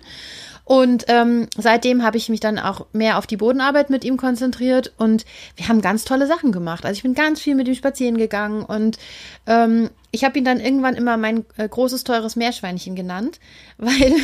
Und 0.65 1.07
ähm, 1.09 1.49
seitdem 1.57 2.05
habe 2.05 2.17
ich 2.17 2.29
mich 2.29 2.39
dann 2.39 2.59
auch 2.59 2.87
mehr 2.93 3.19
auf 3.19 3.27
die 3.27 3.37
Bodenarbeit 3.37 3.91
mit 3.91 4.05
ihm 4.05 4.17
konzentriert 4.17 4.93
und 4.99 5.25
wir 5.57 5.67
haben 5.67 5.81
ganz 5.81 6.05
tolle 6.05 6.29
Sachen 6.29 6.53
gemacht. 6.53 6.85
Also 6.85 6.97
ich 6.97 7.03
bin 7.03 7.15
ganz 7.15 7.41
viel 7.41 7.57
mit 7.57 7.67
ihm 7.67 7.75
spazieren 7.75 8.17
gegangen 8.17 8.63
und 8.63 8.97
ähm, 9.49 9.91
ich 10.13 10.25
habe 10.25 10.39
ihn 10.39 10.45
dann 10.45 10.61
irgendwann 10.61 10.95
immer 10.95 11.17
mein 11.17 11.45
äh, 11.57 11.69
großes, 11.69 12.05
teures 12.05 12.37
Meerschweinchen 12.37 12.95
genannt, 12.95 13.39
weil 13.79 14.15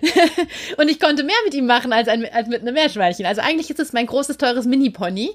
und 0.76 0.88
ich 0.88 1.00
konnte 1.00 1.24
mehr 1.24 1.36
mit 1.44 1.54
ihm 1.54 1.66
machen 1.66 1.92
als, 1.92 2.08
ein, 2.08 2.24
als 2.32 2.48
mit 2.48 2.60
einem 2.62 2.74
Meerschweinchen. 2.74 3.26
Also 3.26 3.40
eigentlich 3.40 3.70
ist 3.70 3.80
es 3.80 3.92
mein 3.92 4.06
großes, 4.06 4.38
teures 4.38 4.66
Mini-Pony, 4.66 5.30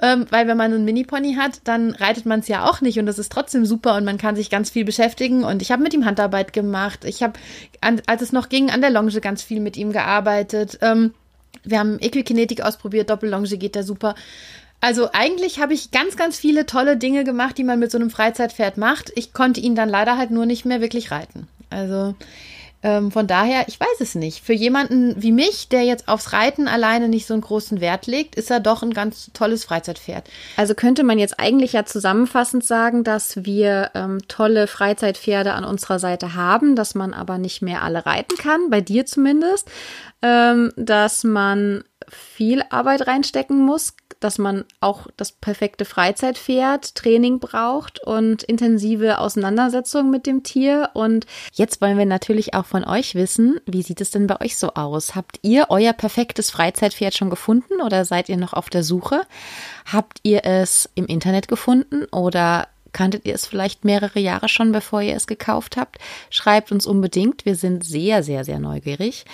ähm, 0.00 0.26
weil 0.30 0.46
wenn 0.46 0.56
man 0.56 0.72
einen 0.72 0.84
Mini-Pony 0.84 1.34
hat, 1.34 1.60
dann 1.64 1.90
reitet 1.92 2.26
man 2.26 2.40
es 2.40 2.48
ja 2.48 2.68
auch 2.68 2.80
nicht 2.80 2.98
und 2.98 3.06
das 3.06 3.18
ist 3.18 3.32
trotzdem 3.32 3.66
super 3.66 3.96
und 3.96 4.04
man 4.04 4.18
kann 4.18 4.36
sich 4.36 4.50
ganz 4.50 4.70
viel 4.70 4.84
beschäftigen 4.84 5.44
und 5.44 5.62
ich 5.62 5.72
habe 5.72 5.82
mit 5.82 5.94
ihm 5.94 6.04
Handarbeit 6.04 6.52
gemacht. 6.52 7.04
Ich 7.04 7.22
habe, 7.22 7.34
als 7.80 8.22
es 8.22 8.32
noch 8.32 8.48
ging, 8.48 8.70
an 8.70 8.80
der 8.80 8.90
Longe 8.90 9.06
ganz 9.20 9.42
viel 9.42 9.60
mit 9.60 9.76
ihm 9.76 9.92
gearbeitet. 9.92 10.78
Ähm, 10.82 11.14
wir 11.64 11.80
haben 11.80 11.98
Equikinetik 11.98 12.62
ausprobiert, 12.62 13.10
Doppellonge 13.10 13.56
geht 13.56 13.76
da 13.76 13.82
super. 13.82 14.14
Also 14.86 15.08
eigentlich 15.12 15.58
habe 15.58 15.74
ich 15.74 15.90
ganz, 15.90 16.16
ganz 16.16 16.38
viele 16.38 16.64
tolle 16.64 16.96
Dinge 16.96 17.24
gemacht, 17.24 17.58
die 17.58 17.64
man 17.64 17.80
mit 17.80 17.90
so 17.90 17.98
einem 17.98 18.08
Freizeitpferd 18.08 18.76
macht. 18.76 19.10
Ich 19.16 19.32
konnte 19.32 19.58
ihn 19.58 19.74
dann 19.74 19.88
leider 19.88 20.16
halt 20.16 20.30
nur 20.30 20.46
nicht 20.46 20.64
mehr 20.64 20.80
wirklich 20.80 21.10
reiten. 21.10 21.48
Also 21.70 22.14
ähm, 22.84 23.10
von 23.10 23.26
daher, 23.26 23.66
ich 23.66 23.80
weiß 23.80 23.98
es 23.98 24.14
nicht. 24.14 24.44
Für 24.44 24.52
jemanden 24.52 25.20
wie 25.20 25.32
mich, 25.32 25.68
der 25.68 25.82
jetzt 25.82 26.06
aufs 26.06 26.32
Reiten 26.32 26.68
alleine 26.68 27.08
nicht 27.08 27.26
so 27.26 27.34
einen 27.34 27.40
großen 27.40 27.80
Wert 27.80 28.06
legt, 28.06 28.36
ist 28.36 28.48
er 28.48 28.60
doch 28.60 28.84
ein 28.84 28.92
ganz 28.92 29.32
tolles 29.34 29.64
Freizeitpferd. 29.64 30.30
Also 30.56 30.76
könnte 30.76 31.02
man 31.02 31.18
jetzt 31.18 31.40
eigentlich 31.40 31.72
ja 31.72 31.84
zusammenfassend 31.84 32.64
sagen, 32.64 33.02
dass 33.02 33.44
wir 33.44 33.90
ähm, 33.94 34.18
tolle 34.28 34.68
Freizeitpferde 34.68 35.54
an 35.54 35.64
unserer 35.64 35.98
Seite 35.98 36.34
haben, 36.34 36.76
dass 36.76 36.94
man 36.94 37.12
aber 37.12 37.38
nicht 37.38 37.60
mehr 37.60 37.82
alle 37.82 38.06
reiten 38.06 38.36
kann, 38.36 38.70
bei 38.70 38.82
dir 38.82 39.04
zumindest, 39.04 39.68
ähm, 40.22 40.72
dass 40.76 41.24
man 41.24 41.82
viel 42.08 42.62
Arbeit 42.70 43.08
reinstecken 43.08 43.58
muss, 43.58 43.94
dass 44.20 44.38
man 44.38 44.64
auch 44.80 45.06
das 45.16 45.32
perfekte 45.32 45.84
Freizeitpferd, 45.84 46.94
Training 46.94 47.38
braucht 47.38 48.02
und 48.02 48.42
intensive 48.42 49.18
Auseinandersetzungen 49.18 50.10
mit 50.10 50.26
dem 50.26 50.42
Tier. 50.42 50.90
Und 50.94 51.26
jetzt 51.52 51.80
wollen 51.80 51.98
wir 51.98 52.06
natürlich 52.06 52.54
auch 52.54 52.66
von 52.66 52.84
euch 52.84 53.14
wissen, 53.14 53.60
wie 53.66 53.82
sieht 53.82 54.00
es 54.00 54.10
denn 54.10 54.26
bei 54.26 54.40
euch 54.40 54.56
so 54.56 54.74
aus? 54.74 55.14
Habt 55.14 55.38
ihr 55.42 55.66
euer 55.68 55.92
perfektes 55.92 56.50
Freizeitpferd 56.50 57.14
schon 57.14 57.30
gefunden 57.30 57.80
oder 57.84 58.04
seid 58.04 58.28
ihr 58.28 58.36
noch 58.36 58.52
auf 58.52 58.70
der 58.70 58.82
Suche? 58.82 59.22
Habt 59.84 60.20
ihr 60.22 60.44
es 60.44 60.88
im 60.94 61.06
Internet 61.06 61.48
gefunden 61.48 62.04
oder 62.12 62.68
Kanntet 62.96 63.26
ihr 63.26 63.34
es 63.34 63.44
vielleicht 63.44 63.84
mehrere 63.84 64.18
Jahre 64.20 64.48
schon, 64.48 64.72
bevor 64.72 65.02
ihr 65.02 65.14
es 65.14 65.26
gekauft 65.26 65.76
habt? 65.76 65.98
Schreibt 66.30 66.72
uns 66.72 66.86
unbedingt. 66.86 67.44
Wir 67.44 67.54
sind 67.54 67.84
sehr, 67.84 68.22
sehr, 68.22 68.42
sehr 68.42 68.58
neugierig. 68.58 69.26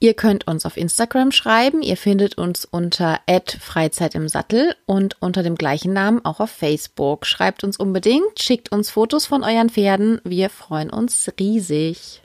Ihr 0.00 0.14
könnt 0.14 0.46
uns 0.46 0.64
auf 0.64 0.76
Instagram 0.76 1.32
schreiben. 1.32 1.82
Ihr 1.82 1.96
findet 1.96 2.38
uns 2.38 2.64
unter 2.64 3.20
Freizeit 3.60 4.14
im 4.14 4.28
Sattel 4.28 4.76
und 4.86 5.20
unter 5.20 5.42
dem 5.42 5.56
gleichen 5.56 5.92
Namen 5.92 6.24
auch 6.24 6.38
auf 6.38 6.50
Facebook. 6.50 7.26
Schreibt 7.26 7.64
uns 7.64 7.76
unbedingt, 7.76 8.40
schickt 8.40 8.70
uns 8.70 8.90
Fotos 8.90 9.26
von 9.26 9.42
euren 9.42 9.70
Pferden. 9.70 10.20
Wir 10.22 10.50
freuen 10.50 10.90
uns 10.90 11.32
riesig. 11.40 12.22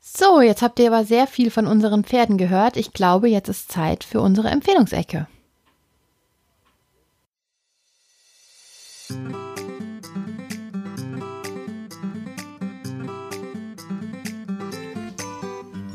So, 0.00 0.40
jetzt 0.40 0.60
habt 0.60 0.80
ihr 0.80 0.92
aber 0.92 1.04
sehr 1.04 1.28
viel 1.28 1.50
von 1.50 1.68
unseren 1.68 2.02
Pferden 2.02 2.36
gehört. 2.36 2.76
Ich 2.76 2.92
glaube, 2.92 3.28
jetzt 3.28 3.48
ist 3.48 3.70
Zeit 3.70 4.02
für 4.02 4.20
unsere 4.20 4.48
Empfehlungsecke. 4.48 5.28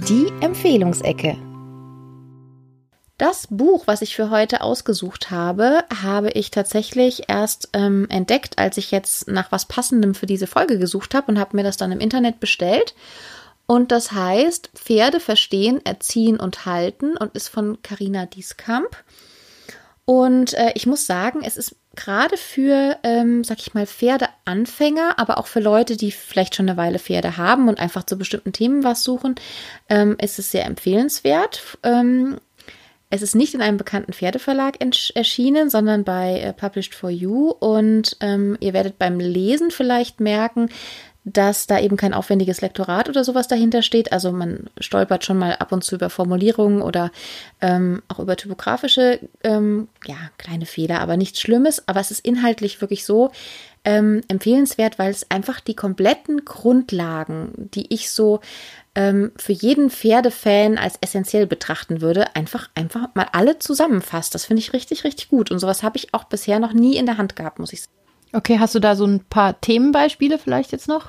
Die 0.09 0.31
Empfehlungsecke. 0.39 1.35
Das 3.17 3.47
Buch, 3.49 3.87
was 3.87 4.01
ich 4.01 4.15
für 4.15 4.29
heute 4.29 4.61
ausgesucht 4.61 5.31
habe, 5.31 5.83
habe 6.01 6.29
ich 6.29 6.49
tatsächlich 6.49 7.23
erst 7.27 7.67
ähm, 7.73 8.07
entdeckt, 8.09 8.57
als 8.57 8.77
ich 8.77 8.91
jetzt 8.91 9.27
nach 9.27 9.51
was 9.51 9.65
Passendem 9.65 10.15
für 10.15 10.25
diese 10.25 10.47
Folge 10.47 10.79
gesucht 10.79 11.13
habe 11.13 11.29
und 11.29 11.37
habe 11.37 11.57
mir 11.57 11.63
das 11.63 11.75
dann 11.75 11.91
im 11.91 11.99
Internet 11.99 12.39
bestellt. 12.39 12.95
Und 13.65 13.91
das 13.91 14.13
heißt 14.13 14.69
Pferde 14.75 15.19
verstehen, 15.19 15.85
erziehen 15.85 16.39
und 16.39 16.65
halten 16.65 17.17
und 17.17 17.35
ist 17.35 17.49
von 17.49 17.81
Carina 17.81 18.27
Dieskamp. 18.27 18.95
Und 20.05 20.53
äh, 20.53 20.71
ich 20.75 20.87
muss 20.87 21.05
sagen, 21.05 21.41
es 21.43 21.57
ist 21.57 21.75
gerade 21.97 22.37
für, 22.37 22.97
ähm, 23.03 23.43
sag 23.43 23.59
ich 23.59 23.73
mal, 23.73 23.85
Pferdeanfänger, 23.85 25.19
aber 25.19 25.37
auch 25.37 25.47
für 25.47 25.59
Leute, 25.59 25.97
die 25.97 26.11
vielleicht 26.11 26.55
schon 26.55 26.69
eine 26.69 26.77
Weile 26.77 26.99
Pferde 26.99 27.35
haben 27.35 27.67
und 27.67 27.79
einfach 27.79 28.05
zu 28.05 28.17
bestimmten 28.17 28.53
Themen 28.53 28.85
was 28.85 29.03
suchen, 29.03 29.35
ähm, 29.89 30.15
ist 30.21 30.39
es 30.39 30.51
sehr 30.51 30.65
empfehlenswert. 30.65 31.77
Ähm, 31.83 32.37
es 33.09 33.21
ist 33.21 33.35
nicht 33.35 33.53
in 33.53 33.61
einem 33.61 33.77
bekannten 33.77 34.13
Pferdeverlag 34.13 34.75
erschienen, 35.15 35.69
sondern 35.69 36.03
bei 36.03 36.39
äh, 36.39 36.53
Published 36.53 36.93
for 36.93 37.09
You. 37.09 37.51
Und 37.51 38.17
ähm, 38.19 38.57
ihr 38.59 38.73
werdet 38.73 38.97
beim 38.97 39.19
Lesen 39.19 39.71
vielleicht 39.71 40.19
merken, 40.19 40.69
dass 41.34 41.67
da 41.67 41.80
eben 41.80 41.97
kein 41.97 42.13
aufwendiges 42.13 42.61
Lektorat 42.61 43.09
oder 43.09 43.23
sowas 43.23 43.47
dahinter 43.47 43.82
steht. 43.82 44.13
Also 44.13 44.32
man 44.32 44.69
stolpert 44.80 45.25
schon 45.25 45.38
mal 45.38 45.53
ab 45.53 45.71
und 45.71 45.84
zu 45.84 45.95
über 45.95 46.09
Formulierungen 46.09 46.82
oder 46.82 47.11
ähm, 47.61 48.01
auch 48.07 48.19
über 48.19 48.38
typografische, 48.38 49.19
ähm, 49.43 49.89
ja, 50.05 50.15
kleine 50.38 50.65
Fehler, 50.65 51.01
aber 51.01 51.17
nichts 51.17 51.41
Schlimmes. 51.41 51.88
Aber 51.88 51.99
es 51.99 52.11
ist 52.11 52.25
inhaltlich 52.25 52.80
wirklich 52.80 53.03
so 53.05 53.32
ähm, 53.84 54.21
empfehlenswert, 54.30 54.99
weil 54.99 55.11
es 55.11 55.30
einfach 55.30 55.59
die 55.59 55.75
kompletten 55.75 56.45
Grundlagen, 56.45 57.51
die 57.73 57.93
ich 57.93 58.09
so 58.11 58.39
ähm, 58.95 59.32
für 59.38 59.53
jeden 59.53 59.89
Pferdefan 59.89 60.78
als 60.78 60.97
essentiell 61.01 61.45
betrachten 61.45 61.99
würde, 61.99 62.36
einfach, 62.36 62.69
einfach 62.73 63.09
mal 63.15 63.28
alle 63.34 63.59
zusammenfasst. 63.59 64.34
Das 64.34 64.45
finde 64.45 64.61
ich 64.61 64.71
richtig, 64.71 65.03
richtig 65.03 65.30
gut. 65.30 65.51
Und 65.51 65.59
sowas 65.59 65.84
habe 65.84 65.97
ich 65.97 66.13
auch 66.13 66.23
bisher 66.23 66.59
noch 66.59 66.73
nie 66.73 66.95
in 66.95 67.05
der 67.05 67.17
Hand 67.17 67.36
gehabt, 67.36 67.59
muss 67.59 67.73
ich 67.73 67.82
sagen. 67.82 67.93
Okay, 68.34 68.59
hast 68.59 68.75
du 68.75 68.80
da 68.80 68.95
so 68.95 69.05
ein 69.05 69.21
paar 69.21 69.59
Themenbeispiele 69.61 70.38
vielleicht 70.38 70.71
jetzt 70.71 70.88
noch? 70.88 71.07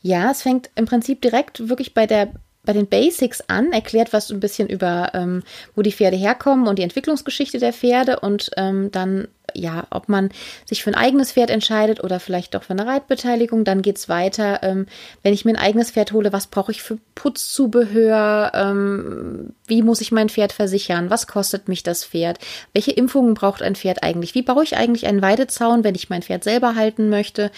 Ja, 0.00 0.30
es 0.30 0.42
fängt 0.42 0.70
im 0.74 0.86
Prinzip 0.86 1.20
direkt 1.22 1.68
wirklich 1.68 1.94
bei 1.94 2.06
der 2.06 2.32
bei 2.64 2.74
den 2.74 2.86
Basics 2.86 3.40
an, 3.46 3.72
erklärt 3.72 4.12
was 4.12 4.30
ein 4.30 4.40
bisschen 4.40 4.68
über, 4.68 5.12
ähm, 5.14 5.42
wo 5.74 5.80
die 5.80 5.92
Pferde 5.92 6.18
herkommen 6.18 6.68
und 6.68 6.78
die 6.78 6.82
Entwicklungsgeschichte 6.82 7.58
der 7.58 7.72
Pferde 7.72 8.20
und 8.20 8.50
ähm, 8.58 8.90
dann 8.92 9.28
ja, 9.54 9.86
ob 9.90 10.08
man 10.08 10.30
sich 10.64 10.82
für 10.82 10.90
ein 10.90 10.94
eigenes 10.94 11.32
Pferd 11.32 11.50
entscheidet 11.50 12.02
oder 12.02 12.20
vielleicht 12.20 12.54
doch 12.54 12.62
für 12.62 12.72
eine 12.72 12.86
Reitbeteiligung, 12.86 13.64
dann 13.64 13.82
geht 13.82 13.96
es 13.96 14.08
weiter. 14.08 14.62
Ähm, 14.62 14.86
wenn 15.22 15.34
ich 15.34 15.44
mir 15.44 15.52
ein 15.52 15.56
eigenes 15.56 15.90
Pferd 15.90 16.12
hole, 16.12 16.32
was 16.32 16.46
brauche 16.46 16.72
ich 16.72 16.82
für 16.82 16.98
Putzzubehör? 17.14 18.52
Ähm, 18.54 19.54
wie 19.66 19.82
muss 19.82 20.00
ich 20.00 20.12
mein 20.12 20.28
Pferd 20.28 20.52
versichern? 20.52 21.10
Was 21.10 21.26
kostet 21.26 21.68
mich 21.68 21.82
das 21.82 22.04
Pferd? 22.04 22.38
Welche 22.72 22.92
Impfungen 22.92 23.34
braucht 23.34 23.62
ein 23.62 23.76
Pferd 23.76 24.02
eigentlich? 24.02 24.34
Wie 24.34 24.42
baue 24.42 24.64
ich 24.64 24.76
eigentlich 24.76 25.06
einen 25.06 25.22
Weidezaun, 25.22 25.84
wenn 25.84 25.94
ich 25.94 26.10
mein 26.10 26.22
Pferd 26.22 26.44
selber 26.44 26.74
halten 26.74 27.08
möchte? 27.08 27.50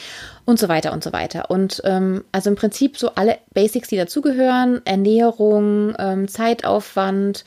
Und 0.44 0.58
so 0.58 0.68
weiter 0.68 0.92
und 0.92 1.04
so 1.04 1.12
weiter. 1.12 1.50
Und 1.50 1.82
ähm, 1.84 2.24
also 2.32 2.50
im 2.50 2.56
Prinzip 2.56 2.98
so 2.98 3.14
alle 3.14 3.38
Basics, 3.54 3.88
die 3.88 3.96
dazugehören: 3.96 4.80
Ernährung, 4.84 5.94
ähm, 5.98 6.28
Zeitaufwand. 6.28 7.44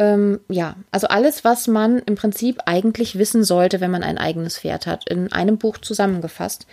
Ähm, 0.00 0.40
ja, 0.48 0.76
also 0.90 1.08
alles, 1.08 1.44
was 1.44 1.68
man 1.68 1.98
im 1.98 2.14
Prinzip 2.14 2.62
eigentlich 2.64 3.18
wissen 3.18 3.44
sollte, 3.44 3.82
wenn 3.82 3.90
man 3.90 4.02
ein 4.02 4.16
eigenes 4.16 4.58
Pferd 4.58 4.86
hat, 4.86 5.06
in 5.10 5.30
einem 5.30 5.58
Buch 5.58 5.76
zusammengefasst. 5.76 6.66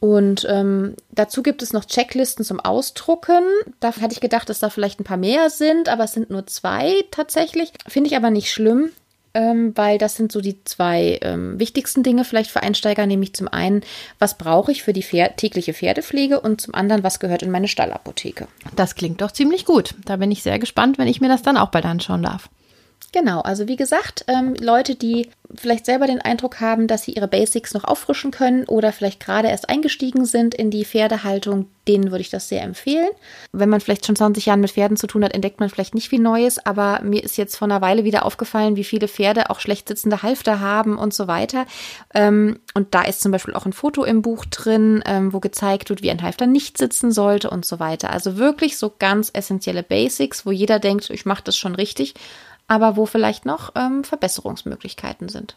Und 0.00 0.46
ähm, 0.50 0.96
dazu 1.12 1.42
gibt 1.42 1.62
es 1.62 1.72
noch 1.72 1.86
Checklisten 1.86 2.44
zum 2.44 2.60
Ausdrucken. 2.60 3.42
Da 3.80 3.96
hatte 3.96 4.12
ich 4.12 4.20
gedacht, 4.20 4.50
dass 4.50 4.58
da 4.58 4.68
vielleicht 4.68 5.00
ein 5.00 5.04
paar 5.04 5.16
mehr 5.16 5.48
sind, 5.48 5.88
aber 5.88 6.04
es 6.04 6.12
sind 6.12 6.28
nur 6.28 6.46
zwei 6.46 7.04
tatsächlich. 7.10 7.72
Finde 7.88 8.10
ich 8.10 8.16
aber 8.16 8.28
nicht 8.28 8.52
schlimm 8.52 8.90
ähm, 9.36 9.72
weil 9.74 9.98
das 9.98 10.16
sind 10.16 10.32
so 10.32 10.40
die 10.40 10.64
zwei 10.64 11.18
ähm, 11.20 11.60
wichtigsten 11.60 12.02
Dinge 12.02 12.24
vielleicht 12.24 12.50
für 12.50 12.62
Einsteiger, 12.62 13.06
nämlich 13.06 13.34
zum 13.34 13.48
einen, 13.48 13.82
was 14.18 14.38
brauche 14.38 14.72
ich 14.72 14.82
für 14.82 14.94
die 14.94 15.02
Pferd 15.02 15.36
tägliche 15.36 15.74
Pferdepflege 15.74 16.40
und 16.40 16.62
zum 16.62 16.74
anderen, 16.74 17.02
was 17.02 17.20
gehört 17.20 17.42
in 17.42 17.50
meine 17.50 17.68
Stallapotheke. 17.68 18.48
Das 18.74 18.94
klingt 18.94 19.20
doch 19.20 19.30
ziemlich 19.30 19.66
gut. 19.66 19.94
Da 20.06 20.16
bin 20.16 20.30
ich 20.30 20.42
sehr 20.42 20.58
gespannt, 20.58 20.96
wenn 20.96 21.06
ich 21.06 21.20
mir 21.20 21.28
das 21.28 21.42
dann 21.42 21.58
auch 21.58 21.68
bald 21.68 21.84
anschauen 21.84 22.22
darf. 22.22 22.48
Genau, 23.16 23.40
also 23.40 23.66
wie 23.66 23.76
gesagt, 23.76 24.26
ähm, 24.28 24.54
Leute, 24.60 24.94
die 24.94 25.30
vielleicht 25.54 25.86
selber 25.86 26.06
den 26.06 26.20
Eindruck 26.20 26.60
haben, 26.60 26.86
dass 26.86 27.04
sie 27.04 27.12
ihre 27.12 27.28
Basics 27.28 27.72
noch 27.72 27.84
auffrischen 27.84 28.30
können 28.30 28.64
oder 28.64 28.92
vielleicht 28.92 29.24
gerade 29.24 29.48
erst 29.48 29.70
eingestiegen 29.70 30.26
sind 30.26 30.54
in 30.54 30.70
die 30.70 30.84
Pferdehaltung, 30.84 31.66
denen 31.88 32.10
würde 32.10 32.20
ich 32.20 32.28
das 32.28 32.50
sehr 32.50 32.60
empfehlen. 32.60 33.08
Wenn 33.52 33.70
man 33.70 33.80
vielleicht 33.80 34.04
schon 34.04 34.16
20 34.16 34.44
Jahre 34.44 34.58
mit 34.58 34.72
Pferden 34.72 34.98
zu 34.98 35.06
tun 35.06 35.24
hat, 35.24 35.32
entdeckt 35.32 35.60
man 35.60 35.70
vielleicht 35.70 35.94
nicht 35.94 36.10
viel 36.10 36.20
Neues, 36.20 36.58
aber 36.66 37.00
mir 37.02 37.24
ist 37.24 37.38
jetzt 37.38 37.56
vor 37.56 37.66
einer 37.66 37.80
Weile 37.80 38.04
wieder 38.04 38.26
aufgefallen, 38.26 38.76
wie 38.76 38.84
viele 38.84 39.08
Pferde 39.08 39.48
auch 39.48 39.60
schlecht 39.60 39.88
sitzende 39.88 40.22
Halfter 40.22 40.60
haben 40.60 40.98
und 40.98 41.14
so 41.14 41.26
weiter. 41.26 41.64
Ähm, 42.12 42.58
und 42.74 42.94
da 42.94 43.00
ist 43.00 43.22
zum 43.22 43.32
Beispiel 43.32 43.54
auch 43.54 43.64
ein 43.64 43.72
Foto 43.72 44.04
im 44.04 44.20
Buch 44.20 44.44
drin, 44.44 45.02
ähm, 45.06 45.32
wo 45.32 45.40
gezeigt 45.40 45.88
wird, 45.88 46.02
wie 46.02 46.10
ein 46.10 46.20
Halfter 46.20 46.46
nicht 46.46 46.76
sitzen 46.76 47.12
sollte 47.12 47.48
und 47.48 47.64
so 47.64 47.80
weiter. 47.80 48.10
Also 48.10 48.36
wirklich 48.36 48.76
so 48.76 48.92
ganz 48.98 49.30
essentielle 49.32 49.82
Basics, 49.82 50.44
wo 50.44 50.50
jeder 50.50 50.80
denkt, 50.80 51.08
ich 51.08 51.24
mache 51.24 51.44
das 51.44 51.56
schon 51.56 51.76
richtig 51.76 52.12
aber 52.68 52.96
wo 52.96 53.06
vielleicht 53.06 53.46
noch 53.46 53.72
ähm, 53.74 54.04
Verbesserungsmöglichkeiten 54.04 55.28
sind. 55.28 55.56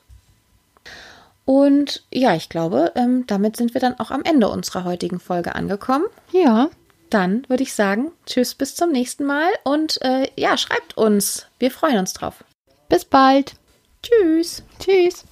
Und 1.46 2.04
ja, 2.12 2.36
ich 2.36 2.50
glaube, 2.50 2.92
ähm, 2.96 3.26
damit 3.26 3.58
sind 3.58 3.74
wir 3.74 3.82
dann 3.82 4.00
auch 4.00 4.12
am 4.12 4.24
Ende 4.24 4.50
unserer 4.50 4.84
heutigen 4.84 5.20
Folge 5.20 5.56
angekommen. 5.56 6.06
Ja. 6.32 6.70
Dann 7.10 7.44
würde 7.50 7.64
ich 7.64 7.74
sagen, 7.74 8.12
tschüss, 8.28 8.54
bis 8.54 8.76
zum 8.76 8.92
nächsten 8.92 9.26
Mal 9.26 9.50
und 9.64 10.00
äh, 10.04 10.28
ja, 10.36 10.58
schreibt 10.58 10.96
uns. 10.96 11.48
Wir 11.58 11.72
freuen 11.72 11.98
uns 11.98 12.14
drauf. 12.14 12.44
Bis 12.88 13.04
bald. 13.04 13.54
Tschüss. 14.04 14.62
Tschüss. 14.80 15.26